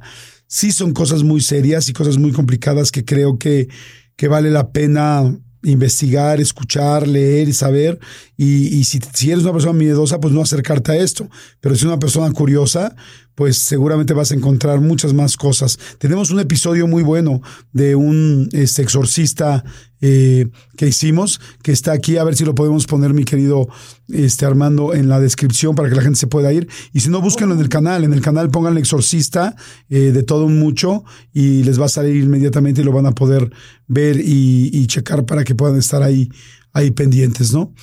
sí 0.49 0.71
son 0.71 0.93
cosas 0.93 1.23
muy 1.23 1.39
serias 1.39 1.87
y 1.87 1.93
cosas 1.93 2.17
muy 2.17 2.33
complicadas 2.33 2.91
que 2.91 3.05
creo 3.05 3.37
que, 3.37 3.69
que 4.17 4.27
vale 4.27 4.49
la 4.49 4.71
pena 4.71 5.31
investigar, 5.63 6.39
escuchar, 6.39 7.07
leer 7.07 7.47
y 7.47 7.53
saber. 7.53 7.99
Y, 8.35 8.83
si, 8.83 8.99
eres 9.29 9.43
una 9.43 9.53
persona 9.53 9.73
miedosa, 9.73 10.19
pues 10.19 10.33
no 10.33 10.41
acercarte 10.41 10.93
a 10.93 10.97
esto. 10.97 11.29
Pero 11.59 11.75
si 11.75 11.81
eres 11.81 11.91
una 11.91 11.99
persona 11.99 12.31
curiosa, 12.31 12.95
pues 13.35 13.57
seguramente 13.57 14.13
vas 14.13 14.31
a 14.31 14.35
encontrar 14.35 14.81
muchas 14.81 15.13
más 15.13 15.37
cosas. 15.37 15.77
Tenemos 15.99 16.31
un 16.31 16.39
episodio 16.39 16.87
muy 16.87 17.03
bueno 17.03 17.41
de 17.71 17.95
un 17.95 18.49
este, 18.51 18.81
exorcista 18.81 19.63
eh, 20.01 20.47
que 20.77 20.87
hicimos, 20.87 21.41
que 21.61 21.71
está 21.71 21.91
aquí, 21.91 22.17
a 22.17 22.23
ver 22.23 22.35
si 22.35 22.45
lo 22.45 22.55
podemos 22.55 22.85
poner, 22.85 23.13
mi 23.13 23.25
querido 23.25 23.67
este, 24.07 24.45
Armando, 24.45 24.93
en 24.93 25.09
la 25.09 25.19
descripción 25.19 25.75
para 25.75 25.89
que 25.89 25.95
la 25.95 26.01
gente 26.01 26.19
se 26.19 26.27
pueda 26.27 26.51
ir. 26.53 26.67
Y 26.93 27.01
si 27.01 27.09
no, 27.09 27.21
búsquenlo 27.21 27.55
en 27.55 27.61
el 27.61 27.69
canal. 27.69 28.03
En 28.03 28.13
el 28.13 28.21
canal 28.21 28.49
pongan 28.49 28.77
exorcista 28.77 29.55
eh, 29.89 30.11
de 30.11 30.23
todo 30.23 30.47
mucho 30.47 31.03
y 31.33 31.63
les 31.63 31.79
va 31.79 31.85
a 31.85 31.89
salir 31.89 32.15
inmediatamente 32.15 32.81
y 32.81 32.83
lo 32.83 32.91
van 32.91 33.05
a 33.05 33.11
poder 33.11 33.51
ver 33.87 34.19
y, 34.19 34.69
y 34.73 34.87
checar 34.87 35.25
para 35.25 35.43
que 35.43 35.55
puedan 35.55 35.77
estar 35.77 36.01
ahí, 36.03 36.29
ahí 36.73 36.91
pendientes, 36.91 37.53
¿no? 37.53 37.73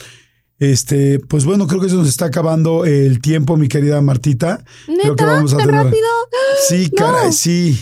Este, 0.59 1.19
pues 1.19 1.45
bueno, 1.45 1.67
creo 1.67 1.81
que 1.81 1.91
se 1.91 1.97
nos 1.97 2.09
está 2.09 2.27
acabando 2.27 2.87
el 2.87 3.21
tiempo, 3.21 3.57
mi 3.57 3.69
querida 3.69 4.01
Martita. 4.01 4.65
creo 5.03 5.15
que 5.15 5.25
vamos 5.25 5.53
a 5.53 5.59
tener... 5.59 5.75
rápido? 5.75 6.07
Sí, 6.69 6.91
caray, 6.97 7.33
sí. 7.33 7.79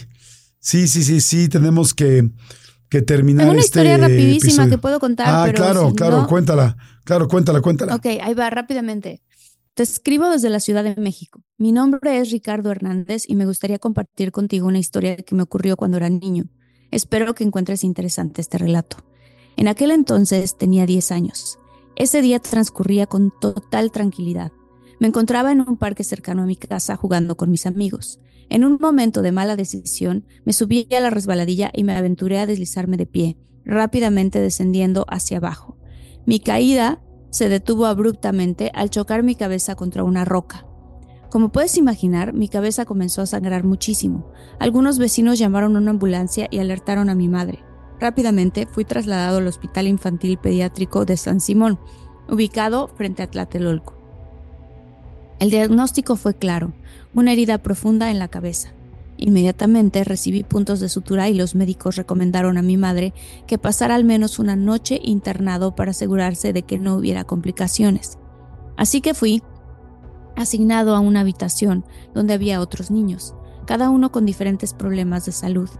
Sí, 0.59 0.89
sí, 0.89 1.05
sí, 1.05 1.20
sí, 1.20 1.49
tenemos 1.49 1.93
que, 1.93 2.30
que 2.95 3.03
terminar 3.03 3.41
Tengo 3.41 3.53
una 3.55 3.61
este 3.61 3.81
historia 3.81 3.99
rapidísima 3.99 4.69
que 4.69 4.79
puedo 4.79 5.01
contar. 5.01 5.27
Ah, 5.29 5.43
pero 5.47 5.57
claro, 5.57 5.93
claro, 5.95 6.27
cuéntala. 6.29 6.77
Claro, 7.03 7.27
cuéntala, 7.27 7.61
cuéntala. 7.61 7.97
Ok, 7.97 8.07
ahí 8.07 8.35
va, 8.35 8.49
rápidamente. 8.51 9.21
Te 9.75 9.83
escribo 9.83 10.31
desde 10.31 10.49
la 10.49 10.61
Ciudad 10.61 10.85
de 10.85 10.95
México. 10.95 11.43
Mi 11.59 11.73
nombre 11.73 12.21
es 12.21 12.31
Ricardo 12.31 12.71
Hernández 12.71 13.25
y 13.27 13.35
me 13.35 13.47
gustaría 13.47 13.81
compartir 13.81 14.31
contigo 14.31 14.69
una 14.69 14.79
historia 14.79 15.17
que 15.17 15.35
me 15.35 15.43
ocurrió 15.43 15.77
cuando 15.77 15.97
era 15.97 16.09
niño. 16.09 16.45
Espero 16.93 17.35
que 17.35 17.43
encuentres 17.43 17.83
interesante 17.83 18.41
este 18.41 18.59
relato. 18.59 18.99
En 19.57 19.67
aquel 19.67 19.91
entonces 19.91 20.57
tenía 20.57 20.87
10 20.87 21.11
años. 21.11 21.59
Ese 21.97 22.23
día 22.23 22.39
transcurría 22.39 23.07
con 23.07 23.33
total 23.41 23.91
tranquilidad. 23.91 24.53
Me 25.01 25.09
encontraba 25.09 25.51
en 25.51 25.63
un 25.63 25.77
parque 25.77 26.05
cercano 26.05 26.43
a 26.43 26.47
mi 26.47 26.55
casa 26.55 26.95
jugando 26.95 27.37
con 27.37 27.51
mis 27.51 27.67
amigos. 27.67 28.21
En 28.49 28.65
un 28.65 28.79
momento 28.81 29.23
de 29.23 29.33
mala 29.33 29.57
decisión, 29.57 30.27
me 30.45 30.53
subí 30.53 30.87
a 30.97 31.01
la 31.01 31.11
resbaladilla 31.11 31.71
y 31.73 31.85
me 31.85 31.97
aventuré 31.97 32.39
a 32.39 32.47
deslizarme 32.47 32.97
de 32.97 33.07
pie, 33.07 33.37
rápidamente 33.65 34.41
descendiendo 34.41 35.07
hacia 35.09 35.39
abajo. 35.39 35.79
Mi 36.27 36.41
caída 36.41 37.03
se 37.31 37.49
detuvo 37.49 37.87
abruptamente 37.87 38.71
al 38.75 38.91
chocar 38.91 39.23
mi 39.23 39.35
cabeza 39.35 39.75
contra 39.75 40.05
una 40.05 40.25
roca. 40.25 40.67
Como 41.31 41.51
puedes 41.51 41.77
imaginar, 41.77 42.33
mi 42.33 42.49
cabeza 42.49 42.85
comenzó 42.85 43.23
a 43.23 43.27
sangrar 43.27 43.65
muchísimo. 43.65 44.31
Algunos 44.61 44.99
vecinos 44.99 45.39
llamaron 45.39 45.75
a 45.75 45.81
una 45.81 45.91
ambulancia 45.91 46.47
y 46.51 46.59
alertaron 46.61 47.11
a 47.11 47.17
mi 47.17 47.29
madre. 47.29 47.65
Rápidamente 47.99 48.67
fui 48.67 48.85
trasladado 48.85 49.39
al 49.39 49.47
Hospital 49.49 49.89
Infantil 49.89 50.39
Pediátrico 50.39 51.05
de 51.05 51.17
San 51.17 51.41
Simón, 51.41 51.81
ubicado 52.29 52.87
frente 52.87 53.25
a 53.25 53.31
Tlatelolco. 53.31 53.95
El 55.41 55.51
diagnóstico 55.51 56.15
fue 56.15 56.35
claro, 56.35 56.73
una 57.15 57.33
herida 57.33 57.59
profunda 57.59 58.11
en 58.11 58.19
la 58.19 58.29
cabeza. 58.29 58.75
Inmediatamente 59.17 60.03
recibí 60.03 60.43
puntos 60.43 60.81
de 60.81 60.89
sutura 60.89 61.29
y 61.29 61.35
los 61.35 61.55
médicos 61.55 61.97
recomendaron 61.97 62.59
a 62.59 62.62
mi 62.62 62.77
madre 62.77 63.15
que 63.47 63.59
pasara 63.59 63.95
al 63.95 64.05
menos 64.05 64.39
una 64.39 64.57
noche 64.57 65.01
internado 65.03 65.75
para 65.77 65.93
asegurarse 65.93 66.53
de 66.53 66.62
que 66.62 66.79
no 66.79 66.97
hubiera 66.97 67.25
complicaciones. 67.25 68.19
Así 68.77 69.01
que 69.01 69.15
fui 69.15 69.43
asignado 70.37 70.97
a 70.97 71.01
una 71.01 71.21
habitación 71.21 71.85
donde 72.12 72.35
había 72.35 72.61
otros 72.61 72.91
niños, 72.91 73.35
cada 73.67 73.89
uno 73.89 74.11
con 74.11 74.27
diferentes 74.27 74.75
problemas 74.75 75.25
de 75.27 75.33
salud. 75.33 75.71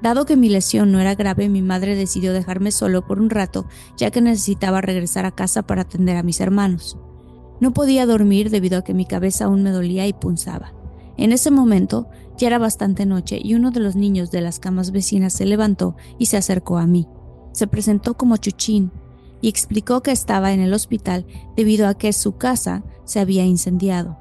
Dado 0.00 0.24
que 0.24 0.36
mi 0.36 0.48
lesión 0.48 0.92
no 0.92 1.00
era 1.00 1.16
grave, 1.16 1.48
mi 1.48 1.62
madre 1.62 1.96
decidió 1.96 2.32
dejarme 2.32 2.70
solo 2.70 3.04
por 3.06 3.20
un 3.20 3.30
rato, 3.30 3.66
ya 3.96 4.12
que 4.12 4.20
necesitaba 4.20 4.80
regresar 4.80 5.26
a 5.26 5.34
casa 5.34 5.62
para 5.62 5.82
atender 5.82 6.16
a 6.16 6.22
mis 6.22 6.40
hermanos. 6.40 6.96
No 7.60 7.72
podía 7.72 8.06
dormir 8.06 8.50
debido 8.50 8.78
a 8.78 8.84
que 8.84 8.94
mi 8.94 9.06
cabeza 9.06 9.46
aún 9.46 9.62
me 9.62 9.70
dolía 9.70 10.06
y 10.06 10.12
punzaba. 10.12 10.75
En 11.16 11.32
ese 11.32 11.50
momento 11.50 12.08
ya 12.36 12.48
era 12.48 12.58
bastante 12.58 13.06
noche 13.06 13.40
y 13.42 13.54
uno 13.54 13.70
de 13.70 13.80
los 13.80 13.96
niños 13.96 14.30
de 14.30 14.40
las 14.40 14.58
camas 14.58 14.90
vecinas 14.90 15.32
se 15.32 15.46
levantó 15.46 15.96
y 16.18 16.26
se 16.26 16.36
acercó 16.36 16.78
a 16.78 16.86
mí. 16.86 17.08
Se 17.52 17.66
presentó 17.66 18.16
como 18.16 18.36
Chuchín 18.36 18.92
y 19.40 19.48
explicó 19.48 20.02
que 20.02 20.12
estaba 20.12 20.52
en 20.52 20.60
el 20.60 20.74
hospital 20.74 21.26
debido 21.56 21.88
a 21.88 21.94
que 21.94 22.12
su 22.12 22.36
casa 22.36 22.84
se 23.04 23.20
había 23.20 23.44
incendiado. 23.44 24.18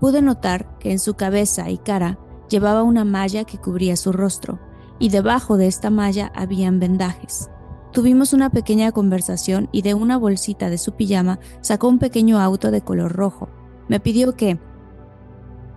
Pude 0.00 0.22
notar 0.22 0.78
que 0.78 0.90
en 0.90 0.98
su 0.98 1.14
cabeza 1.14 1.70
y 1.70 1.78
cara 1.78 2.18
llevaba 2.48 2.82
una 2.82 3.04
malla 3.04 3.44
que 3.44 3.58
cubría 3.58 3.96
su 3.96 4.12
rostro, 4.12 4.58
y 4.98 5.08
debajo 5.08 5.56
de 5.56 5.66
esta 5.66 5.90
malla 5.90 6.32
habían 6.34 6.80
vendajes. 6.80 7.48
Tuvimos 7.92 8.32
una 8.32 8.50
pequeña 8.50 8.90
conversación 8.92 9.68
y 9.70 9.82
de 9.82 9.94
una 9.94 10.16
bolsita 10.16 10.70
de 10.70 10.78
su 10.78 10.92
pijama 10.92 11.38
sacó 11.60 11.88
un 11.88 11.98
pequeño 11.98 12.40
auto 12.40 12.70
de 12.70 12.80
color 12.80 13.12
rojo. 13.12 13.48
Me 13.88 14.00
pidió 14.00 14.34
que, 14.34 14.58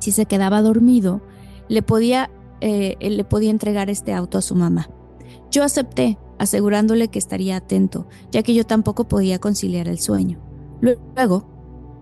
si 0.06 0.12
se 0.12 0.28
quedaba 0.28 0.62
dormido, 0.62 1.24
le 1.68 1.82
podía, 1.82 2.30
eh, 2.62 2.96
le 3.02 3.24
podía 3.24 3.50
entregar 3.50 3.90
este 3.90 4.14
auto 4.14 4.38
a 4.38 4.44
su 4.44 4.54
mamá. 4.54 4.88
Yo 5.50 5.64
acepté 5.64 6.20
asegurándole 6.38 7.08
que 7.08 7.18
estaría 7.18 7.58
atento, 7.58 8.08
ya 8.32 8.44
que 8.44 8.54
yo 8.54 8.68
tampoco 8.68 9.08
podía 9.08 9.40
conciliar 9.40 9.88
el 9.88 9.98
sueño. 9.98 10.40
Luego, 10.80 11.50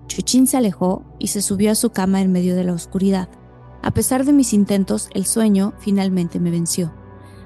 Chuchín 0.07 0.47
se 0.47 0.57
alejó 0.57 1.05
y 1.17 1.27
se 1.27 1.41
subió 1.41 1.71
a 1.71 1.75
su 1.75 1.91
cama 1.91 2.19
en 2.19 2.33
medio 2.33 2.57
de 2.57 2.65
la 2.65 2.73
oscuridad. 2.73 3.29
A 3.81 3.91
pesar 3.91 4.25
de 4.25 4.33
mis 4.33 4.51
intentos, 4.51 5.07
el 5.13 5.25
sueño 5.25 5.71
finalmente 5.79 6.41
me 6.41 6.51
venció. 6.51 6.93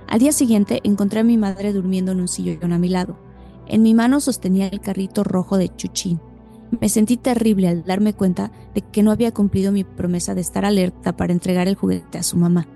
Al 0.07 0.17
día 0.17 0.31
siguiente 0.31 0.79
encontré 0.83 1.19
a 1.19 1.23
mi 1.23 1.37
madre 1.37 1.71
durmiendo 1.71 2.13
en 2.13 2.21
un 2.21 2.27
sillón 2.27 2.73
a 2.73 2.79
mi 2.79 2.89
lado. 2.89 3.19
En 3.67 3.83
mi 3.83 3.93
mano 3.93 4.21
sostenía 4.21 4.69
el 4.69 4.79
carrito 4.79 5.23
rojo 5.23 5.57
de 5.57 5.69
Chuchín. 5.75 6.19
Me 6.79 6.89
sentí 6.89 7.17
terrible 7.17 7.69
al 7.69 7.83
darme 7.83 8.13
cuenta 8.13 8.51
de 8.73 8.81
que 8.81 9.03
no 9.03 9.11
había 9.11 9.33
cumplido 9.33 9.71
mi 9.71 9.83
promesa 9.83 10.35
de 10.35 10.41
estar 10.41 10.65
alerta 10.65 11.15
para 11.15 11.33
entregar 11.33 11.67
el 11.67 11.75
juguete 11.75 12.17
a 12.17 12.23
su 12.23 12.37
mamá. 12.37 12.67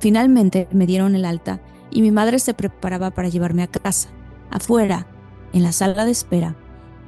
Finalmente 0.00 0.68
me 0.72 0.86
dieron 0.86 1.14
el 1.14 1.24
alta 1.24 1.60
y 1.90 2.02
mi 2.02 2.10
madre 2.10 2.38
se 2.38 2.54
preparaba 2.54 3.10
para 3.12 3.28
llevarme 3.28 3.62
a 3.62 3.68
casa. 3.68 4.08
Afuera, 4.50 5.06
en 5.52 5.62
la 5.62 5.72
sala 5.72 6.04
de 6.04 6.10
espera, 6.10 6.56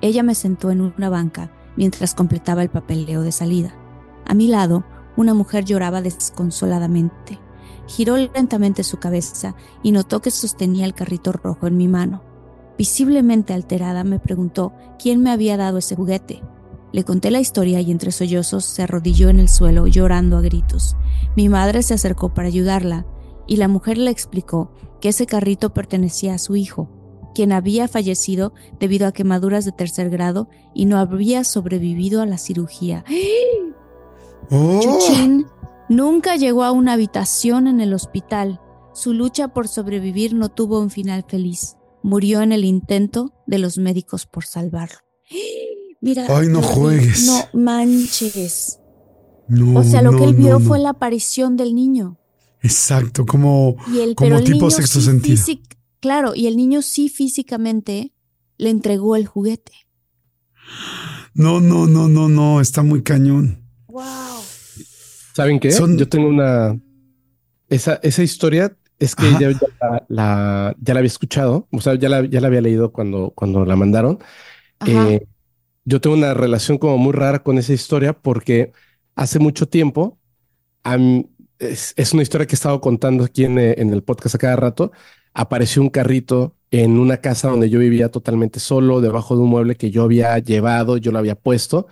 ella 0.01 0.23
me 0.23 0.35
sentó 0.35 0.71
en 0.71 0.81
una 0.81 1.09
banca 1.09 1.51
mientras 1.77 2.15
completaba 2.15 2.63
el 2.63 2.69
papeleo 2.69 3.23
de 3.23 3.33
salida. 3.33 3.75
A 4.27 4.35
mi 4.35 4.47
lado, 4.47 4.85
una 5.17 5.35
mujer 5.35 5.65
lloraba 5.65 6.03
desconsoladamente. 6.03 7.39
Giró 7.87 8.17
lentamente 8.17 8.83
su 8.85 8.99
cabeza 8.99 9.55
y 9.83 9.93
notó 9.93 10.21
que 10.21 10.31
sostenía 10.31 10.87
el 10.87 10.95
carrito 10.95 11.33
rojo 11.33 11.67
en 11.67 11.77
mi 11.77 11.89
mano. 11.89 12.23
Visiblemente 12.77 13.53
alterada 13.53 14.05
me 14.05 14.19
preguntó 14.19 14.73
quién 14.99 15.23
me 15.23 15.31
había 15.31 15.57
dado 15.57 15.79
ese 15.79 15.95
juguete. 15.95 16.43
Le 16.93 17.05
conté 17.05 17.31
la 17.31 17.41
historia 17.41 17.81
y 17.81 17.91
entre 17.91 18.13
sollozos 18.13 18.65
se 18.65 18.83
arrodilló 18.83 19.29
en 19.29 19.41
el 19.41 19.49
suelo 19.49 19.87
llorando 19.87 20.37
a 20.37 20.41
gritos. 20.41 20.97
Mi 21.37 21.49
madre 21.49 21.83
se 21.83 21.95
acercó 21.95 22.33
para 22.33 22.49
ayudarla 22.49 23.07
y 23.47 23.57
la 23.57 23.69
mujer 23.69 23.99
le 23.99 24.11
explicó 24.11 24.73
que 25.01 25.09
ese 25.09 25.27
carrito 25.27 25.75
pertenecía 25.75 26.35
a 26.35 26.39
su 26.39 26.57
hijo, 26.57 26.89
quien 27.35 27.53
había 27.53 27.89
fallecido 27.89 28.55
debido 28.79 29.07
a 29.07 29.13
quemaduras 29.13 29.65
de 29.65 29.73
tercer 29.73 30.09
grado 30.09 30.49
y 30.73 30.87
no 30.87 30.99
había 30.99 31.45
sobrevivido 31.45 32.23
a 32.23 32.27
la 32.27 32.39
cirugía. 32.39 33.05
Oh. 34.51 34.81
Chuchín 34.81 35.47
nunca 35.89 36.37
llegó 36.37 36.65
a 36.65 36.73
una 36.73 36.93
habitación 36.93 37.67
en 37.67 37.81
el 37.81 37.93
hospital. 37.93 38.61
Su 38.93 39.13
lucha 39.13 39.49
por 39.49 39.69
sobrevivir 39.69 40.35
no 40.35 40.49
tuvo 40.49 40.81
un 40.81 40.91
final 40.91 41.25
feliz. 41.27 41.77
Murió 42.05 42.43
en 42.43 42.53
el 42.53 42.67
intento 42.67 43.33
de 43.47 43.57
los 43.59 43.79
médicos 43.79 44.27
por 44.27 44.45
salvarlo. 44.45 44.99
Mira. 46.03 46.27
Ay, 46.29 46.49
no 46.49 46.61
juegues. 46.61 47.25
No 47.27 47.49
manches. 47.59 48.79
No, 49.49 49.81
O 49.81 49.83
sea, 49.83 50.03
lo 50.03 50.13
no, 50.13 50.19
que 50.19 50.25
él 50.25 50.35
vio 50.35 50.59
no. 50.59 50.61
fue 50.61 50.79
la 50.79 50.91
aparición 50.91 51.57
del 51.57 51.75
niño. 51.75 52.19
Exacto, 52.61 53.25
como, 53.25 53.77
Y 53.93 54.01
el, 54.01 54.15
como 54.15 54.37
el 54.37 54.45
tipo 54.45 54.67
niño 54.67 54.71
sexto 54.71 55.01
sí 55.01 55.07
sentido. 55.07 55.37
físic- 55.37 55.77
claro, 56.01 56.35
y 56.35 56.47
el 56.47 56.57
niño 56.59 56.83
sí 56.83 57.09
físicamente 57.09 58.13
le 58.59 58.69
entregó 58.69 59.17
el 59.17 59.27
juguete. 59.27 59.73
No, 61.35 61.61
no, 61.61 61.87
no, 61.87 62.09
no, 62.09 62.29
no, 62.29 62.61
está 62.61 62.83
muy 62.83 63.03
cañón. 63.03 63.67
Wow. 63.89 64.05
¿Saben 65.35 65.59
qué? 65.59 65.71
Son- 65.73 65.97
Yo 65.99 66.07
tengo 66.09 66.29
una... 66.29 66.79
Esa, 67.69 67.95
esa 68.03 68.23
historia 68.23 68.77
es 68.99 69.15
que 69.17 69.31
ya, 69.33 69.51
ya 69.51 70.05
la, 70.09 70.75
ya 70.81 70.95
la 70.95 71.01
había 71.01 71.09
escuchado, 71.09 71.69
o 71.71 71.81
sea, 71.81 71.95
ya 71.97 72.09
la, 72.09 72.25
ya 72.25 72.41
la 72.41 72.47
había 72.47 72.61
leído 72.61 72.93
cuando, 72.93 73.33
cuando 73.35 73.65
la 73.65 73.77
mandaron. 73.77 74.19
Eh, 74.87 75.27
yo 75.85 76.01
tengo 76.01 76.17
una 76.17 76.35
relación 76.35 76.79
como 76.79 76.99
muy 76.99 77.13
rara 77.13 77.43
con 77.43 77.59
esa 77.59 77.73
historia 77.73 78.13
porque 78.13 78.73
hace 79.17 79.39
mucho 79.39 79.69
tiempo, 79.69 80.19
es, 81.59 81.95
es 81.97 82.13
una 82.13 82.23
historia 82.23 82.47
que 82.47 82.55
he 82.55 82.57
estado 82.57 82.81
contando 82.81 83.25
aquí 83.25 83.45
en, 83.45 83.59
eh, 83.59 83.75
en 83.79 83.93
el 83.93 84.03
podcast 84.03 84.35
a 84.37 84.39
cada 84.39 84.57
rato, 84.57 84.93
apareció 85.35 85.83
un 85.83 85.91
carrito 85.91 86.57
en 86.71 86.99
una 86.99 87.19
casa 87.19 87.49
donde 87.49 87.71
yo 87.71 87.79
vivía 87.79 88.11
totalmente 88.11 88.61
solo, 88.61 89.01
debajo 89.01 89.37
de 89.37 89.43
un 89.43 89.51
mueble 89.51 89.77
que 89.77 89.91
yo 89.91 90.05
había 90.05 90.39
llevado, 90.39 90.97
yo 90.97 91.13
lo 91.13 91.19
había 91.19 91.35
puesto. 91.37 91.87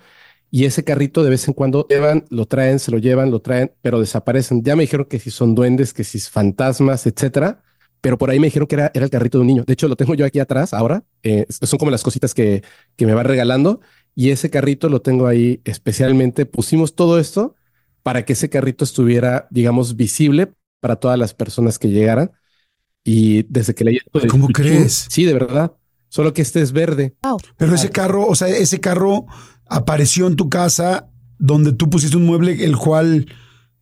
Y 0.55 0.66
ese 0.66 0.84
carrito 0.84 1.24
de 1.24 1.30
vez 1.30 1.48
en 1.48 1.55
cuando 1.55 1.86
llevan, 1.88 2.26
lo 2.28 2.44
traen, 2.44 2.78
se 2.78 2.90
lo 2.90 2.98
llevan, 2.98 3.30
lo 3.30 3.40
traen, 3.40 3.72
pero 3.80 3.98
desaparecen. 3.98 4.62
Ya 4.62 4.76
me 4.76 4.82
dijeron 4.82 5.07
que 5.07 5.18
si 5.18 5.30
son 5.30 5.55
duendes, 5.55 5.94
que 5.94 6.05
si 6.05 6.18
es 6.18 6.28
fantasmas, 6.28 7.07
etcétera. 7.07 7.62
Pero 8.03 8.18
por 8.18 8.28
ahí 8.28 8.38
me 8.38 8.48
dijeron 8.48 8.66
que 8.68 8.74
era, 8.74 8.90
era 8.92 9.07
el 9.07 9.11
carrito 9.11 9.38
de 9.38 9.42
un 9.42 9.46
niño. 9.46 9.64
De 9.66 9.72
hecho, 9.72 9.88
lo 9.88 9.96
tengo 9.96 10.14
yo 10.14 10.26
aquí 10.26 10.40
atrás 10.40 10.74
ahora. 10.74 11.05
Eh, 11.22 11.46
son 11.48 11.78
como 11.78 11.90
las 11.90 12.03
cositas 12.03 12.34
que, 12.34 12.62
que 12.96 13.07
me 13.07 13.14
va 13.14 13.22
regalando. 13.22 13.80
Y 14.14 14.28
ese 14.28 14.50
carrito 14.50 14.90
lo 14.90 15.00
tengo 15.00 15.26
ahí 15.26 15.62
especialmente. 15.64 16.44
Pusimos 16.44 16.94
todo 16.94 17.18
esto 17.18 17.55
para 18.03 18.26
que 18.26 18.34
ese 18.34 18.50
carrito 18.50 18.84
estuviera, 18.84 19.48
digamos, 19.50 19.96
visible 19.96 20.53
para 20.80 20.96
todas 20.96 21.18
las 21.18 21.32
personas 21.32 21.78
que 21.78 21.88
llegaran. 21.88 22.30
Y 23.05 23.44
desde 23.44 23.74
que 23.74 23.84
leí 23.84 23.96
esto 23.96 24.20
de 24.20 24.28
¿Cómo 24.28 24.48
crees? 24.48 25.07
Sí, 25.09 25.24
de 25.24 25.32
verdad. 25.32 25.72
Solo 26.11 26.34
que 26.34 26.42
este 26.42 26.61
es 26.61 26.72
verde. 26.72 27.16
Pero 27.57 27.74
ese 27.74 27.88
carro, 27.88 28.26
o 28.26 28.34
sea, 28.34 28.48
ese 28.48 28.80
carro 28.80 29.24
apareció 29.77 30.27
en 30.27 30.37
tu 30.37 30.49
casa 30.51 31.09
donde 31.39 31.73
tú 31.73 31.91
pusiste 31.91 32.16
un 32.16 32.27
mueble 32.27 32.64
el 32.64 32.77
cual, 32.77 33.27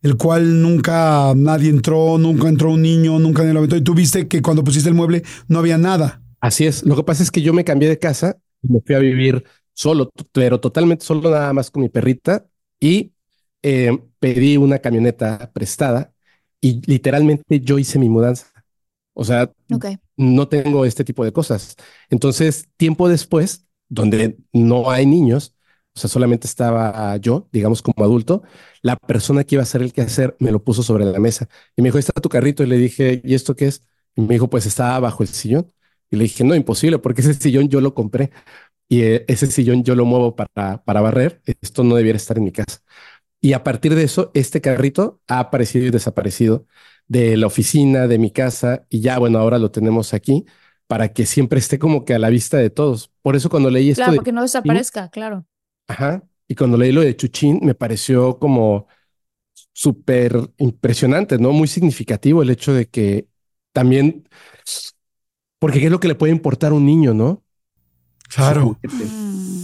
el 0.01 0.17
cual 0.17 0.61
nunca 0.61 1.33
nadie 1.35 1.69
entró, 1.69 2.17
nunca 2.17 2.47
entró 2.49 2.71
un 2.71 2.81
niño, 2.81 3.19
nunca 3.19 3.41
nadie 3.43 3.53
lo 3.53 3.59
aventó. 3.59 3.75
Y 3.77 3.83
tú 3.83 3.93
viste 3.93 4.27
que 4.27 4.41
cuando 4.41 4.63
pusiste 4.63 4.89
el 4.89 4.95
mueble 4.95 5.23
no 5.47 5.59
había 5.59 5.77
nada. 5.77 6.21
Así 6.39 6.65
es. 6.65 6.83
Lo 6.83 6.95
que 6.95 7.03
pasa 7.03 7.23
es 7.23 7.31
que 7.31 7.41
yo 7.41 7.53
me 7.53 7.63
cambié 7.63 7.89
de 7.89 7.99
casa 7.99 8.37
y 8.63 8.69
me 8.73 8.81
fui 8.81 8.95
a 8.95 8.99
vivir 8.99 9.43
solo, 9.73 10.11
pero 10.31 10.59
totalmente 10.59 11.05
solo, 11.05 11.29
nada 11.29 11.53
más 11.53 11.69
con 11.71 11.83
mi 11.83 11.89
perrita 11.89 12.45
y 12.79 13.13
eh, 13.63 13.97
pedí 14.19 14.57
una 14.57 14.79
camioneta 14.79 15.51
prestada 15.53 16.13
y 16.59 16.81
literalmente 16.89 17.59
yo 17.61 17.77
hice 17.79 17.99
mi 17.99 18.09
mudanza. 18.09 18.47
O 19.13 19.23
sea, 19.23 19.51
Ok. 19.71 19.85
no 20.17 20.47
tengo 20.47 20.85
este 20.85 21.03
tipo 21.03 21.25
de 21.25 21.33
cosas. 21.33 21.75
Entonces, 22.09 22.67
tiempo 22.77 23.09
después, 23.09 23.65
donde 23.89 24.37
no 24.53 24.91
hay 24.91 25.05
niños, 25.05 25.55
o 25.95 25.99
sea, 25.99 26.09
solamente 26.09 26.47
estaba 26.47 27.15
yo, 27.17 27.47
digamos, 27.51 27.81
como 27.81 28.03
adulto, 28.05 28.43
la 28.81 28.95
persona 28.97 29.43
que 29.43 29.55
iba 29.55 29.61
a 29.61 29.63
hacer 29.63 29.81
el 29.81 29.93
quehacer 29.93 30.35
me 30.39 30.51
lo 30.51 30.63
puso 30.63 30.83
sobre 30.83 31.05
la 31.05 31.19
mesa 31.19 31.47
y 31.75 31.81
me 31.81 31.87
dijo, 31.89 31.97
"Ahí 31.97 31.99
está 32.01 32.13
tu 32.21 32.29
carrito. 32.29 32.63
Y 32.63 32.67
le 32.67 32.77
dije, 32.77 33.21
¿y 33.23 33.33
esto 33.35 33.55
qué 33.55 33.67
es? 33.67 33.83
Y 34.15 34.21
me 34.21 34.35
dijo, 34.35 34.49
pues 34.49 34.65
estaba 34.65 34.99
bajo 34.99 35.23
el 35.23 35.29
sillón. 35.29 35.71
Y 36.09 36.15
le 36.17 36.23
dije, 36.23 36.43
no, 36.43 36.55
imposible, 36.55 36.99
porque 36.99 37.21
ese 37.21 37.33
sillón 37.33 37.69
yo 37.69 37.81
lo 37.81 37.93
compré 37.93 38.31
y 38.89 39.01
eh, 39.03 39.25
ese 39.27 39.47
sillón 39.47 39.83
yo 39.83 39.95
lo 39.95 40.05
muevo 40.05 40.35
para, 40.35 40.83
para 40.83 41.01
barrer. 41.01 41.41
Esto 41.61 41.83
no 41.83 41.95
debiera 41.95 42.17
estar 42.17 42.37
en 42.37 42.45
mi 42.45 42.51
casa. 42.51 42.79
Y 43.41 43.53
a 43.53 43.63
partir 43.63 43.95
de 43.95 44.03
eso, 44.03 44.31
este 44.33 44.61
carrito 44.61 45.21
ha 45.27 45.39
aparecido 45.39 45.85
y 45.87 45.89
desaparecido 45.91 46.65
de 47.07 47.37
la 47.37 47.47
oficina, 47.47 48.07
de 48.07 48.17
mi 48.19 48.31
casa, 48.31 48.85
y 48.89 49.01
ya, 49.01 49.17
bueno, 49.19 49.39
ahora 49.39 49.57
lo 49.59 49.71
tenemos 49.71 50.13
aquí 50.13 50.45
para 50.87 51.13
que 51.13 51.25
siempre 51.25 51.59
esté 51.59 51.79
como 51.79 52.05
que 52.05 52.13
a 52.13 52.19
la 52.19 52.29
vista 52.29 52.57
de 52.57 52.69
todos. 52.69 53.11
Por 53.21 53.35
eso 53.35 53.49
cuando 53.49 53.69
leí 53.69 53.89
esto 53.89 54.03
Claro, 54.03 54.11
de 54.11 54.17
para 54.17 54.25
que 54.25 54.31
no 54.31 54.41
desaparezca, 54.41 55.09
claro. 55.09 55.45
Ajá. 55.91 56.23
Y 56.47 56.55
cuando 56.55 56.77
leí 56.77 56.91
lo 56.91 57.01
de 57.01 57.15
Chuchín, 57.15 57.59
me 57.61 57.75
pareció 57.75 58.39
como 58.39 58.87
súper 59.73 60.37
impresionante, 60.57 61.37
¿no? 61.37 61.51
Muy 61.51 61.67
significativo 61.67 62.41
el 62.41 62.49
hecho 62.49 62.73
de 62.73 62.87
que 62.87 63.27
también, 63.73 64.27
porque 65.59 65.79
¿qué 65.79 65.85
es 65.85 65.91
lo 65.91 65.99
que 65.99 66.07
le 66.07 66.15
puede 66.15 66.33
importar 66.33 66.71
a 66.71 66.75
un 66.75 66.85
niño, 66.85 67.13
no? 67.13 67.43
Claro. 68.33 68.79
Mm. 68.83 69.61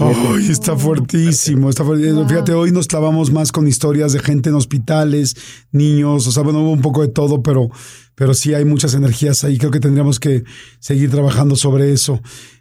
Ay, 0.00 0.50
está 0.50 0.76
fuertísimo, 0.76 1.70
está 1.70 1.84
fuertísimo. 1.84 2.20
Wow. 2.20 2.28
Fíjate, 2.28 2.52
hoy 2.52 2.72
nos 2.72 2.88
clavamos 2.88 3.30
más 3.30 3.52
con 3.52 3.68
historias 3.68 4.12
de 4.12 4.18
gente 4.18 4.48
en 4.48 4.56
hospitales, 4.56 5.36
niños, 5.70 6.26
o 6.26 6.32
sea, 6.32 6.42
bueno, 6.42 6.60
hubo 6.60 6.72
un 6.72 6.80
poco 6.80 7.02
de 7.02 7.08
todo, 7.08 7.42
pero, 7.42 7.68
pero 8.14 8.34
sí 8.34 8.54
hay 8.54 8.64
muchas 8.64 8.94
energías 8.94 9.44
ahí. 9.44 9.56
Creo 9.58 9.70
que 9.70 9.80
tendríamos 9.80 10.18
que 10.18 10.44
seguir 10.80 11.10
trabajando 11.10 11.54
sobre 11.54 11.92
eso. 11.92 12.20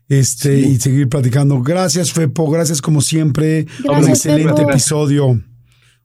Este, 0.09 0.61
Sí. 0.63 0.67
y 0.69 0.79
seguir 0.79 1.09
platicando. 1.09 1.61
Gracias, 1.61 2.13
Fepo. 2.13 2.49
Gracias 2.49 2.81
como 2.81 3.01
siempre. 3.01 3.67
un 3.83 4.07
excelente 4.07 4.55
Fepo. 4.61 4.71
episodio. 4.71 5.41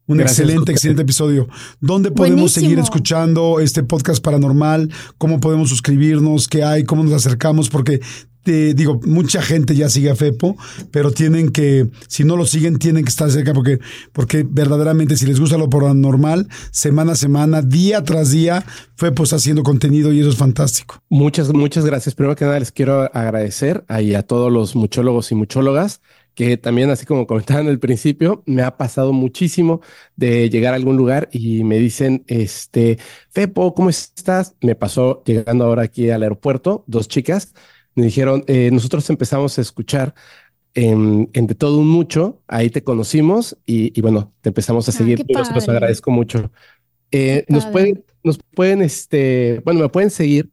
Un 0.04 0.18
Gracias, 0.18 0.40
excelente, 0.40 0.72
excelente 0.72 1.02
episodio. 1.02 1.48
¿Dónde 1.80 2.10
podemos 2.10 2.40
Buenísimo. 2.40 2.64
seguir 2.66 2.78
escuchando 2.80 3.60
este 3.60 3.84
podcast 3.84 4.22
paranormal? 4.22 4.90
¿Cómo 5.16 5.38
podemos 5.38 5.68
suscribirnos? 5.68 6.48
¿Qué 6.48 6.64
hay? 6.64 6.82
¿Cómo 6.82 7.04
nos 7.04 7.12
acercamos? 7.12 7.68
Porque 7.70 8.00
te 8.42 8.74
digo, 8.74 9.00
mucha 9.04 9.42
gente 9.42 9.74
ya 9.74 9.88
sigue 9.88 10.10
a 10.10 10.16
Fepo, 10.16 10.56
pero 10.90 11.12
tienen 11.12 11.50
que, 11.50 11.90
si 12.08 12.24
no 12.24 12.36
lo 12.36 12.44
siguen, 12.46 12.78
tienen 12.78 13.04
que 13.04 13.10
estar 13.10 13.30
cerca 13.30 13.54
porque, 13.54 13.78
porque 14.12 14.44
verdaderamente 14.48 15.16
si 15.16 15.26
les 15.26 15.38
gusta 15.38 15.58
lo 15.58 15.70
paranormal, 15.70 16.48
semana 16.70 17.12
a 17.12 17.16
semana, 17.16 17.62
día 17.62 18.02
tras 18.02 18.30
día, 18.30 18.64
Fepo 18.96 19.22
está 19.22 19.36
haciendo 19.36 19.62
contenido 19.62 20.12
y 20.12 20.20
eso 20.20 20.30
es 20.30 20.36
fantástico. 20.36 21.02
Muchas, 21.08 21.52
muchas 21.52 21.84
gracias. 21.84 22.14
Primero 22.14 22.36
que 22.36 22.44
nada, 22.44 22.58
les 22.58 22.72
quiero 22.72 23.02
agradecer 23.14 23.84
ahí 23.88 24.14
a 24.14 24.22
todos 24.22 24.52
los 24.52 24.74
muchólogos 24.74 25.30
y 25.32 25.34
muchólogas 25.34 26.00
que 26.34 26.56
también, 26.56 26.90
así 26.90 27.04
como 27.06 27.26
comentaban 27.26 27.68
al 27.68 27.78
principio, 27.78 28.42
me 28.46 28.62
ha 28.62 28.76
pasado 28.76 29.12
muchísimo 29.12 29.80
de 30.16 30.48
llegar 30.48 30.72
a 30.72 30.76
algún 30.76 30.96
lugar 30.96 31.28
y 31.32 31.64
me 31.64 31.78
dicen, 31.78 32.24
este, 32.26 32.98
Fepo, 33.30 33.74
¿cómo 33.74 33.90
estás? 33.90 34.56
Me 34.62 34.74
pasó 34.74 35.22
llegando 35.24 35.64
ahora 35.64 35.82
aquí 35.82 36.10
al 36.10 36.22
aeropuerto, 36.22 36.84
dos 36.86 37.08
chicas, 37.08 37.52
me 37.94 38.04
dijeron, 38.06 38.44
eh, 38.46 38.70
nosotros 38.72 39.08
empezamos 39.10 39.58
a 39.58 39.60
escuchar 39.62 40.14
en, 40.74 41.28
en 41.32 41.46
De 41.46 41.54
Todo 41.54 41.78
Un 41.78 41.88
Mucho, 41.88 42.40
ahí 42.48 42.70
te 42.70 42.82
conocimos 42.82 43.56
y, 43.66 43.98
y 43.98 44.00
bueno, 44.02 44.32
te 44.40 44.48
empezamos 44.50 44.88
a 44.88 44.92
Ah, 44.92 44.94
seguir. 44.94 45.24
y 45.26 45.34
los, 45.34 45.68
agradezco 45.68 46.10
mucho. 46.10 46.50
Eh, 47.10 47.44
nos 47.48 47.66
pueden, 47.66 48.04
nos 48.24 48.38
pueden, 48.54 48.80
este, 48.82 49.60
bueno, 49.64 49.80
me 49.80 49.88
pueden 49.90 50.10
seguir 50.10 50.50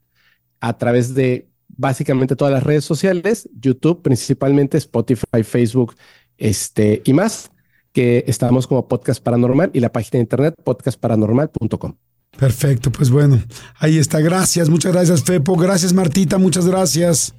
a 0.59 0.77
través 0.77 1.13
de 1.15 1.47
básicamente 1.69 2.35
todas 2.35 2.53
las 2.53 2.63
redes 2.63 2.83
sociales, 2.83 3.49
YouTube 3.57 4.01
principalmente, 4.01 4.77
Spotify, 4.77 5.43
Facebook, 5.43 5.95
este 6.37 7.01
y 7.05 7.13
más, 7.13 7.49
que 7.93 8.25
estamos 8.27 8.67
como 8.67 8.87
Podcast 8.89 9.23
Paranormal 9.23 9.71
y 9.73 9.79
la 9.79 9.91
página 9.91 10.17
de 10.17 10.19
internet 10.23 10.53
podcastparanormal.com. 10.63 12.08
Perfecto, 12.39 12.89
pues 12.89 13.09
bueno, 13.09 13.43
ahí 13.79 13.97
está. 13.97 14.21
Gracias, 14.21 14.69
muchas 14.69 14.93
gracias, 14.93 15.23
Fepo. 15.23 15.57
Gracias, 15.57 15.91
Martita, 15.91 16.37
muchas 16.37 16.65
gracias. 16.65 17.33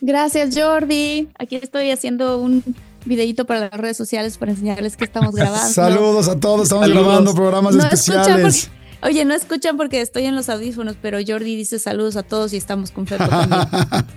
Gracias, 0.00 0.56
Jordi. 0.56 1.28
Aquí 1.36 1.56
estoy 1.56 1.90
haciendo 1.90 2.38
un 2.38 2.62
videito 3.04 3.44
para 3.44 3.60
las 3.60 3.72
redes 3.72 3.96
sociales 3.96 4.38
para 4.38 4.52
enseñarles 4.52 4.96
que 4.96 5.04
estamos 5.04 5.34
grabando. 5.34 5.72
Saludos 5.72 6.28
a 6.28 6.38
todos, 6.38 6.64
estamos 6.64 6.88
grabando 6.88 7.34
programas 7.34 7.74
especiales. 7.74 8.70
oye, 9.02 9.24
no 9.24 9.34
escuchan 9.34 9.76
porque 9.76 10.00
estoy 10.00 10.26
en 10.26 10.36
los 10.36 10.48
audífonos, 10.48 10.94
pero 11.02 11.18
Jordi 11.26 11.56
dice 11.56 11.80
saludos 11.80 12.14
a 12.14 12.22
todos 12.22 12.52
y 12.52 12.56
estamos 12.56 12.92
con 12.92 13.08
Fepo 13.08 13.26
también. 13.26 13.60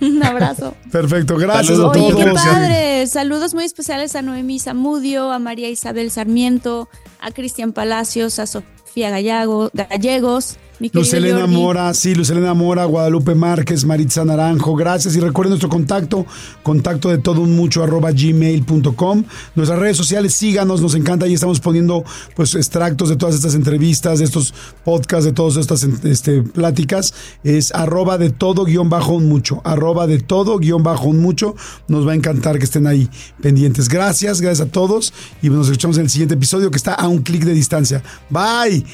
un 0.00 0.22
abrazo. 0.22 0.76
Perfecto, 0.92 1.38
gracias 1.38 1.76
a 1.76 1.90
todos. 1.90 1.96
Oye, 1.96 2.24
qué 2.24 2.32
padre. 2.32 3.06
Saludos 3.08 3.52
muy 3.52 3.64
especiales 3.64 4.14
a 4.14 4.22
Noemí 4.22 4.60
Zamudio, 4.60 5.32
a 5.32 5.40
María 5.40 5.68
Isabel 5.68 6.12
Sarmiento, 6.12 6.88
a 7.20 7.32
Cristian 7.32 7.72
Palacios, 7.72 8.38
a 8.38 8.46
Sofía 8.46 8.79
Gallego, 8.96 9.70
Gallegos 9.72 10.56
Luz 10.92 11.12
Elena 11.12 11.46
Mora, 11.46 11.92
sí, 11.92 12.14
Luz 12.14 12.30
Elena 12.30 12.54
Mora, 12.54 12.86
Guadalupe 12.86 13.34
Márquez, 13.34 13.84
Maritza 13.84 14.24
Naranjo, 14.24 14.74
gracias. 14.74 15.14
Y 15.14 15.20
recuerden 15.20 15.50
nuestro 15.50 15.68
contacto, 15.68 16.24
contacto 16.62 17.10
de 17.10 17.18
todo 17.18 17.42
un 17.42 17.54
mucho 17.54 17.82
arroba 17.82 18.10
gmail.com. 18.12 19.24
Nuestras 19.54 19.78
redes 19.78 19.98
sociales, 19.98 20.32
síganos, 20.32 20.80
nos 20.80 20.94
encanta. 20.94 21.26
Ahí 21.26 21.34
estamos 21.34 21.60
poniendo 21.60 22.02
pues 22.34 22.54
extractos 22.54 23.10
de 23.10 23.16
todas 23.16 23.34
estas 23.34 23.54
entrevistas, 23.54 24.20
de 24.20 24.24
estos 24.24 24.54
podcasts, 24.82 25.26
de 25.26 25.32
todas 25.32 25.56
estas 25.56 25.82
este, 25.82 26.42
pláticas. 26.42 27.12
Es 27.44 27.74
arroba 27.74 28.16
de 28.16 28.30
todo 28.30 28.64
guion 28.64 28.88
bajo 28.88 29.12
un 29.12 29.28
mucho, 29.28 29.60
arroba 29.64 30.06
de 30.06 30.18
todo 30.18 30.58
guion 30.58 30.82
bajo 30.82 31.08
un 31.08 31.20
mucho. 31.20 31.56
Nos 31.88 32.08
va 32.08 32.12
a 32.12 32.14
encantar 32.14 32.58
que 32.58 32.64
estén 32.64 32.86
ahí 32.86 33.10
pendientes. 33.42 33.90
Gracias, 33.90 34.40
gracias 34.40 34.66
a 34.66 34.70
todos. 34.70 35.12
Y 35.42 35.50
nos 35.50 35.66
escuchamos 35.66 35.98
en 35.98 36.04
el 36.04 36.10
siguiente 36.10 36.36
episodio 36.36 36.70
que 36.70 36.78
está 36.78 36.94
a 36.94 37.06
un 37.06 37.18
clic 37.18 37.44
de 37.44 37.52
distancia. 37.52 38.02
Bye. 38.30 38.86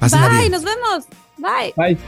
Bye, 0.00 0.50
nos 0.50 0.64
vemos. 0.64 1.21
Bye. 1.42 1.72
Bye. 1.76 1.98